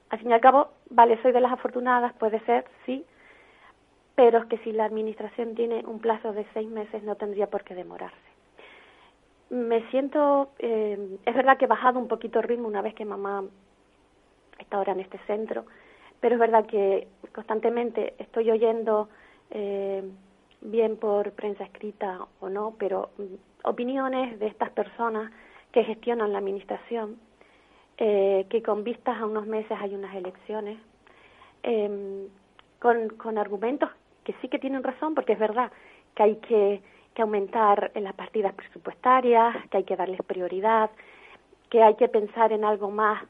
Al 0.09 0.19
fin 0.19 0.29
y 0.29 0.33
al 0.33 0.39
cabo, 0.39 0.69
vale, 0.89 1.21
soy 1.21 1.33
de 1.33 1.41
las 1.41 1.51
afortunadas, 1.51 2.13
puede 2.13 2.39
ser, 2.45 2.63
sí, 2.85 3.03
pero 4.15 4.37
es 4.37 4.45
que 4.45 4.57
si 4.59 4.71
la 4.71 4.85
Administración 4.85 5.55
tiene 5.55 5.83
un 5.85 5.99
plazo 5.99 6.31
de 6.31 6.45
seis 6.53 6.69
meses 6.69 7.03
no 7.03 7.15
tendría 7.15 7.47
por 7.47 7.65
qué 7.65 7.75
demorarse 7.75 8.34
me 9.49 9.89
siento, 9.89 10.49
eh, 10.59 11.17
es 11.25 11.35
verdad 11.35 11.57
que 11.57 11.65
he 11.65 11.67
bajado 11.67 11.99
un 11.99 12.07
poquito 12.07 12.39
el 12.39 12.47
ritmo 12.47 12.67
una 12.67 12.81
vez 12.81 12.93
que 12.95 13.05
mamá 13.05 13.43
está 14.59 14.77
ahora 14.77 14.93
en 14.93 15.01
este 15.01 15.19
centro, 15.27 15.65
pero 16.19 16.35
es 16.35 16.39
verdad 16.39 16.65
que 16.65 17.07
constantemente 17.33 18.15
estoy 18.17 18.49
oyendo, 18.49 19.09
eh, 19.51 20.03
bien 20.61 20.97
por 20.97 21.31
prensa 21.33 21.63
escrita 21.63 22.25
o 22.39 22.49
no, 22.49 22.75
pero 22.79 23.09
mm, 23.17 23.67
opiniones 23.67 24.39
de 24.39 24.47
estas 24.47 24.71
personas 24.71 25.31
que 25.71 25.83
gestionan 25.83 26.33
la 26.33 26.39
administración, 26.39 27.17
eh, 27.97 28.45
que 28.49 28.63
con 28.63 28.83
vistas 28.83 29.17
a 29.19 29.25
unos 29.25 29.45
meses 29.45 29.77
hay 29.79 29.93
unas 29.93 30.15
elecciones, 30.15 30.79
em, 31.63 32.27
con, 32.79 33.09
con 33.09 33.37
argumentos 33.37 33.89
que 34.23 34.33
sí 34.41 34.47
que 34.47 34.59
tienen 34.59 34.83
razón, 34.83 35.13
porque 35.15 35.33
es 35.33 35.39
verdad 35.39 35.71
que 36.15 36.23
hay 36.23 36.35
que 36.37 36.81
que 37.15 37.21
aumentar 37.23 37.91
en 37.95 38.03
las 38.03 38.13
partidas 38.13 38.53
presupuestarias, 38.53 39.55
que 39.69 39.77
hay 39.77 39.83
que 39.83 39.95
darles 39.95 40.21
prioridad, 40.21 40.91
que 41.69 41.81
hay 41.81 41.95
que 41.95 42.09
pensar 42.09 42.51
en 42.51 42.63
algo 42.63 42.91
más 42.91 43.23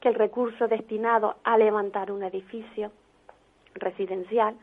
que 0.00 0.08
el 0.08 0.14
recurso 0.14 0.68
destinado 0.68 1.36
a 1.42 1.58
levantar 1.58 2.12
un 2.12 2.22
edificio 2.22 2.92
residencial. 3.74 4.54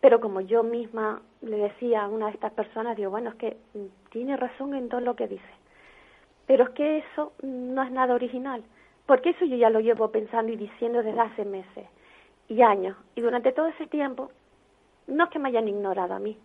Pero 0.00 0.20
como 0.20 0.40
yo 0.40 0.62
misma 0.62 1.22
le 1.42 1.56
decía 1.56 2.02
a 2.02 2.08
una 2.08 2.26
de 2.26 2.32
estas 2.32 2.52
personas, 2.52 2.96
digo, 2.96 3.10
bueno, 3.10 3.30
es 3.30 3.36
que 3.36 3.56
tiene 4.10 4.36
razón 4.36 4.74
en 4.74 4.88
todo 4.88 5.00
lo 5.00 5.14
que 5.14 5.28
dice. 5.28 5.54
Pero 6.46 6.64
es 6.64 6.70
que 6.70 6.98
eso 6.98 7.32
no 7.42 7.82
es 7.82 7.90
nada 7.90 8.14
original, 8.14 8.62
porque 9.06 9.30
eso 9.30 9.44
yo 9.44 9.56
ya 9.56 9.70
lo 9.70 9.80
llevo 9.80 10.10
pensando 10.10 10.52
y 10.52 10.56
diciendo 10.56 11.02
desde 11.02 11.20
hace 11.20 11.44
meses 11.44 11.86
y 12.48 12.62
años. 12.62 12.96
Y 13.14 13.20
durante 13.20 13.52
todo 13.52 13.68
ese 13.68 13.86
tiempo, 13.86 14.30
no 15.06 15.24
es 15.24 15.30
que 15.30 15.38
me 15.38 15.48
hayan 15.48 15.68
ignorado 15.68 16.14
a 16.14 16.18
mí, 16.18 16.38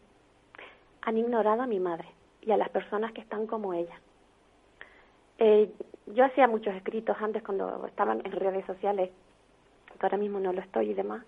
han 1.01 1.17
ignorado 1.17 1.61
a 1.61 1.67
mi 1.67 1.79
madre 1.79 2.07
y 2.41 2.51
a 2.51 2.57
las 2.57 2.69
personas 2.69 3.11
que 3.13 3.21
están 3.21 3.47
como 3.47 3.73
ella. 3.73 3.99
Eh, 5.37 5.71
yo 6.07 6.25
hacía 6.25 6.47
muchos 6.47 6.75
escritos 6.75 7.15
antes 7.19 7.43
cuando 7.43 7.85
estaban 7.87 8.21
en 8.25 8.31
redes 8.31 8.65
sociales, 8.65 9.09
que 9.87 10.05
ahora 10.05 10.17
mismo 10.17 10.39
no 10.39 10.53
lo 10.53 10.61
estoy 10.61 10.91
y 10.91 10.93
demás, 10.93 11.23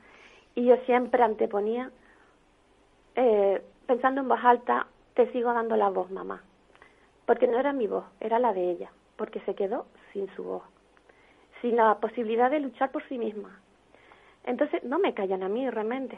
y 0.56 0.66
yo 0.66 0.76
siempre 0.86 1.24
anteponía, 1.24 1.92
eh, 3.16 3.62
pensando 3.86 4.22
en 4.22 4.28
voz 4.28 4.40
alta, 4.44 4.88
te 5.14 5.32
sigo 5.32 5.54
dando 5.54 5.76
la 5.76 5.90
voz, 5.90 6.10
mamá, 6.12 6.42
porque 7.26 7.48
no 7.48 7.60
era 7.60 7.74
mi 7.74 7.88
voz, 7.88 8.06
era 8.20 8.40
la 8.40 8.54
de 8.54 8.72
ella, 8.72 8.92
porque 9.16 9.40
se 9.42 9.56
quedó 9.56 9.86
sin 10.14 10.28
su 10.36 10.44
voz, 10.44 10.64
sin 11.62 11.76
la 11.76 12.00
posibilidad 12.00 12.50
de 12.50 12.60
luchar 12.60 12.92
por 12.92 13.08
sí 13.08 13.18
misma. 13.18 13.60
Entonces 14.44 14.84
no 14.84 15.00
me 15.00 15.14
callan 15.14 15.44
a 15.44 15.50
mí 15.50 15.70
realmente, 15.70 16.18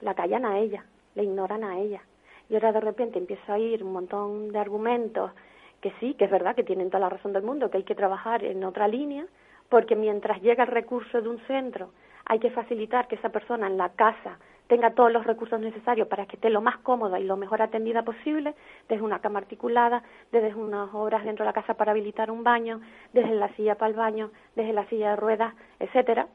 la 0.00 0.14
callan 0.14 0.44
a 0.44 0.58
ella, 0.58 0.84
le 1.14 1.24
ignoran 1.24 1.64
a 1.64 1.78
ella. 1.78 2.02
Y 2.48 2.54
ahora 2.54 2.72
de 2.72 2.80
repente 2.80 3.18
empiezo 3.18 3.52
a 3.52 3.58
ir 3.58 3.84
un 3.84 3.92
montón 3.92 4.52
de 4.52 4.58
argumentos 4.58 5.32
que 5.80 5.92
sí, 6.00 6.14
que 6.14 6.24
es 6.24 6.30
verdad, 6.30 6.56
que 6.56 6.64
tienen 6.64 6.88
toda 6.88 7.00
la 7.00 7.08
razón 7.08 7.32
del 7.32 7.42
mundo, 7.42 7.70
que 7.70 7.78
hay 7.78 7.84
que 7.84 7.94
trabajar 7.94 8.42
en 8.44 8.64
otra 8.64 8.88
línea, 8.88 9.26
porque 9.68 9.94
mientras 9.96 10.40
llega 10.42 10.64
el 10.64 10.70
recurso 10.70 11.20
de 11.20 11.28
un 11.28 11.38
centro, 11.46 11.90
hay 12.24 12.38
que 12.38 12.50
facilitar 12.50 13.06
que 13.06 13.16
esa 13.16 13.28
persona 13.28 13.66
en 13.66 13.76
la 13.76 13.90
casa 13.90 14.38
tenga 14.66 14.90
todos 14.90 15.10
los 15.10 15.26
recursos 15.26 15.58
necesarios 15.60 16.08
para 16.08 16.26
que 16.26 16.36
esté 16.36 16.50
lo 16.50 16.60
más 16.60 16.78
cómoda 16.78 17.18
y 17.18 17.24
lo 17.24 17.36
mejor 17.36 17.62
atendida 17.62 18.02
posible, 18.02 18.54
desde 18.88 19.02
una 19.02 19.20
cama 19.20 19.38
articulada, 19.38 20.02
desde 20.30 20.54
unas 20.54 20.92
horas 20.94 21.24
dentro 21.24 21.44
de 21.44 21.48
la 21.48 21.54
casa 21.54 21.74
para 21.74 21.92
habilitar 21.92 22.30
un 22.30 22.44
baño, 22.44 22.80
desde 23.12 23.34
la 23.34 23.48
silla 23.56 23.76
para 23.76 23.90
el 23.90 23.96
baño, 23.96 24.30
desde 24.56 24.74
la 24.74 24.86
silla 24.88 25.10
de 25.10 25.16
ruedas, 25.16 25.54
etcétera. 25.80 26.28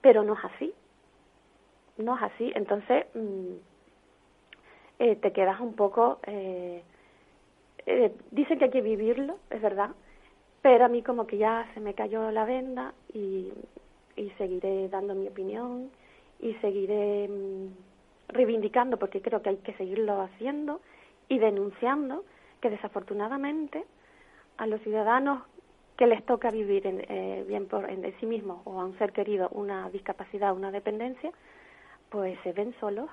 Pero 0.00 0.22
no 0.22 0.34
es 0.34 0.44
así. 0.44 0.72
No 1.98 2.16
es 2.16 2.22
así. 2.22 2.52
Entonces, 2.54 3.06
mm, 3.14 3.54
eh, 4.98 5.16
te 5.16 5.32
quedas 5.32 5.60
un 5.60 5.74
poco... 5.74 6.18
Eh, 6.26 6.82
eh, 7.86 8.12
dicen 8.30 8.58
que 8.58 8.64
hay 8.66 8.70
que 8.70 8.80
vivirlo, 8.80 9.36
es 9.50 9.60
verdad, 9.60 9.90
pero 10.62 10.86
a 10.86 10.88
mí 10.88 11.02
como 11.02 11.26
que 11.26 11.36
ya 11.36 11.68
se 11.74 11.80
me 11.80 11.94
cayó 11.94 12.30
la 12.30 12.44
venda 12.44 12.94
y, 13.12 13.52
seguiré 14.38 14.88
dando 14.88 15.14
mi 15.14 15.28
opinión 15.28 15.90
y 16.40 16.54
seguiré 16.54 17.28
mm, 17.28 17.66
reivindicando 18.28 18.96
porque 18.96 19.20
creo 19.20 19.42
que 19.42 19.50
hay 19.50 19.56
que 19.58 19.74
seguirlo 19.74 20.22
haciendo 20.22 20.80
y 21.28 21.38
denunciando 21.38 22.24
que 22.60 22.70
desafortunadamente 22.70 23.84
a 24.56 24.66
los 24.66 24.80
ciudadanos 24.80 25.42
que 25.98 26.06
les 26.06 26.24
toca 26.24 26.50
vivir 26.50 26.86
en, 26.86 27.04
eh, 27.08 27.44
bien 27.46 27.66
por 27.66 27.88
en, 27.90 28.02
sí 28.18 28.26
mismos 28.26 28.60
o 28.64 28.80
a 28.80 28.84
un 28.84 28.96
ser 28.98 29.12
querido 29.12 29.48
una 29.50 29.90
discapacidad, 29.90 30.56
una 30.56 30.70
dependencia, 30.70 31.30
pues 32.08 32.38
se 32.42 32.52
ven 32.52 32.74
solos 32.80 33.10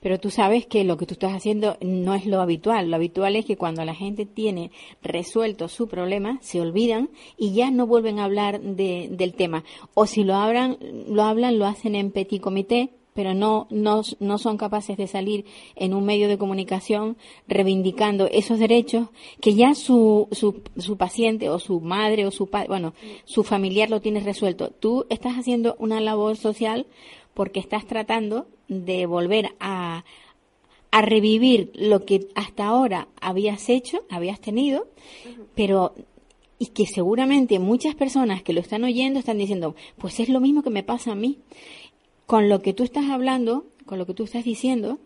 pero 0.00 0.20
tú 0.20 0.30
sabes 0.30 0.66
que 0.66 0.84
lo 0.84 0.98
que 0.98 1.06
tú 1.06 1.14
estás 1.14 1.32
haciendo 1.32 1.78
no 1.80 2.14
es 2.14 2.26
lo 2.26 2.42
habitual. 2.42 2.90
Lo 2.90 2.96
habitual 2.96 3.36
es 3.36 3.46
que 3.46 3.56
cuando 3.56 3.84
la 3.86 3.94
gente 3.94 4.26
tiene 4.26 4.70
resuelto 5.02 5.68
su 5.68 5.88
problema, 5.88 6.38
se 6.42 6.60
olvidan 6.60 7.08
y 7.38 7.54
ya 7.54 7.70
no 7.70 7.86
vuelven 7.86 8.18
a 8.18 8.24
hablar 8.24 8.60
de, 8.60 9.08
del 9.10 9.32
tema. 9.32 9.64
O 9.94 10.04
si 10.04 10.22
lo 10.22 10.34
hablan, 10.34 10.76
lo 11.08 11.22
hablan, 11.22 11.58
lo 11.58 11.64
hacen 11.64 11.94
en 11.94 12.10
petit 12.10 12.42
comité, 12.42 12.90
pero 13.14 13.32
no, 13.32 13.66
no, 13.70 14.02
no 14.20 14.38
son 14.38 14.58
capaces 14.58 14.98
de 14.98 15.06
salir 15.06 15.46
en 15.76 15.94
un 15.94 16.04
medio 16.04 16.28
de 16.28 16.36
comunicación 16.36 17.16
reivindicando 17.48 18.26
esos 18.26 18.58
derechos 18.58 19.08
que 19.40 19.54
ya 19.54 19.74
su, 19.74 20.28
su, 20.32 20.62
su 20.76 20.96
paciente 20.96 21.48
o 21.48 21.58
su 21.58 21.80
madre 21.80 22.26
o 22.26 22.30
su 22.30 22.48
padre, 22.48 22.68
bueno, 22.68 22.92
su 23.24 23.44
familiar 23.44 23.88
lo 23.88 24.00
tiene 24.00 24.20
resuelto. 24.20 24.70
Tú 24.70 25.06
estás 25.08 25.34
haciendo 25.34 25.76
una 25.78 26.00
labor 26.00 26.36
social 26.36 26.86
porque 27.34 27.60
estás 27.60 27.86
tratando 27.86 28.46
de 28.68 29.06
volver 29.06 29.54
a, 29.60 30.04
a 30.90 31.02
revivir 31.02 31.70
lo 31.74 32.04
que 32.04 32.28
hasta 32.34 32.66
ahora 32.66 33.08
habías 33.20 33.68
hecho, 33.68 34.04
habías 34.10 34.40
tenido, 34.40 34.86
pero 35.54 35.94
y 36.58 36.68
que 36.68 36.86
seguramente 36.86 37.58
muchas 37.58 37.94
personas 37.94 38.42
que 38.42 38.52
lo 38.52 38.60
están 38.60 38.84
oyendo 38.84 39.18
están 39.18 39.38
diciendo, 39.38 39.74
pues 39.98 40.20
es 40.20 40.28
lo 40.28 40.40
mismo 40.40 40.62
que 40.62 40.70
me 40.70 40.84
pasa 40.84 41.12
a 41.12 41.16
mí. 41.16 41.40
con 42.26 42.48
lo 42.48 42.60
que 42.60 42.72
tú 42.72 42.84
estás 42.84 43.10
hablando, 43.10 43.66
con 43.84 43.98
lo 43.98 44.06
que 44.06 44.14
tú 44.14 44.24
estás 44.24 44.44
diciendo, 44.44 44.98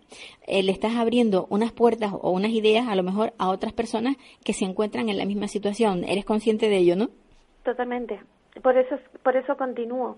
eh, 0.47 0.63
le 0.63 0.71
estás 0.71 0.95
abriendo 0.95 1.47
unas 1.51 1.73
puertas 1.73 2.13
o 2.13 2.31
unas 2.31 2.53
ideas 2.53 2.87
a 2.87 2.95
lo 2.95 3.03
mejor 3.03 3.33
a 3.39 3.49
otras 3.49 3.73
personas 3.73 4.17
que 4.45 4.53
se 4.53 4.65
encuentran 4.65 5.09
en 5.09 5.19
la 5.19 5.25
misma 5.25 5.49
situación. 5.49 6.05
Eres 6.05 6.25
consciente 6.25 6.69
de 6.69 6.77
ello, 6.77 6.95
¿no? 6.95 7.11
Totalmente. 7.65 8.21
Por 8.63 8.77
eso, 8.77 8.97
por 9.25 9.37
eso 9.37 9.57
continúo. 9.57 10.17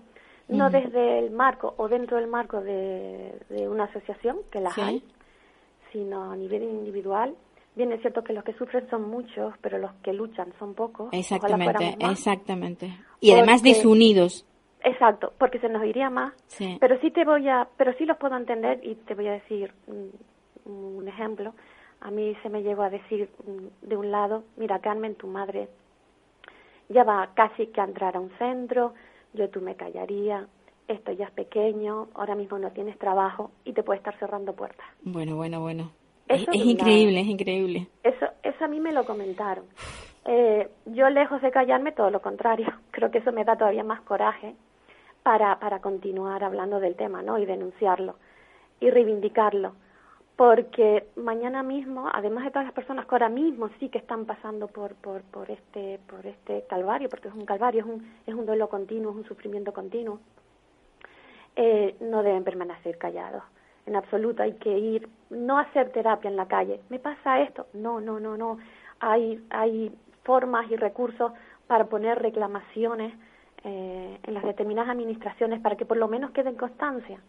No 0.51 0.69
desde 0.69 1.19
el 1.19 1.31
marco 1.31 1.73
o 1.77 1.87
dentro 1.87 2.17
del 2.17 2.27
marco 2.27 2.61
de, 2.61 3.33
una 3.69 3.85
asociación, 3.85 4.37
que 4.51 4.59
las 4.59 4.77
hay, 4.77 5.03
sino 5.91 6.31
a 6.31 6.35
nivel 6.35 6.63
individual. 6.63 7.35
Bien, 7.75 7.91
es 7.93 8.01
cierto 8.01 8.23
que 8.23 8.33
los 8.33 8.43
que 8.43 8.53
sufren 8.53 8.89
son 8.89 9.09
muchos, 9.09 9.53
pero 9.61 9.77
los 9.77 9.91
que 10.03 10.11
luchan 10.11 10.53
son 10.59 10.73
pocos. 10.73 11.09
Exactamente, 11.13 11.95
exactamente. 11.99 12.93
Y 13.21 13.31
además 13.31 13.63
desunidos. 13.63 14.45
Exacto, 14.83 15.33
porque 15.37 15.59
se 15.59 15.69
nos 15.69 15.83
iría 15.85 16.09
más. 16.09 16.33
Pero 16.79 16.99
sí 16.99 17.11
te 17.11 17.23
voy 17.23 17.47
a, 17.47 17.67
pero 17.77 17.93
sí 17.93 18.05
los 18.05 18.17
puedo 18.17 18.35
entender 18.35 18.79
y 18.83 18.95
te 18.95 19.15
voy 19.15 19.27
a 19.27 19.33
decir 19.33 19.71
un, 19.87 21.07
ejemplo. 21.07 21.53
A 22.01 22.11
mí 22.11 22.35
se 22.41 22.49
me 22.49 22.63
llegó 22.63 22.83
a 22.83 22.89
decir 22.89 23.29
mm, 23.45 23.87
de 23.87 23.97
un 23.97 24.11
lado, 24.11 24.43
mira 24.57 24.79
Carmen, 24.79 25.15
tu 25.15 25.27
madre 25.27 25.67
ya 26.89 27.03
va 27.03 27.29
casi 27.33 27.67
que 27.67 27.81
a 27.81 27.85
entrar 27.85 28.15
a 28.15 28.19
un 28.19 28.31
centro, 28.37 28.93
yo 29.33 29.49
tú 29.49 29.61
me 29.61 29.75
callaría, 29.75 30.47
esto 30.87 31.11
ya 31.11 31.25
es 31.25 31.31
pequeño, 31.31 32.09
ahora 32.13 32.35
mismo 32.35 32.59
no 32.59 32.71
tienes 32.71 32.97
trabajo 32.97 33.51
y 33.63 33.73
te 33.73 33.83
puede 33.83 33.97
estar 33.97 34.17
cerrando 34.19 34.53
puertas. 34.53 34.85
Bueno, 35.03 35.35
bueno, 35.35 35.61
bueno. 35.61 35.91
es, 36.27 36.47
increíble, 36.53 37.21
es 37.21 37.27
increíble. 37.27 37.87
Eso, 38.03 38.27
eso 38.43 38.65
a 38.65 38.67
mí 38.67 38.79
me 38.79 38.91
lo 38.91 39.05
comentaron. 39.05 39.65
Eh, 40.25 40.69
yo 40.85 41.09
lejos 41.09 41.41
de 41.41 41.51
callarme, 41.51 41.91
todo 41.91 42.09
lo 42.09 42.21
contrario. 42.21 42.67
Creo 42.91 43.11
que 43.11 43.19
eso 43.19 43.31
me 43.31 43.43
da 43.43 43.55
todavía 43.55 43.83
más 43.83 44.01
coraje 44.01 44.55
para, 45.23 45.59
para 45.59 45.79
continuar 45.79 46.43
hablando 46.43 46.79
del 46.79 46.95
tema, 46.95 47.21
¿no? 47.21 47.37
Y 47.37 47.45
denunciarlo 47.45 48.15
y 48.79 48.89
reivindicarlo. 48.89 49.73
Porque 50.41 51.05
mañana 51.17 51.61
mismo, 51.61 52.09
además 52.11 52.45
de 52.45 52.49
todas 52.49 52.65
las 52.65 52.73
personas 52.73 53.05
que 53.05 53.13
ahora 53.13 53.29
mismo 53.29 53.69
sí 53.79 53.89
que 53.89 53.99
están 53.99 54.25
pasando 54.25 54.67
por, 54.69 54.95
por, 54.95 55.21
por, 55.21 55.51
este, 55.51 55.99
por 56.09 56.25
este 56.25 56.65
calvario, 56.67 57.09
porque 57.09 57.27
es 57.27 57.35
un 57.35 57.45
calvario, 57.45 57.81
es 57.81 57.85
un, 57.85 58.11
es 58.25 58.33
un 58.33 58.47
duelo 58.47 58.67
continuo, 58.67 59.11
es 59.11 59.17
un 59.17 59.25
sufrimiento 59.25 59.71
continuo, 59.71 60.19
eh, 61.55 61.95
no 61.99 62.23
deben 62.23 62.43
permanecer 62.43 62.97
callados. 62.97 63.43
En 63.85 63.95
absoluto, 63.95 64.41
hay 64.41 64.53
que 64.53 64.75
ir, 64.75 65.07
no 65.29 65.59
hacer 65.59 65.91
terapia 65.91 66.31
en 66.31 66.37
la 66.37 66.47
calle. 66.47 66.81
¿Me 66.89 66.97
pasa 66.97 67.39
esto? 67.41 67.67
No, 67.73 68.01
no, 68.01 68.19
no, 68.19 68.35
no. 68.35 68.57
Hay, 68.99 69.45
hay 69.51 69.95
formas 70.23 70.71
y 70.71 70.75
recursos 70.75 71.33
para 71.67 71.85
poner 71.85 72.19
reclamaciones 72.19 73.13
eh, 73.63 74.19
en 74.23 74.33
las 74.33 74.43
determinadas 74.43 74.89
administraciones 74.89 75.61
para 75.61 75.75
que 75.75 75.85
por 75.85 75.97
lo 75.97 76.07
menos 76.07 76.31
queden 76.31 76.55
constancia. 76.55 77.19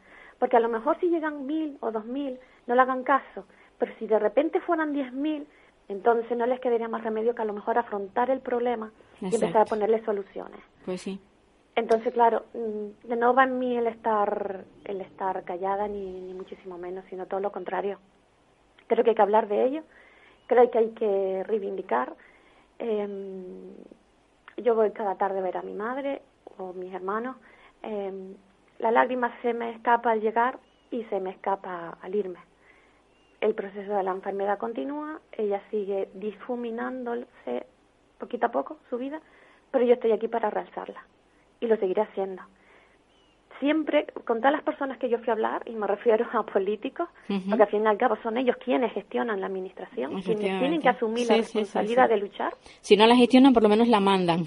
Porque 0.43 0.57
a 0.57 0.61
lo 0.61 0.68
mejor 0.68 0.99
si 0.99 1.09
llegan 1.09 1.47
mil 1.47 1.78
o 1.78 1.93
dos 1.93 2.05
mil, 2.05 2.36
no 2.66 2.74
le 2.74 2.80
hagan 2.80 3.05
caso. 3.05 3.45
Pero 3.78 3.93
si 4.01 4.09
de 4.09 4.18
repente 4.18 4.61
fueran 4.61 4.93
diez 4.93 5.12
mil, 5.12 5.47
entonces 5.86 6.36
no 6.36 6.47
les 6.47 6.59
quedaría 6.59 6.88
más 6.88 7.05
remedio 7.05 7.32
que 7.32 7.43
a 7.43 7.45
lo 7.45 7.53
mejor 7.53 7.78
afrontar 7.78 8.28
el 8.28 8.40
problema 8.40 8.90
y 9.20 9.26
empezar 9.26 9.59
a 9.59 9.64
ponerle 9.66 10.05
soluciones. 10.05 10.59
Pues 10.84 11.01
sí. 11.01 11.20
Entonces, 11.76 12.12
claro, 12.12 12.47
mm, 12.55 13.16
no 13.16 13.34
va 13.34 13.45
en 13.45 13.61
mí 13.61 13.76
el 13.76 13.86
estar, 13.86 14.64
el 14.84 15.01
estar 15.03 15.45
callada, 15.45 15.86
ni, 15.86 16.20
ni 16.20 16.34
muchísimo 16.34 16.76
menos, 16.76 17.05
sino 17.09 17.26
todo 17.26 17.38
lo 17.38 17.53
contrario. 17.53 18.01
Creo 18.88 19.05
que 19.05 19.11
hay 19.11 19.16
que 19.16 19.22
hablar 19.22 19.47
de 19.47 19.64
ello, 19.64 19.84
creo 20.49 20.68
que 20.72 20.78
hay 20.78 20.90
que 20.90 21.45
reivindicar. 21.47 22.16
Eh, 22.80 23.70
yo 24.57 24.74
voy 24.74 24.90
cada 24.90 25.14
tarde 25.14 25.38
a 25.38 25.43
ver 25.43 25.57
a 25.57 25.62
mi 25.62 25.74
madre 25.74 26.20
o 26.59 26.72
mis 26.72 26.93
hermanos. 26.93 27.36
Eh, 27.84 28.34
la 28.82 28.90
lágrima 28.90 29.32
se 29.42 29.54
me 29.54 29.70
escapa 29.70 30.10
al 30.10 30.20
llegar 30.20 30.58
y 30.90 31.04
se 31.04 31.20
me 31.20 31.30
escapa 31.30 31.96
al 32.02 32.14
irme. 32.16 32.40
El 33.40 33.54
proceso 33.54 33.92
de 33.92 34.02
la 34.02 34.10
enfermedad 34.10 34.58
continúa, 34.58 35.20
ella 35.30 35.62
sigue 35.70 36.10
difuminándose 36.14 37.66
poquito 38.18 38.46
a 38.46 38.50
poco 38.50 38.78
su 38.90 38.98
vida, 38.98 39.20
pero 39.70 39.84
yo 39.84 39.94
estoy 39.94 40.10
aquí 40.10 40.26
para 40.26 40.50
realzarla 40.50 41.06
y 41.60 41.68
lo 41.68 41.76
seguiré 41.76 42.02
haciendo 42.02 42.42
siempre, 43.62 44.06
con 44.24 44.38
todas 44.38 44.52
las 44.52 44.62
personas 44.64 44.98
que 44.98 45.08
yo 45.08 45.18
fui 45.18 45.28
a 45.28 45.34
hablar, 45.34 45.62
y 45.66 45.76
me 45.76 45.86
refiero 45.86 46.26
a 46.32 46.42
políticos, 46.42 47.08
porque 47.48 47.62
al 47.62 47.68
fin 47.68 47.84
y 47.84 47.86
al 47.86 47.96
cabo 47.96 48.16
son 48.20 48.36
ellos 48.36 48.56
quienes 48.62 48.92
gestionan 48.92 49.40
la 49.40 49.46
administración, 49.46 50.20
quienes 50.20 50.58
tienen 50.58 50.80
que 50.80 50.88
asumir 50.88 51.28
la 51.28 51.36
responsabilidad 51.36 52.08
de 52.08 52.16
luchar. 52.16 52.52
Si 52.80 52.96
no 52.96 53.06
la 53.06 53.14
gestionan, 53.14 53.52
por 53.52 53.62
lo 53.62 53.68
menos 53.68 53.86
la 53.86 54.00
mandan. 54.00 54.44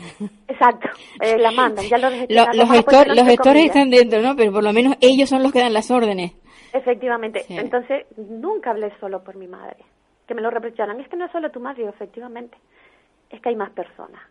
Exacto, 0.49 0.89
eh, 1.21 1.37
la 1.37 1.51
mandan. 1.61 1.85
Ya 1.85 1.97
los, 1.97 2.11
los, 2.29 3.25
gestores 3.25 3.65
están 3.65 3.89
dentro, 3.89 4.21
¿no? 4.21 4.35
Pero 4.35 4.51
por 4.51 4.63
lo 4.63 4.73
menos 4.73 4.97
ellos 4.99 5.29
son 5.29 5.43
los 5.43 5.53
que 5.53 5.59
dan 5.59 5.73
las 5.73 5.89
órdenes. 5.89 6.33
Efectivamente. 6.73 7.45
Entonces, 7.47 8.05
nunca 8.17 8.71
hablé 8.71 8.91
solo 8.99 9.23
por 9.23 9.37
mi 9.37 9.47
madre. 9.47 9.77
Que 10.27 10.35
me 10.35 10.41
lo 10.41 10.49
reprocharan. 10.49 10.99
Es 10.99 11.07
que 11.07 11.15
no 11.15 11.25
es 11.25 11.31
solo 11.31 11.49
tu 11.51 11.61
madre, 11.61 11.87
efectivamente. 11.87 12.57
Es 13.29 13.39
que 13.41 13.47
hay 13.47 13.55
más 13.55 13.69
personas. 13.69 14.21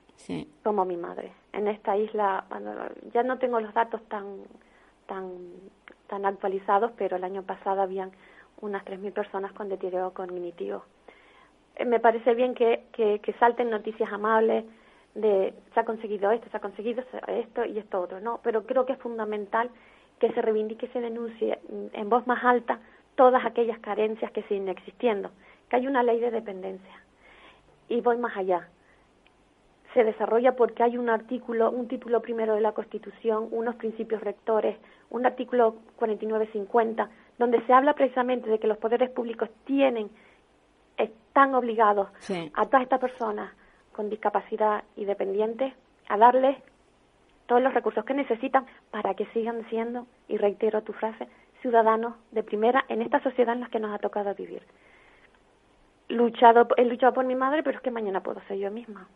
Como 0.63 0.85
mi 0.85 0.97
madre. 0.97 1.33
En 1.53 1.69
esta 1.69 1.97
isla, 1.97 2.45
ya 3.13 3.23
no 3.23 3.39
tengo 3.39 3.61
los 3.61 3.73
datos 3.73 4.03
tan 4.09 4.43
tan, 5.07 5.31
tan 6.09 6.27
actualizados, 6.27 6.93
pero 6.97 7.17
el 7.17 7.25
año 7.25 7.43
pasado 7.43 7.83
habían 7.83 8.13
unas 8.61 8.85
3.000 8.85 9.13
personas 9.13 9.53
con 9.53 9.69
deterioro 9.69 10.13
cognitivo. 10.13 10.85
Eh, 11.77 11.85
me 11.85 12.01
parece 12.01 12.35
bien 12.35 12.55
que, 12.55 13.21
salten 13.39 13.71
noticias 13.71 14.13
amables 14.13 14.65
de 15.15 15.55
se 15.73 15.81
ha 15.81 15.85
conseguido 15.85 16.31
esto, 16.33 16.49
se 16.51 16.57
ha 16.57 16.61
conseguido 16.61 17.05
esto 17.29 17.65
y 17.65 17.79
esto 17.79 18.01
otro, 18.01 18.21
no, 18.21 18.41
pero 18.43 18.65
creo 18.67 18.85
que 18.85 18.95
es 18.95 18.99
fundamental 18.99 19.71
que 20.19 20.33
se 20.33 20.43
reivindique 20.43 20.87
y 20.87 20.89
se 20.91 21.01
denuncie 21.01 21.59
en 21.93 22.09
voz 22.09 22.27
más 22.27 22.45
alta 22.45 22.81
todas 23.15 23.45
aquellas 23.45 23.79
carencias 23.79 24.33
que 24.33 24.43
siguen 24.45 24.69
existiendo, 24.69 25.31
que 25.69 25.77
hay 25.77 25.87
una 25.87 26.03
ley 26.03 26.19
de 26.19 26.31
dependencia. 26.31 27.01
Y 27.89 28.01
voy 28.01 28.17
más 28.17 28.37
allá 28.37 28.69
se 29.95 30.05
desarrolla 30.05 30.57
porque 30.57 30.83
hay 30.83 30.99
un 30.99 31.09
artículo, 31.09 31.71
un 31.71 31.89
título 31.89 32.21
primero 32.21 32.55
de 32.55 32.61
la 32.61 32.73
Constitución, 32.73 33.49
unos 33.53 33.77
principios 33.77 34.21
rectores, 34.21 34.77
un 35.11 35.25
artículo 35.25 35.77
49-50, 35.99 37.09
donde 37.39 37.65
se 37.65 37.73
habla 37.73 37.95
precisamente 37.95 38.51
de 38.51 38.59
que 38.59 38.67
los 38.67 38.79
poderes 38.79 39.11
públicos 39.11 39.49
tienen, 39.65 40.11
están 40.97 41.55
obligados 41.55 42.09
a 42.55 42.67
todas 42.67 42.83
estas 42.83 43.01
personas 43.01 43.53
con 43.93 44.11
discapacidad 44.11 44.83
y 44.97 45.05
dependientes 45.05 45.73
a 46.09 46.19
darles 46.19 46.57
todos 47.47 47.63
los 47.63 47.73
recursos 47.73 48.05
que 48.05 48.15
necesitan 48.15 48.67
para 48.91 49.15
que 49.15 49.27
sigan 49.27 49.65
siendo, 49.69 50.07
y 50.29 50.39
reitero 50.39 50.83
tu 50.83 50.93
frase, 50.93 51.29
ciudadanos 51.63 52.15
de 52.33 52.43
primera 52.43 52.85
en 52.89 53.01
esta 53.01 53.23
sociedad 53.23 53.55
en 53.55 53.61
la 53.61 53.69
que 53.69 53.79
nos 53.79 53.95
ha 53.95 53.99
tocado 53.99 54.35
vivir. 54.35 54.63
Luchado, 56.09 56.69
he 56.77 56.85
luchado 56.85 57.13
por 57.13 57.25
mi 57.25 57.35
madre, 57.35 57.63
pero 57.63 57.77
es 57.77 57.83
que 57.83 57.91
mañana 57.91 58.23
puedo 58.23 58.41
ser 58.49 58.59
yo 58.59 58.71
misma 58.71 59.09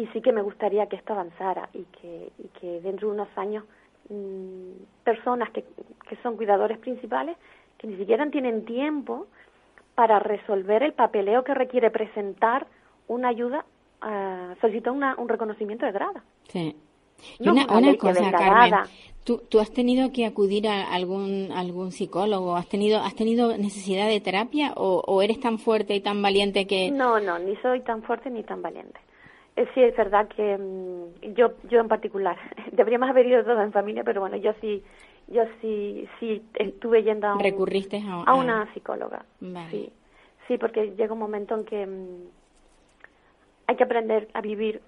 y 0.00 0.06
sí 0.08 0.22
que 0.22 0.32
me 0.32 0.40
gustaría 0.40 0.86
que 0.86 0.96
esto 0.96 1.12
avanzara 1.12 1.68
y 1.74 1.84
que, 1.84 2.30
y 2.38 2.48
que 2.58 2.80
dentro 2.80 3.08
de 3.08 3.14
unos 3.14 3.28
años 3.36 3.64
mmm, 4.08 4.72
personas 5.04 5.50
que, 5.50 5.64
que 6.08 6.16
son 6.22 6.36
cuidadores 6.36 6.78
principales, 6.78 7.36
que 7.76 7.86
ni 7.86 7.96
siquiera 7.96 8.28
tienen 8.30 8.64
tiempo 8.64 9.26
para 9.94 10.18
resolver 10.18 10.82
el 10.82 10.94
papeleo 10.94 11.44
que 11.44 11.52
requiere 11.52 11.90
presentar 11.90 12.66
una 13.08 13.28
ayuda, 13.28 13.66
uh, 14.02 14.58
solicitar 14.60 14.92
una, 14.92 15.16
un 15.18 15.28
reconocimiento 15.28 15.84
de 15.84 15.92
grada. 15.92 16.24
Sí. 16.48 16.74
Y 17.38 17.48
una, 17.50 17.66
una, 17.66 17.94
cosa, 17.98 18.30
Carmen, 18.30 18.80
¿tú, 19.24 19.42
¿tú 19.50 19.60
has 19.60 19.70
tenido 19.72 20.10
que 20.10 20.24
acudir 20.24 20.66
a 20.66 20.90
algún 20.90 21.50
algún 21.54 21.92
psicólogo? 21.92 22.56
¿Has 22.56 22.66
tenido 22.66 23.00
has 23.00 23.14
tenido 23.14 23.58
necesidad 23.58 24.08
de 24.08 24.22
terapia 24.22 24.72
o, 24.74 25.02
o 25.06 25.20
eres 25.20 25.38
tan 25.38 25.58
fuerte 25.58 25.94
y 25.94 26.00
tan 26.00 26.22
valiente 26.22 26.66
que...? 26.66 26.90
No, 26.90 27.20
no, 27.20 27.38
ni 27.38 27.56
soy 27.56 27.80
tan 27.80 28.02
fuerte 28.02 28.30
ni 28.30 28.42
tan 28.42 28.62
valiente. 28.62 28.98
Eh, 29.56 29.66
sí, 29.74 29.82
es 29.82 29.96
verdad 29.96 30.28
que 30.28 30.56
mm, 30.56 31.34
yo, 31.34 31.52
yo 31.68 31.80
en 31.80 31.88
particular, 31.88 32.36
deberíamos 32.72 33.08
haber 33.08 33.26
ido 33.26 33.44
todos 33.44 33.62
en 33.62 33.72
familia, 33.72 34.04
pero 34.04 34.20
bueno, 34.20 34.36
yo 34.36 34.52
sí, 34.60 34.82
yo 35.28 35.44
sí, 35.60 36.08
sí 36.18 36.42
estuve 36.54 37.02
yendo 37.02 37.28
a, 37.28 37.38
¿Recurriste 37.38 38.02
a, 38.06 38.34
una 38.34 38.72
psicóloga. 38.74 39.24
Sí, 39.70 39.92
sí, 40.48 40.58
porque 40.58 40.94
llega 40.96 41.12
un 41.12 41.18
momento 41.18 41.54
en 41.54 41.64
que 41.64 41.86
mm, 41.86 42.28
hay 43.66 43.76
que 43.76 43.84
aprender 43.84 44.28
a 44.34 44.40
vivir. 44.40 44.82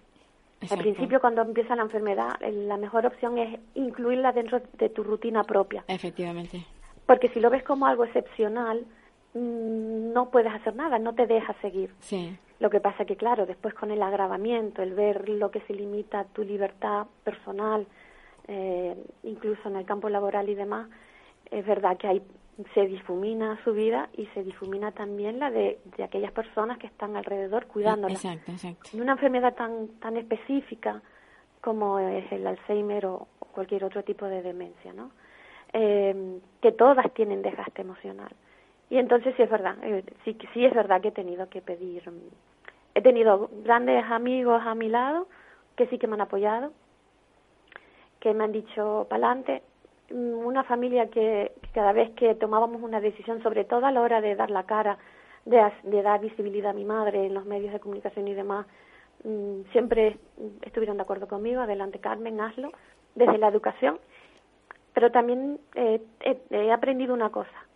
Al 0.71 0.79
principio, 0.79 1.21
cuando 1.21 1.43
empieza 1.43 1.75
la 1.75 1.83
enfermedad, 1.83 2.39
la 2.41 2.77
mejor 2.77 3.05
opción 3.05 3.37
es 3.37 3.59
incluirla 3.75 4.31
dentro 4.31 4.63
de 4.79 4.89
tu 4.91 5.03
rutina 5.03 5.43
propia. 5.43 5.83
Efectivamente. 5.89 6.65
Porque 7.05 7.29
si 7.31 7.41
lo 7.41 7.51
ves 7.51 7.65
como 7.65 7.87
algo 7.87 8.05
excepcional, 8.05 8.87
mm, 9.35 10.13
no 10.13 10.31
puedes 10.31 10.53
hacer 10.53 10.77
nada, 10.77 11.01
no 11.01 11.15
te 11.15 11.27
dejas 11.27 11.57
seguir. 11.61 11.91
Sí. 11.99 12.37
Lo 12.63 12.71
que 12.71 12.79
pasa 12.79 13.05
que, 13.05 13.17
claro, 13.17 13.45
después 13.45 13.75
con 13.75 13.91
el 13.91 14.01
agravamiento, 14.01 14.83
el 14.83 14.95
ver 14.95 15.29
lo 15.29 15.51
que 15.51 15.63
se 15.63 15.75
limita 15.75 16.21
a 16.21 16.25
tu 16.25 16.45
libertad 16.45 17.09
personal, 17.25 17.89
eh, 18.47 18.95
incluso 19.25 19.69
en 19.69 19.75
el 19.75 19.85
campo 19.85 20.09
laboral 20.09 20.49
y 20.49 20.55
demás, 20.55 20.89
es 21.51 21.67
verdad 21.67 21.97
que 21.97 22.07
hay, 22.07 22.23
se 22.73 22.87
difumina 22.87 23.59
su 23.65 23.73
vida 23.73 24.11
y 24.17 24.27
se 24.27 24.45
difumina 24.45 24.93
también 24.93 25.41
la 25.41 25.51
de, 25.51 25.81
de 25.97 26.05
aquellas 26.05 26.31
personas 26.31 26.79
que 26.79 26.87
están 26.87 27.17
alrededor 27.17 27.67
cuidándola. 27.67 28.15
Exacto, 28.15 28.53
exacto. 28.53 28.91
En 28.93 29.01
una 29.01 29.13
enfermedad 29.13 29.55
tan, 29.55 29.89
tan 29.99 30.17
específica 30.17 31.03
como 31.61 31.99
es 31.99 32.31
el 32.31 32.47
Alzheimer 32.47 33.07
o, 33.07 33.27
cualquier 33.53 33.83
otro 33.83 34.05
tipo 34.05 34.27
de 34.27 34.41
demencia, 34.41 34.93
¿no? 34.93 35.11
eh, 35.73 36.39
que 36.61 36.71
todas 36.71 37.13
tienen 37.15 37.43
desgaste 37.43 37.83
emocional. 37.83 38.31
Y 38.91 38.99
entonces 38.99 39.35
sí 39.37 39.43
es 39.43 39.51
verdad, 39.51 39.77
eh, 39.83 40.05
sí, 40.25 40.37
sí 40.53 40.65
es 40.65 40.75
verdad 40.75 41.01
que 41.01 41.09
he 41.09 41.13
tenido 41.13 41.49
que 41.49 41.63
pedir, 41.63 42.03
he 42.95 43.01
tenido 43.01 43.51
grandes 43.65 44.05
amigos 44.11 44.63
a 44.65 44.75
mi 44.75 44.89
lado 44.89 45.27
que 45.77 45.87
sí 45.87 45.99
que 45.99 46.07
me 46.07 46.15
han 46.15 46.21
apoyado, 46.23 46.73
que 48.21 48.35
me 48.35 48.45
han 48.45 48.53
dicho 48.53 49.07
pa'lante, 49.09 49.63
mm, 50.11 50.47
una 50.47 50.65
familia 50.65 51.09
que, 51.09 51.53
cada 51.73 51.93
vez 51.93 52.11
que 52.11 52.35
tomábamos 52.35 52.83
una 52.83 53.01
decisión, 53.01 53.43
sobre 53.43 53.65
todo 53.65 53.87
a 53.87 53.93
la 53.93 54.03
hora 54.03 54.21
de 54.21 54.37
dar 54.37 54.51
la 54.51 54.65
cara, 54.65 54.99
de, 55.45 55.73
de 55.85 56.03
dar 56.03 56.21
visibilidad 56.21 56.71
a 56.71 56.75
mi 56.75 56.85
madre 56.85 57.27
en 57.27 57.35
los 57.35 57.47
medios 57.47 57.73
de 57.73 57.81
comunicación 57.81 58.29
y 58.29 58.35
demás, 58.35 58.67
mm, 59.25 59.63
siempre 59.73 60.19
estuvieron 60.63 60.99
de 60.99 61.03
acuerdo 61.03 61.27
conmigo, 61.27 61.63
adelante 61.63 61.99
Carmen, 61.99 62.41
hazlo, 62.41 62.71
desde 63.15 63.39
la 63.39 63.49
educación. 63.49 63.99
Pero 64.95 65.11
también 65.11 65.59
eh, 65.75 66.03
he 66.51 66.71
aprendido 66.71 67.15
una 67.15 67.31
cosa, 67.31 67.67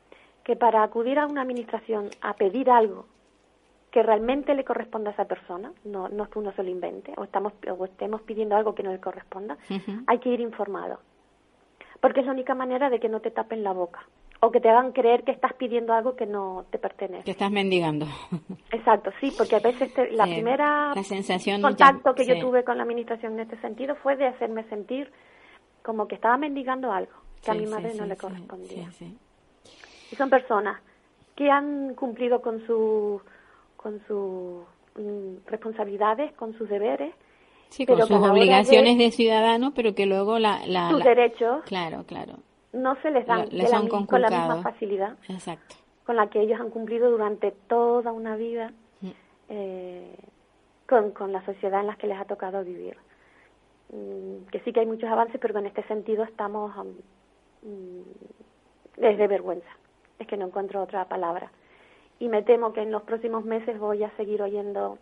que 0.45 0.55
para 0.55 0.83
acudir 0.83 1.19
a 1.19 1.27
una 1.27 1.43
administración 1.43 2.11
a 2.21 2.35
pedir 2.35 2.71
algo 2.71 3.07
que 3.97 4.03
realmente 4.03 4.55
le 4.55 4.63
corresponda 4.63 5.09
a 5.09 5.15
esa 5.15 5.25
persona, 5.25 5.73
no, 5.85 6.11
no 6.11 6.25
es 6.25 6.29
que 6.29 6.39
uno 6.39 6.53
se 6.53 6.63
lo 6.63 6.69
invente 6.69 7.15
o, 7.17 7.25
estamos, 7.25 7.55
o 7.67 7.83
estemos 7.87 8.21
pidiendo 8.21 8.55
algo 8.55 8.75
que 8.75 8.83
no 8.83 8.93
le 8.93 9.01
corresponda, 9.01 9.57
hay 10.07 10.19
que 10.19 10.29
ir 10.29 10.41
informado. 10.41 10.99
Porque 12.03 12.21
es 12.21 12.27
la 12.27 12.33
única 12.33 12.55
manera 12.55 12.91
de 12.91 13.01
que 13.01 13.09
no 13.09 13.21
te 13.21 13.31
tapen 13.31 13.65
la 13.65 13.73
boca 13.73 14.07
o 14.41 14.51
que 14.51 14.61
te 14.61 14.69
hagan 14.69 14.93
creer 14.93 15.25
que 15.25 15.33
estás 15.33 15.55
pidiendo 15.55 15.95
algo 15.95 16.15
que 16.15 16.27
no 16.27 16.67
te 16.71 16.77
pertenece. 16.77 17.25
Que 17.25 17.31
estás 17.31 17.51
mendigando. 17.51 18.05
Exacto, 18.71 19.13
sí, 19.19 19.33
porque 19.35 19.57
a 19.57 19.61
veces 19.61 19.91
la 20.13 20.25
primera 20.25 20.93
la 20.95 21.03
sensación 21.03 21.63
contacto 21.63 22.15
que 22.15 22.27
yo 22.27 22.39
tuve 22.39 22.65
con 22.65 22.77
la 22.77 22.83
administración 22.83 23.33
en 23.33 23.41
este 23.41 23.59
sentido 23.63 23.95
fue 23.95 24.17
de 24.17 24.27
hacerme 24.27 24.65
sentir 24.65 25.11
como 25.83 26.07
que 26.07 26.17
estaba 26.17 26.37
mendigando 26.37 26.93
algo 26.93 27.15
que 27.43 27.51
a 27.51 27.55
mi 27.55 27.65
madre 27.65 27.95
no 27.95 28.05
le 28.05 28.19
correspondía. 28.19 28.91
Y 30.13 30.17
son 30.17 30.29
personas 30.29 30.83
que 31.35 31.51
han 31.51 31.95
cumplido 31.95 32.43
con 32.43 32.67
su 32.67 33.23
con 33.77 34.01
sus 34.07 34.64
mm, 34.97 35.47
responsabilidades, 35.47 36.33
con 36.33 36.57
sus 36.57 36.68
deberes. 36.68 37.14
Sí, 37.68 37.85
con 37.85 38.01
sus 38.01 38.11
obligaciones 38.11 38.97
de, 38.97 39.11
ciudadano, 39.11 39.72
pero 39.74 39.95
que 39.95 40.07
luego 40.07 40.39
la, 40.39 40.66
la 40.66 40.91
sus 40.91 41.03
derechos. 41.03 41.64
Claro, 41.64 42.05
claro. 42.07 42.35
No 42.72 42.97
se 43.03 43.11
les 43.11 43.27
dan 43.27 43.49
con 43.89 44.20
la 44.20 44.29
misma 44.29 44.62
facilidad. 44.62 45.16
Exacto. 45.29 45.77
Con 46.05 46.16
la 46.16 46.29
que 46.29 46.41
ellos 46.41 46.61
han 46.61 46.70
cumplido 46.70 47.11
durante 47.11 47.51
toda 47.51 48.12
una 48.12 48.37
vida 48.37 48.72
mm. 49.01 49.11
eh, 49.49 50.16
con, 50.89 51.11
con 51.11 51.33
la 51.33 51.45
sociedad 51.45 51.81
en 51.81 51.89
la 51.89 51.97
que 51.97 52.07
les 52.07 52.18
ha 52.18 52.24
tocado 52.24 52.62
vivir. 52.64 52.97
Mm, 53.91 54.47
que 54.51 54.61
sí 54.61 54.72
que 54.72 54.81
hay 54.81 54.87
muchos 54.87 55.11
avances, 55.11 55.41
pero 55.41 55.59
en 55.59 55.66
este 55.66 55.83
sentido 55.85 56.22
estamos 56.24 56.72
desde 58.97 59.27
vergüenza. 59.27 59.68
Es 60.18 60.27
que 60.27 60.37
no 60.37 60.47
encuentro 60.47 60.83
otra 60.83 61.07
palabra 61.07 61.51
y 62.19 62.29
me 62.29 62.43
temo 62.43 62.73
que 62.73 62.83
en 62.83 62.93
los 62.93 63.03
próximos 63.03 63.45
meses 63.45 63.79
voy 63.79 64.05
a 64.05 64.11
seguir 64.17 64.43
oyendo 64.43 64.99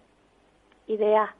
ideas 0.87 1.31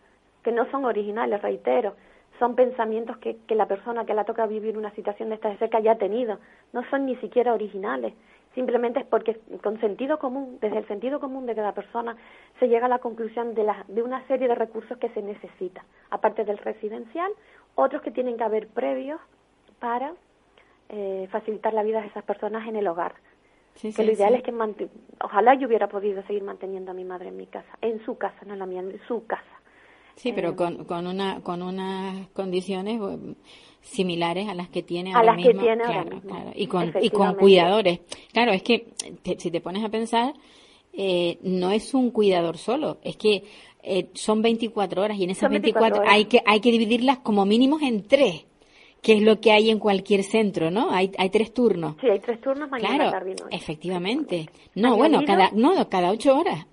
que 0.43 0.53
no 0.53 0.71
son 0.71 0.85
originales, 0.85 1.43
reitero, 1.43 1.95
son 2.39 2.55
pensamientos 2.55 3.17
que, 3.19 3.39
la 3.55 3.67
persona 3.67 4.05
que 4.05 4.15
la 4.15 4.25
toca 4.25 4.47
vivir 4.47 4.77
una 4.77 4.91
situación 4.93 5.29
de 5.29 5.37
esta 5.37 5.49
de 5.49 5.57
cerca 5.59 5.81
ya 5.81 5.93
ha 5.93 5.99
tenido, 5.99 6.39
no 6.73 6.85
son 6.91 7.07
ni 7.07 7.17
siquiera 7.17 7.55
originales, 7.55 8.13
simplemente 8.55 9.01
es 9.01 9.07
porque 9.07 9.41
con 9.63 9.81
sentido 9.81 10.19
común, 10.19 10.59
desde 10.61 10.79
el 10.79 10.87
sentido 10.87 11.21
común 11.21 11.47
de 11.47 11.55
cada 11.55 11.73
persona, 11.73 12.17
se 12.59 12.69
llega 12.69 12.87
a 12.87 12.89
la 12.89 12.99
conclusión 12.99 13.55
de, 13.55 13.65
la, 13.65 13.85
de 13.89 14.03
una 14.03 14.27
serie 14.27 14.49
de 14.49 14.55
recursos 14.55 14.99
que 14.99 15.09
se 15.11 15.23
necesita, 15.23 15.85
aparte 16.11 16.45
del 16.45 16.59
residencial, 16.59 17.31
otros 17.75 18.03
que 18.03 18.11
tienen 18.11 18.37
que 18.37 18.45
haber 18.45 18.69
previos 18.69 19.21
para 19.81 20.13
eh, 20.89 21.29
facilitar 21.31 21.73
la 21.73 21.83
vida 21.83 22.01
de 22.01 22.09
esas 22.09 22.25
personas 22.25 22.67
en 22.69 22.77
el 22.77 22.87
hogar 22.87 23.15
que 23.81 24.05
lo 24.05 24.13
ideal 24.13 24.35
es 24.35 24.43
que 24.43 24.53
ojalá 25.23 25.55
yo 25.59 25.67
hubiera 25.67 25.89
podido 25.89 26.23
seguir 26.27 26.43
manteniendo 26.43 26.93
a 26.93 26.95
mi 26.95 27.05
madre 27.05 27.29
en 27.29 27.37
mi 27.37 27.47
casa, 27.47 27.79
en 27.81 28.05
su 28.05 28.17
casa, 28.17 28.37
no 28.47 28.55
en 28.55 28.59
la 28.61 28.67
mía, 28.67 28.81
en 28.81 29.01
su 29.07 29.27
casa. 29.27 29.43
Sí, 30.17 30.33
pero 30.33 30.51
eh, 30.51 30.57
con, 30.57 30.85
con 30.85 31.07
una 31.07 31.41
con 31.41 31.63
unas 31.63 32.29
condiciones 32.29 33.01
similares 33.81 34.49
a 34.49 34.55
las 34.55 34.69
que 34.69 34.83
tiene 34.83 35.13
a 35.13 35.19
ahora 35.19 35.35
las 35.35 35.45
que 35.45 35.55
tiene 35.55 35.85
ahora 35.85 36.05
mismo. 36.05 36.53
Y 36.55 36.67
con 36.67 36.93
y 37.01 37.11
con 37.11 37.35
cuidadores. 37.35 38.01
Claro, 38.33 38.53
es 38.53 38.63
que 38.63 38.93
si 39.39 39.51
te 39.51 39.61
pones 39.61 39.85
a 39.85 39.89
pensar 39.89 40.35
eh, 40.93 41.39
no 41.43 41.71
es 41.71 41.93
un 41.95 42.11
cuidador 42.11 42.57
solo, 42.57 42.99
es 43.03 43.17
que 43.17 43.43
eh, 43.83 44.11
son 44.15 44.41
24 44.41 45.03
horas 45.03 45.19
y 45.19 45.25
en 45.25 45.31
esas 45.31 45.51
24, 45.51 46.03
hay 46.07 46.27
que 46.27 46.41
hay 46.47 46.61
que 46.61 46.71
dividirlas 46.71 47.19
como 47.19 47.45
mínimo 47.45 47.79
en 47.83 48.07
tres 48.07 48.47
que 49.05 49.13
es 49.13 49.23
lo 49.23 49.39
que 49.39 49.53
hay 49.53 49.69
en 49.69 49.79
cualquier 49.79 50.23
centro, 50.23 50.71
¿no? 50.71 50.91
Hay, 50.91 51.13
hay 51.19 51.29
tres 51.29 51.53
turnos. 51.53 51.95
Sí, 52.01 52.09
hay 52.09 52.21
tres 52.21 52.41
turnos 52.41 52.71
mañana, 52.71 52.97
claro, 52.97 53.11
tarde 53.11 53.31
y 53.33 53.35
noche. 53.35 53.57
efectivamente. 53.57 54.49
No, 54.75 54.97
bueno, 54.97 55.21
cada, 55.27 55.51
no, 55.53 55.89
cada 55.91 56.11
ocho 56.11 56.35
horas. 56.39 56.67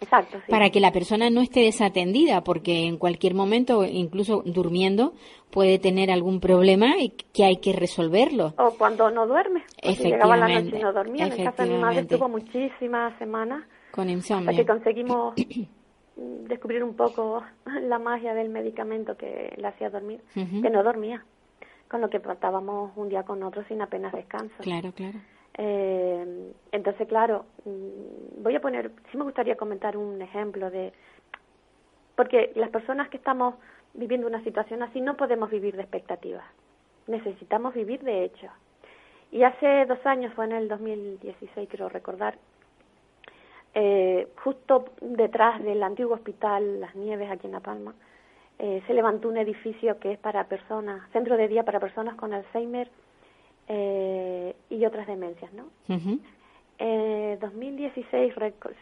Exacto, 0.00 0.38
sí. 0.38 0.50
Para 0.50 0.70
que 0.70 0.78
la 0.78 0.92
persona 0.92 1.28
no 1.28 1.40
esté 1.40 1.60
desatendida, 1.60 2.44
porque 2.44 2.86
en 2.86 2.98
cualquier 2.98 3.34
momento, 3.34 3.84
incluso 3.84 4.42
durmiendo, 4.46 5.14
puede 5.50 5.80
tener 5.80 6.12
algún 6.12 6.38
problema 6.38 6.98
y 7.00 7.10
que 7.10 7.44
hay 7.44 7.56
que 7.56 7.72
resolverlo. 7.72 8.54
O 8.58 8.70
cuando 8.78 9.10
no 9.10 9.26
duerme. 9.26 9.64
Efectivamente. 9.82 10.08
Llegaba 10.08 10.36
la 10.36 10.60
noche 10.60 10.78
y 10.78 10.82
no 10.82 10.92
dormía. 10.92 11.26
En 11.26 11.44
casa 11.44 11.64
de 11.64 11.70
mi 11.70 11.78
madre 11.78 12.00
estuvo 12.02 12.28
muchísimas 12.28 13.18
semanas. 13.18 13.64
Con 13.90 14.08
insomnio. 14.08 14.50
Hasta 14.50 14.62
que 14.62 14.68
conseguimos 14.68 15.34
descubrir 16.16 16.84
un 16.84 16.94
poco 16.94 17.42
la 17.66 17.98
magia 17.98 18.34
del 18.34 18.50
medicamento 18.50 19.16
que 19.16 19.52
la 19.56 19.70
hacía 19.70 19.90
dormir, 19.90 20.20
que 20.34 20.70
no 20.70 20.84
dormía 20.84 21.24
con 21.92 22.00
lo 22.00 22.08
que 22.08 22.20
tratábamos 22.20 22.90
un 22.96 23.10
día 23.10 23.22
con 23.22 23.42
otro 23.42 23.62
sin 23.64 23.82
apenas 23.82 24.14
descanso. 24.14 24.54
Claro, 24.60 24.92
claro. 24.92 25.18
Eh, 25.58 26.52
entonces, 26.72 27.06
claro, 27.06 27.44
mm, 27.66 28.42
voy 28.42 28.56
a 28.56 28.60
poner, 28.62 28.90
sí 29.10 29.18
me 29.18 29.24
gustaría 29.24 29.58
comentar 29.58 29.98
un 29.98 30.22
ejemplo 30.22 30.70
de, 30.70 30.94
porque 32.16 32.50
las 32.54 32.70
personas 32.70 33.10
que 33.10 33.18
estamos 33.18 33.56
viviendo 33.92 34.26
una 34.26 34.42
situación 34.42 34.82
así 34.82 35.02
no 35.02 35.18
podemos 35.18 35.50
vivir 35.50 35.76
de 35.76 35.82
expectativas, 35.82 36.46
necesitamos 37.06 37.74
vivir 37.74 38.02
de 38.02 38.24
hechos. 38.24 38.50
Y 39.30 39.42
hace 39.42 39.84
dos 39.84 40.04
años, 40.06 40.32
fue 40.32 40.46
en 40.46 40.52
el 40.52 40.68
2016, 40.68 41.68
quiero 41.68 41.90
recordar, 41.90 42.38
eh, 43.74 44.28
justo 44.42 44.86
detrás 45.02 45.62
del 45.62 45.82
antiguo 45.82 46.14
hospital 46.14 46.80
Las 46.80 46.94
Nieves 46.94 47.30
aquí 47.30 47.48
en 47.48 47.52
La 47.52 47.60
Palma, 47.60 47.94
eh, 48.58 48.82
se 48.86 48.94
levantó 48.94 49.28
un 49.28 49.36
edificio 49.36 49.98
que 49.98 50.12
es 50.12 50.18
para 50.18 50.44
personas, 50.44 51.02
centro 51.12 51.36
de 51.36 51.48
día 51.48 51.64
para 51.64 51.80
personas 51.80 52.14
con 52.14 52.32
Alzheimer 52.32 52.88
eh, 53.68 54.54
y 54.70 54.84
otras 54.84 55.06
demencias, 55.06 55.52
¿no? 55.52 55.64
Eh, 56.78 57.38
2016, 57.40 58.34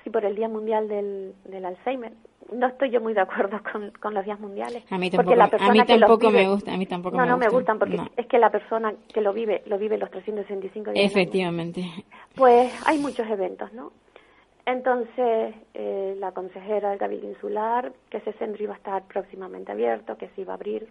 sí, 0.03 0.11
por 0.11 0.25
el 0.25 0.35
Día 0.35 0.49
Mundial 0.49 0.89
del, 0.89 1.35
del, 1.45 1.64
Alzheimer, 1.64 2.12
no 2.53 2.66
estoy 2.66 2.91
yo 2.91 3.01
muy 3.01 3.12
de 3.12 3.21
acuerdo 3.21 3.61
con, 3.73 3.91
con 4.01 4.14
los 4.14 4.25
días 4.25 4.41
mundiales. 4.41 4.83
A 4.91 4.97
mí 4.97 5.11
tampoco, 5.11 5.41
a 5.41 5.71
mí 5.73 5.85
tampoco 5.85 6.31
me 6.31 6.49
gusta, 6.49 6.73
a 6.73 6.77
mí 6.77 6.87
tampoco 6.87 7.16
no, 7.16 7.25
me 7.25 7.29
no 7.29 7.37
me 7.37 7.49
gustan 7.49 7.79
porque 7.79 8.01
es 8.16 8.27
que 8.27 8.39
la 8.39 8.51
persona 8.51 8.95
que 9.12 9.21
lo 9.21 9.33
vive, 9.33 9.62
lo 9.66 9.79
vive 9.79 9.99
los 9.99 10.11
365 10.11 10.93
días. 10.93 11.05
Efectivamente. 11.05 11.85
Pues 12.35 12.73
hay 12.87 12.99
muchos 12.99 13.29
eventos, 13.29 13.73
¿no? 13.75 13.93
Entonces, 14.67 15.55
eh, 15.75 16.17
la 16.19 16.33
consejera 16.33 16.91
del 16.91 16.99
Cabildo 16.99 17.29
Insular, 17.29 17.93
que 18.11 18.19
ese 18.19 18.33
centro 18.35 18.63
iba 18.63 18.75
a 18.75 18.77
estar 18.77 19.03
próximamente 19.05 19.73
abierto, 19.73 20.17
que 20.17 20.29
se 20.29 20.43
iba 20.43 20.53
a 20.53 20.57
abrir 20.57 20.89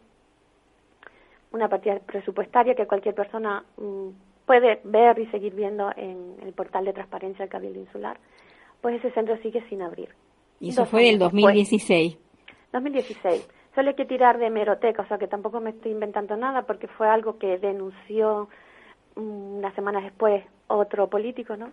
una 1.51 1.67
partida 1.67 1.99
presupuestaria 1.99 2.75
que 2.75 2.87
cualquier 2.87 3.15
persona 3.15 3.63
mm, 3.77 4.09
puede 4.45 4.81
ver 4.83 5.19
y 5.19 5.27
seguir 5.27 5.53
viendo 5.53 5.91
en 5.95 6.35
el 6.41 6.53
portal 6.53 6.85
de 6.85 6.93
transparencia 6.93 7.43
del 7.43 7.49
Cabildo 7.49 7.79
Insular, 7.79 8.17
pues 8.81 8.95
ese 8.95 9.11
centro 9.11 9.37
sigue 9.37 9.63
sin 9.69 9.81
abrir. 9.81 10.09
Y 10.59 10.69
eso 10.69 10.85
fue 10.85 11.09
el 11.09 11.19
2016. 11.19 12.17
2016. 12.73 13.47
Solo 13.75 13.89
hay 13.89 13.95
que 13.95 14.05
tirar 14.05 14.37
de 14.39 14.47
hemeroteca, 14.47 15.03
o 15.03 15.07
sea 15.07 15.17
que 15.17 15.27
tampoco 15.27 15.59
me 15.59 15.69
estoy 15.71 15.91
inventando 15.91 16.35
nada 16.35 16.63
porque 16.63 16.87
fue 16.87 17.07
algo 17.07 17.37
que 17.37 17.57
denunció 17.57 18.49
mm, 19.15 19.57
unas 19.57 19.73
semanas 19.75 20.03
después 20.03 20.43
otro 20.67 21.07
político, 21.07 21.55
¿no? 21.55 21.71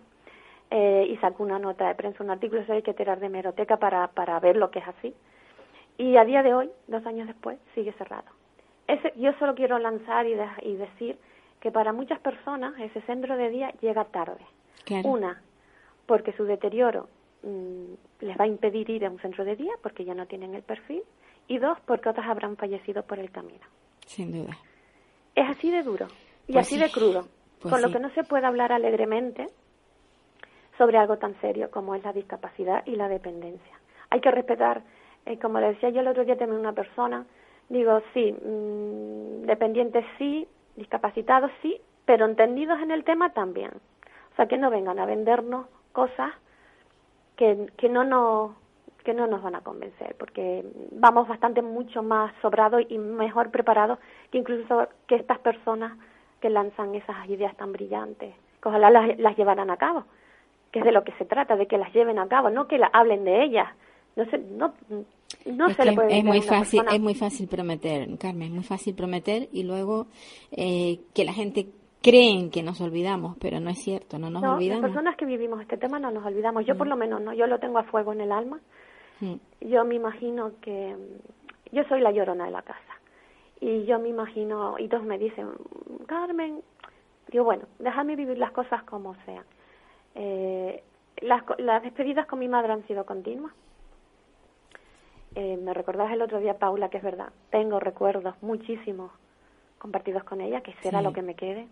Eh, 0.69 1.07
y 1.09 1.17
sacó 1.17 1.43
una 1.43 1.59
nota 1.59 1.87
de 1.87 1.95
prensa, 1.95 2.23
un 2.23 2.29
artículo, 2.29 2.61
eso 2.61 2.73
hay 2.73 2.81
que 2.81 2.93
tirar 2.93 3.19
de 3.19 3.29
meroteca 3.29 3.77
para, 3.77 4.07
para 4.07 4.39
ver 4.39 4.57
lo 4.57 4.69
que 4.69 4.79
es 4.79 4.87
así. 4.87 5.13
Y 5.97 6.17
a 6.17 6.25
día 6.25 6.43
de 6.43 6.53
hoy, 6.53 6.69
dos 6.87 7.05
años 7.05 7.27
después, 7.27 7.57
sigue 7.73 7.93
cerrado. 7.93 8.27
Ese, 8.87 9.13
yo 9.17 9.33
solo 9.39 9.55
quiero 9.55 9.79
lanzar 9.79 10.27
y, 10.27 10.35
y 10.61 10.75
decir 10.75 11.17
que 11.59 11.71
para 11.71 11.93
muchas 11.93 12.19
personas 12.19 12.73
ese 12.79 13.01
centro 13.01 13.35
de 13.35 13.49
día 13.49 13.73
llega 13.81 14.05
tarde. 14.05 14.45
Una, 15.03 15.41
porque 16.05 16.31
su 16.33 16.45
deterioro 16.45 17.09
mm, 17.43 17.93
les 18.21 18.39
va 18.39 18.45
a 18.45 18.47
impedir 18.47 18.89
ir 18.89 19.05
a 19.05 19.09
un 19.09 19.19
centro 19.19 19.43
de 19.43 19.55
día 19.55 19.73
porque 19.81 20.05
ya 20.05 20.13
no 20.13 20.27
tienen 20.27 20.55
el 20.55 20.63
perfil. 20.63 21.03
Y 21.49 21.57
dos, 21.59 21.77
porque 21.85 22.09
otras 22.09 22.27
habrán 22.27 22.57
fallecido 22.57 23.03
por 23.03 23.19
el 23.19 23.31
camino. 23.31 23.65
Sin 24.05 24.31
duda. 24.31 24.57
Es 25.35 25.49
así 25.49 25.71
de 25.71 25.83
duro 25.83 26.07
y 26.47 26.53
pues 26.53 26.67
así 26.67 26.77
de 26.77 26.89
crudo. 26.89 27.27
Pues 27.59 27.73
con 27.73 27.81
lo 27.81 27.91
que 27.91 27.99
no 27.99 28.09
se 28.11 28.23
puede 28.23 28.45
hablar 28.45 28.71
alegremente 28.71 29.47
sobre 30.77 30.97
algo 30.97 31.17
tan 31.17 31.39
serio 31.41 31.71
como 31.71 31.95
es 31.95 32.03
la 32.03 32.13
discapacidad 32.13 32.83
y 32.85 32.95
la 32.95 33.07
dependencia. 33.07 33.79
Hay 34.09 34.21
que 34.21 34.31
respetar, 34.31 34.81
eh, 35.25 35.37
como 35.39 35.59
le 35.59 35.69
decía 35.69 35.89
yo 35.89 36.01
el 36.01 36.07
otro 36.07 36.25
día 36.25 36.37
también 36.37 36.59
una 36.59 36.73
persona, 36.73 37.25
digo, 37.69 38.01
sí, 38.13 38.31
mm, 38.31 39.45
dependientes 39.45 40.05
sí, 40.17 40.47
discapacitados 40.75 41.51
sí, 41.61 41.81
pero 42.05 42.25
entendidos 42.25 42.79
en 42.79 42.91
el 42.91 43.03
tema 43.03 43.33
también. 43.33 43.71
O 44.31 44.35
sea, 44.35 44.47
que 44.47 44.57
no 44.57 44.69
vengan 44.69 44.99
a 44.99 45.05
vendernos 45.05 45.65
cosas 45.91 46.31
que, 47.35 47.89
no 47.89 48.03
nos 48.03 48.51
que 49.03 49.13
no 49.13 49.25
nos 49.25 49.41
van 49.41 49.55
a 49.55 49.61
convencer, 49.61 50.15
porque 50.19 50.65
vamos 50.91 51.27
bastante 51.27 51.61
mucho 51.61 52.03
más 52.03 52.33
sobrados 52.41 52.83
y 52.89 52.97
mejor 52.97 53.51
preparados 53.51 53.99
que 54.31 54.37
incluso 54.37 54.89
que 55.07 55.15
estas 55.15 55.39
personas 55.39 55.97
que 56.41 56.49
lanzan 56.49 56.93
esas 56.93 57.27
ideas 57.29 57.55
tan 57.55 57.71
brillantes, 57.71 58.35
que 58.61 58.69
ojalá 58.69 58.89
las, 58.89 59.17
las 59.17 59.37
llevaran 59.37 59.69
a 59.69 59.77
cabo, 59.77 60.03
que 60.71 60.79
es 60.79 60.85
de 60.85 60.91
lo 60.91 61.03
que 61.03 61.13
se 61.13 61.25
trata, 61.25 61.55
de 61.55 61.67
que 61.67 61.77
las 61.77 61.93
lleven 61.93 62.19
a 62.19 62.27
cabo, 62.27 62.49
no 62.49 62.67
que 62.67 62.77
la, 62.77 62.87
hablen 62.93 63.23
de 63.23 63.43
ellas. 63.43 63.67
No 64.15 64.25
se, 64.25 64.37
no, 64.39 64.73
no 65.45 65.69
se 65.69 65.85
le 65.85 65.93
puede 65.93 66.17
es 66.17 66.23
muy 66.23 66.41
fácil, 66.41 66.81
es 66.91 66.99
muy 66.99 67.13
fácil 67.13 67.47
prometer, 67.47 68.07
Carmen, 68.17 68.47
es 68.47 68.53
muy 68.53 68.63
fácil 68.63 68.95
prometer 68.95 69.47
y 69.51 69.63
luego 69.63 70.07
eh, 70.51 70.99
que 71.13 71.23
la 71.23 71.33
gente 71.33 71.67
creen 72.01 72.49
que 72.49 72.63
nos 72.63 72.81
olvidamos, 72.81 73.37
pero 73.39 73.59
no 73.59 73.69
es 73.69 73.77
cierto, 73.77 74.17
no 74.17 74.29
nos 74.29 74.43
olvidamos. 74.43 74.81
Las 74.81 74.91
personas 74.91 75.15
que 75.17 75.25
vivimos 75.25 75.61
este 75.61 75.77
tema 75.77 75.99
no 75.99 76.09
nos 76.09 76.25
olvidamos. 76.25 76.65
Yo 76.65 76.75
por 76.75 76.87
mm. 76.87 76.89
lo 76.89 76.95
menos 76.95 77.21
no, 77.21 77.33
yo 77.33 77.45
lo 77.45 77.59
tengo 77.59 77.77
a 77.77 77.83
fuego 77.83 78.11
en 78.13 78.21
el 78.21 78.31
alma 78.31 78.59
Mm. 79.19 79.35
Yo 79.61 79.83
me 79.83 79.95
imagino 79.95 80.51
que 80.61 80.95
yo 81.71 81.83
soy 81.85 82.01
la 82.01 82.11
llorona 82.11 82.45
de 82.45 82.51
la 82.51 82.61
casa 82.61 82.81
y 83.59 83.85
yo 83.85 83.99
me 83.99 84.09
imagino 84.09 84.77
y 84.77 84.87
todos 84.87 85.03
me 85.03 85.17
dicen 85.17 85.49
Carmen 86.05 86.61
digo 87.31 87.43
bueno 87.43 87.63
déjame 87.79 88.15
vivir 88.15 88.37
las 88.37 88.51
cosas 88.51 88.83
como 88.83 89.15
sean 89.25 89.43
eh, 90.17 90.83
las, 91.21 91.43
las 91.59 91.83
despedidas 91.83 92.25
con 92.25 92.39
mi 92.39 92.47
madre 92.47 92.73
han 92.73 92.85
sido 92.87 93.05
continuas. 93.05 93.53
Eh, 95.35 95.57
me 95.57 95.73
recordabas 95.73 96.11
el 96.13 96.21
otro 96.23 96.39
día 96.39 96.57
Paula 96.57 96.89
que 96.89 96.97
es 96.97 97.03
verdad 97.03 97.31
tengo 97.51 97.79
recuerdos 97.79 98.33
muchísimos 98.41 99.11
compartidos 99.77 100.23
con 100.23 100.41
ella 100.41 100.61
que 100.61 100.73
será 100.81 101.03
lo 101.03 101.13
que 101.13 101.21
me 101.21 101.35
quede. 101.35 101.67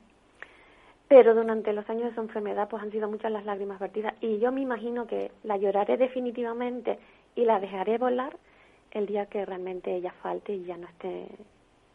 Pero 1.07 1.33
durante 1.33 1.73
los 1.73 1.89
años 1.89 2.09
de 2.09 2.15
su 2.15 2.21
enfermedad 2.21 2.69
pues 2.69 2.83
han 2.83 2.91
sido 2.91 3.09
muchas 3.09 3.31
las 3.31 3.45
lágrimas 3.45 3.79
vertidas 3.79 4.13
y 4.21 4.37
yo 4.37 4.51
me 4.51 4.61
imagino 4.61 5.07
que 5.07 5.31
la 5.43 5.57
lloraré 5.57 5.97
definitivamente 5.97 6.99
y 7.35 7.45
la 7.45 7.59
dejaré 7.59 7.97
volar 7.97 8.37
el 8.91 9.07
día 9.07 9.25
que 9.25 9.43
realmente 9.45 9.95
ella 9.95 10.13
falte 10.21 10.53
y 10.53 10.65
ya 10.65 10.77
no 10.77 10.87
esté 10.87 11.27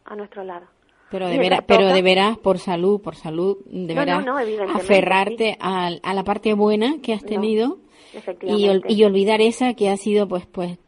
a 0.05 0.17
nuestro 0.17 0.43
lado. 0.43 0.67
Pero, 1.11 1.29
de 1.29 1.63
pero 1.67 1.89
deberás, 1.89 2.39
por 2.39 2.59
salud, 2.59 3.01
por 3.01 3.17
salud, 3.17 3.59
deberás 3.67 4.25
aferrarte 4.75 5.57
a, 5.61 5.89
a, 6.03 6.15
la 6.15 6.25
parte 6.25 6.55
buena 6.55 6.97
que 7.03 7.13
has 7.13 7.25
tenido 7.25 7.79
y, 8.43 8.71
y, 8.89 9.05
olvidar 9.05 9.41
esa 9.41 9.75
que 9.75 9.89
ha 9.89 9.97
sido, 9.97 10.29
pues, 10.29 10.47
pues 10.47 10.79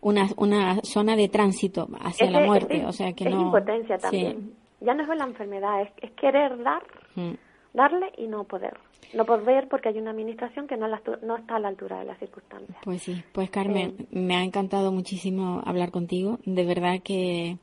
una, 0.00 0.28
una 0.36 0.80
zona 0.82 1.14
de 1.14 1.28
tránsito 1.28 1.88
hacia 2.00 2.30
la 2.30 2.40
muerte. 2.40 2.84
o 2.84 2.92
sea 2.92 3.12
que 3.12 3.24
es 3.24 3.30
no. 3.30 3.42
impotencia 3.42 3.98
también. 3.98 4.54
Ya 4.80 4.94
no 4.94 5.02
es 5.02 5.18
la 5.18 5.26
enfermedad, 5.26 5.82
es, 5.82 5.90
es 6.00 6.10
querer 6.12 6.62
dar, 6.62 6.82
mm. 7.14 7.34
darle 7.74 8.12
y 8.16 8.26
no 8.26 8.44
poder 8.44 8.76
no 9.12 9.24
ver 9.24 9.68
porque 9.68 9.88
hay 9.88 9.98
una 9.98 10.10
administración 10.10 10.66
que 10.66 10.76
no, 10.76 10.86
no 10.88 11.36
está 11.36 11.56
a 11.56 11.58
la 11.58 11.68
altura 11.68 11.98
de 12.00 12.04
las 12.04 12.18
circunstancias. 12.18 12.78
Pues 12.84 13.02
sí, 13.02 13.22
pues 13.32 13.50
Carmen, 13.50 13.96
eh, 13.98 14.06
me 14.12 14.36
ha 14.36 14.44
encantado 14.44 14.92
muchísimo 14.92 15.62
hablar 15.64 15.90
contigo. 15.90 16.38
De 16.44 16.64
verdad 16.64 17.00
que 17.02 17.58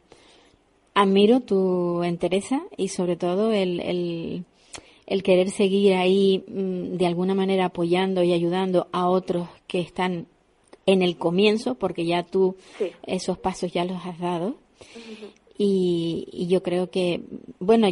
admiro 0.97 1.41
tu 1.41 2.01
entereza 2.01 2.63
y 2.75 2.87
sobre 2.87 3.17
todo 3.17 3.51
el, 3.51 3.79
el, 3.81 4.45
el 5.05 5.21
querer 5.21 5.51
seguir 5.51 5.93
ahí 5.93 6.43
mm, 6.47 6.97
de 6.97 7.05
alguna 7.05 7.35
manera 7.35 7.65
apoyando 7.65 8.23
y 8.23 8.33
ayudando 8.33 8.87
a 8.91 9.07
otros 9.07 9.47
que 9.67 9.79
están 9.79 10.25
en 10.87 11.03
el 11.03 11.17
comienzo, 11.17 11.75
porque 11.75 12.05
ya 12.05 12.23
tú 12.23 12.55
esos 13.05 13.37
pasos 13.37 13.71
ya 13.71 13.85
los 13.85 14.03
has 14.07 14.17
dado. 14.19 14.55
Y, 15.57 16.47
yo 16.49 16.61
creo 16.61 16.89
que, 16.91 17.21
bueno, 17.59 17.87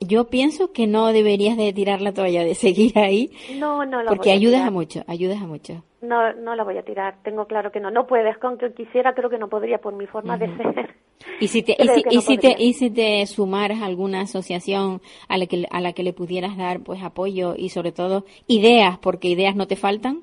yo, 0.00 0.28
pienso 0.28 0.72
que 0.72 0.86
no 0.86 1.08
deberías 1.08 1.56
de 1.56 1.72
tirar 1.72 2.00
la 2.00 2.14
toalla, 2.14 2.44
de 2.44 2.54
seguir 2.54 2.96
ahí. 2.98 3.32
No, 3.56 3.84
no 3.84 3.98
Porque 4.06 4.30
ayudas 4.30 4.62
a, 4.62 4.70
mucho, 4.70 5.02
ayudas 5.08 5.42
a 5.42 5.46
mucho. 5.46 5.82
No, 6.00 6.32
no 6.34 6.54
la 6.54 6.62
voy 6.62 6.78
a 6.78 6.84
tirar, 6.84 7.16
tengo 7.24 7.46
claro 7.46 7.72
que 7.72 7.80
no. 7.80 7.90
No 7.90 8.06
puedes, 8.06 8.38
con 8.38 8.56
que 8.56 8.72
quisiera, 8.72 9.14
creo 9.14 9.28
que 9.28 9.38
no 9.38 9.48
podría 9.48 9.78
por 9.78 9.94
mi 9.94 10.06
forma 10.06 10.38
de 10.38 10.46
ser. 10.56 10.94
Y 11.40 11.48
si 11.48 11.64
te, 11.64 11.72
y 11.78 11.88
si, 11.88 12.02
y 12.08 12.20
si 12.20 12.38
te, 12.38 12.56
y 12.56 12.72
si 12.74 12.90
te 12.90 13.26
sumaras 13.26 13.82
a 13.82 13.86
alguna 13.86 14.20
asociación 14.20 15.00
a 15.26 15.38
la 15.38 15.46
que, 15.46 15.66
a 15.70 15.80
la 15.80 15.92
que 15.92 16.04
le 16.04 16.12
pudieras 16.12 16.56
dar 16.56 16.80
pues 16.80 17.02
apoyo 17.02 17.54
y 17.56 17.70
sobre 17.70 17.90
todo 17.90 18.24
ideas, 18.46 18.98
porque 18.98 19.28
ideas 19.28 19.56
no 19.56 19.66
te 19.66 19.74
faltan, 19.74 20.20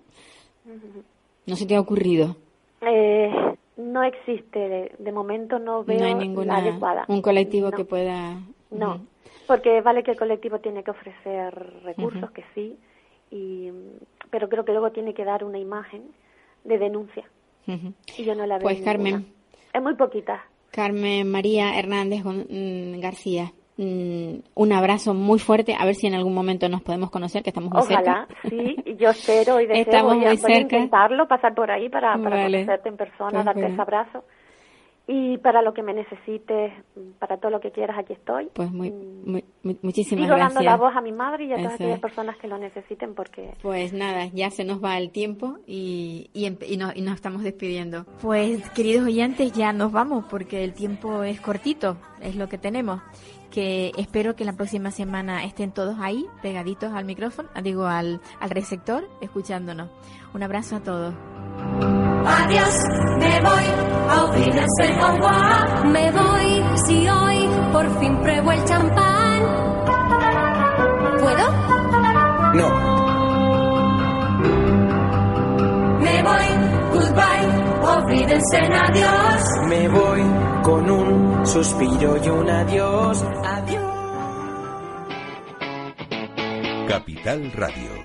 ¿no 1.45 1.55
se 1.57 1.65
te 1.65 1.75
ha 1.75 1.81
ocurrido? 1.81 2.37
Eh, 2.81 3.55
no 3.78 4.03
existe, 4.03 4.93
de, 4.97 5.11
momento 5.11 5.59
no 5.59 5.84
veo 5.84 5.99
no 5.99 6.05
hay 6.05 6.15
ninguna, 6.15 6.57
adecuada. 6.57 7.05
Un 7.07 7.21
colectivo 7.21 7.71
que 7.71 7.86
pueda. 7.86 8.39
No, 8.71 9.05
porque 9.47 9.82
vale 9.82 10.03
que 10.03 10.11
el 10.11 10.17
colectivo 10.17 10.59
tiene 10.59 10.84
que 10.84 10.91
ofrecer 10.91 11.53
recursos, 11.84 12.32
que 12.32 12.43
sí, 12.53 12.78
y, 13.32 13.69
pero 14.30 14.49
creo 14.49 14.65
que 14.65 14.71
luego 14.71 14.91
tiene 14.91 15.13
que 15.13 15.26
dar 15.26 15.43
una 15.43 15.59
imagen 15.59 16.03
de 16.63 16.78
denuncia. 16.78 17.23
Y 17.67 18.23
yo 18.23 18.36
no 18.36 18.45
la 18.45 18.57
veo. 18.57 18.63
Pues 18.63 18.82
Carmen. 18.82 19.26
Es 19.73 19.82
muy 19.82 19.95
poquita. 19.95 20.45
Carmen 20.71 21.30
María 21.30 21.80
Hernández 21.80 22.23
mm, 22.23 22.99
García, 22.99 23.53
Mm, 23.78 24.36
un 24.55 24.71
abrazo 24.71 25.13
muy 25.13 25.38
fuerte. 25.39 25.76
A 25.78 25.86
ver 25.86 25.95
si 25.95 26.07
en 26.07 26.13
algún 26.13 26.34
momento 26.34 26.69
nos 26.69 26.82
podemos 26.82 27.11
conocer, 27.11 27.43
que 27.43 27.49
estamos 27.49 27.71
muy 27.71 27.82
Ojalá, 27.82 28.28
sí, 28.49 28.78
yo 28.97 29.09
espero 29.09 29.59
y 29.59 29.65
deseo 29.67 29.84
estamos 29.84 30.17
muy 30.17 30.38
cerca. 30.38 30.59
intentarlo, 30.78 31.28
pasar 31.28 31.53
por 31.53 31.69
ahí 31.69 31.89
para, 31.89 32.17
para 32.17 32.45
conocerte 32.45 32.89
en 32.89 32.97
persona, 32.97 33.43
darte 33.43 33.65
ese 33.65 33.82
abrazo. 33.82 34.23
Y 35.08 35.38
para 35.38 35.62
lo 35.62 35.74
que 35.74 35.84
me 35.84 35.93
necesites, 35.93 36.74
para 37.20 37.38
todo 37.38 37.51
lo 37.51 37.60
que 37.60 37.72
quieras, 37.72 37.97
aquí 37.99 38.14
estoy. 38.14 38.49
Pues 38.53 38.72
muy, 38.72 38.89
mm. 38.91 39.32
muy, 39.32 39.78
muchísimas 39.84 40.26
Sigo 40.26 40.38
dando 40.38 40.62
la 40.62 40.78
voz 40.78 40.95
a 40.95 41.01
mi 41.01 41.12
madre 41.12 41.45
y 41.45 41.53
a 41.53 41.58
todas 41.58 41.76
aquellas 41.76 41.99
personas 41.99 42.38
que 42.38 42.47
lo 42.47 42.58
necesiten 42.58 43.14
porque... 43.14 43.53
Pues 43.62 43.93
nada, 43.93 44.26
ya 44.34 44.49
se 44.49 44.64
nos 44.64 44.84
va 44.84 44.97
el 44.97 45.12
tiempo 45.12 45.60
y, 45.68 46.32
y, 46.34 46.47
y, 46.66 46.78
nos, 46.78 46.95
y 46.95 47.01
nos 47.01 47.16
estamos 47.16 47.43
despidiendo. 47.43 48.06
Pues 48.22 48.68
queridos 48.72 49.06
oyentes, 49.06 49.51
ya 49.51 49.74
nos 49.74 49.91
vamos 49.91 50.26
porque 50.28 50.64
el 50.64 50.74
tiempo 50.74 51.22
es 51.22 51.39
cortito, 51.39 51.97
es 52.22 52.36
lo 52.36 52.49
que 52.49 52.58
tenemos 52.58 53.01
que 53.51 53.93
espero 53.97 54.36
que 54.36 54.43
la 54.43 54.51
próxima 54.51 54.91
semana 54.91 55.45
estén 55.45 55.72
todos 55.72 55.95
ahí, 56.01 56.26
pegaditos 56.41 56.91
al 56.91 57.06
micrófono, 57.06 57.47
digo 57.64 57.86
al, 57.86 58.20
al 58.41 58.49
receptor, 58.49 59.08
escuchándonos. 59.22 59.89
Un 60.34 60.43
abrazo 60.43 60.76
a 60.76 60.80
todos. 60.82 61.16
Adiós, 62.28 62.76
me 63.19 63.41
voy 63.41 63.65
a 64.09 64.23
ofrecer 64.23 64.99
con 64.99 65.91
Me 65.91 66.11
voy 66.11 66.63
si 66.86 67.07
hoy 67.07 67.49
por 67.71 67.99
fin 67.99 68.17
pruebo 68.21 68.51
el 68.51 68.65
champán. 68.65 69.41
¿Puedo? 71.19 71.51
No. 72.53 72.69
Me 75.99 76.23
voy, 76.23 76.47
goodbye, 76.93 77.47
olvídense 77.95 78.57
adiós. 78.57 79.43
Me 79.67 79.88
voy 79.88 80.21
con 80.63 80.89
un 80.89 81.45
suspiro 81.45 82.17
y 82.23 82.30
un 82.30 82.49
adiós. 82.49 83.23
Adiós. 83.43 83.95
Capital 86.88 87.51
Radio. 87.53 88.05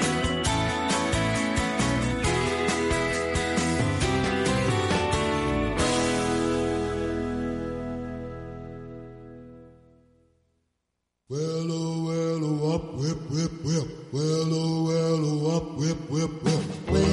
Whip, 13.31 13.51
whip. 13.63 13.87
Well, 14.11 14.53
oh, 14.53 14.83
well, 14.87 15.21
oh, 15.23 15.57
up, 15.57 15.77
whip, 15.77 16.09
whip, 16.09 16.43
whip. 16.43 17.10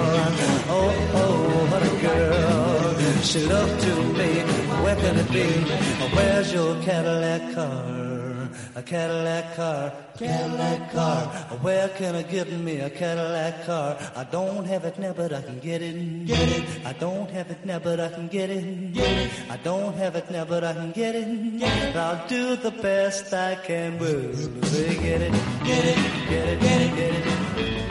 oh, 0.70 0.94
oh, 1.14 1.68
what 1.72 1.82
a 1.82 1.94
girl. 2.02 3.22
She 3.22 3.40
loved 3.46 3.82
to 3.82 3.96
me, 4.20 4.42
where 4.84 4.96
can 4.96 5.18
it 5.18 5.32
be? 5.32 5.48
Where's 6.16 6.52
your 6.52 6.76
Cadillac 6.82 7.54
car? 7.56 7.89
A 8.80 8.82
Cadillac 8.82 9.56
car, 9.58 9.92
Cadillac 10.18 10.94
car. 10.94 11.26
Where 11.60 11.90
can 11.90 12.16
I 12.16 12.22
get 12.22 12.50
me 12.50 12.80
a 12.80 12.90
Cadillac 12.90 13.66
car? 13.66 13.98
I 14.16 14.24
don't 14.24 14.64
have 14.64 14.86
it 14.86 14.98
now, 14.98 15.12
but 15.12 15.34
I 15.34 15.42
can 15.42 15.60
get 15.60 15.82
it. 15.82 16.26
Get 16.26 16.48
it. 16.48 16.86
I 16.86 16.94
don't 16.94 17.30
have 17.30 17.52
it 17.52 17.66
now, 17.66 17.80
but 17.80 18.00
I 18.00 18.08
can 18.08 18.30
get 18.30 18.50
it. 18.50 18.94
Get 18.94 19.18
it. 19.18 19.32
I 19.50 19.58
don't 19.58 19.98
have 19.98 20.16
it 20.16 20.32
now, 20.32 20.46
but 20.46 20.64
I 20.64 20.72
can 20.72 20.94
get 20.94 21.14
it. 21.14 21.60
Get 21.60 21.90
it. 21.90 21.96
I'll 21.98 22.26
do 22.30 22.56
the 22.56 22.72
best 22.72 23.34
I 23.34 23.56
can. 23.56 24.00
Say 24.00 24.96
get 24.96 25.24
it, 25.24 25.34
get 25.66 25.84
it, 25.84 25.98
get 26.30 26.48
it, 26.48 26.60
get 26.62 26.82
it, 26.82 26.96
get 26.96 27.14
it. 27.16 27.89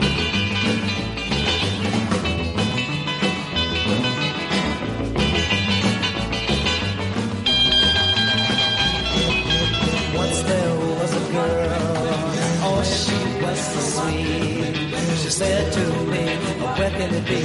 Where 16.89 16.99
can 16.99 17.15
it 17.15 17.25
be? 17.27 17.41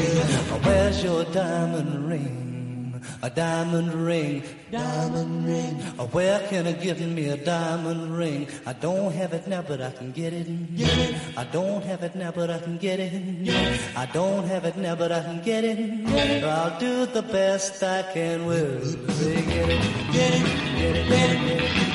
Where's 0.67 1.05
your 1.05 1.25
diamond 1.25 2.09
ring? 2.09 3.03
A 3.23 3.29
diamond 3.29 3.93
ring, 3.95 4.43
diamond 4.71 5.47
ring. 5.47 5.75
Where 6.13 6.41
can 6.49 6.67
I 6.67 6.73
get 6.73 7.01
me 7.01 7.29
a 7.29 7.37
diamond 7.37 8.17
ring? 8.17 8.49
I 8.67 8.73
don't 8.73 9.13
have 9.13 9.33
it 9.35 9.47
now, 9.47 9.63
but 9.63 9.81
I 9.83 9.91
can 9.91 10.13
get 10.13 10.33
it. 10.33 10.77
Get 10.77 10.99
it. 10.99 11.15
I 11.37 11.45
don't 11.45 11.85
have 11.85 12.03
it 12.03 12.15
now, 12.15 12.31
but 12.33 12.51
I 12.51 12.59
can 12.59 12.79
get 12.79 13.01
it. 13.01 13.45
Get 13.45 13.69
it. 13.69 13.81
I 13.97 14.07
don't 14.07 14.47
have 14.47 14.65
it 14.65 14.77
now, 14.77 14.95
but 14.95 15.13
I 15.13 15.21
can 15.21 15.43
get 15.43 15.65
it. 15.65 16.07
Get 16.07 16.31
it. 16.31 16.45
I'll 16.45 16.79
do 16.79 17.07
the 17.07 17.23
best 17.23 17.83
I 17.83 18.03
can. 18.15 18.47
Well, 18.47 18.81
say 18.81 19.43
get 19.43 19.69
it, 19.69 20.13
get 20.13 20.35
it, 20.35 20.45
get 20.77 20.97
it, 20.97 21.09
get 21.09 21.31
it, 21.31 21.49
get 21.49 21.89
it. 21.89 21.94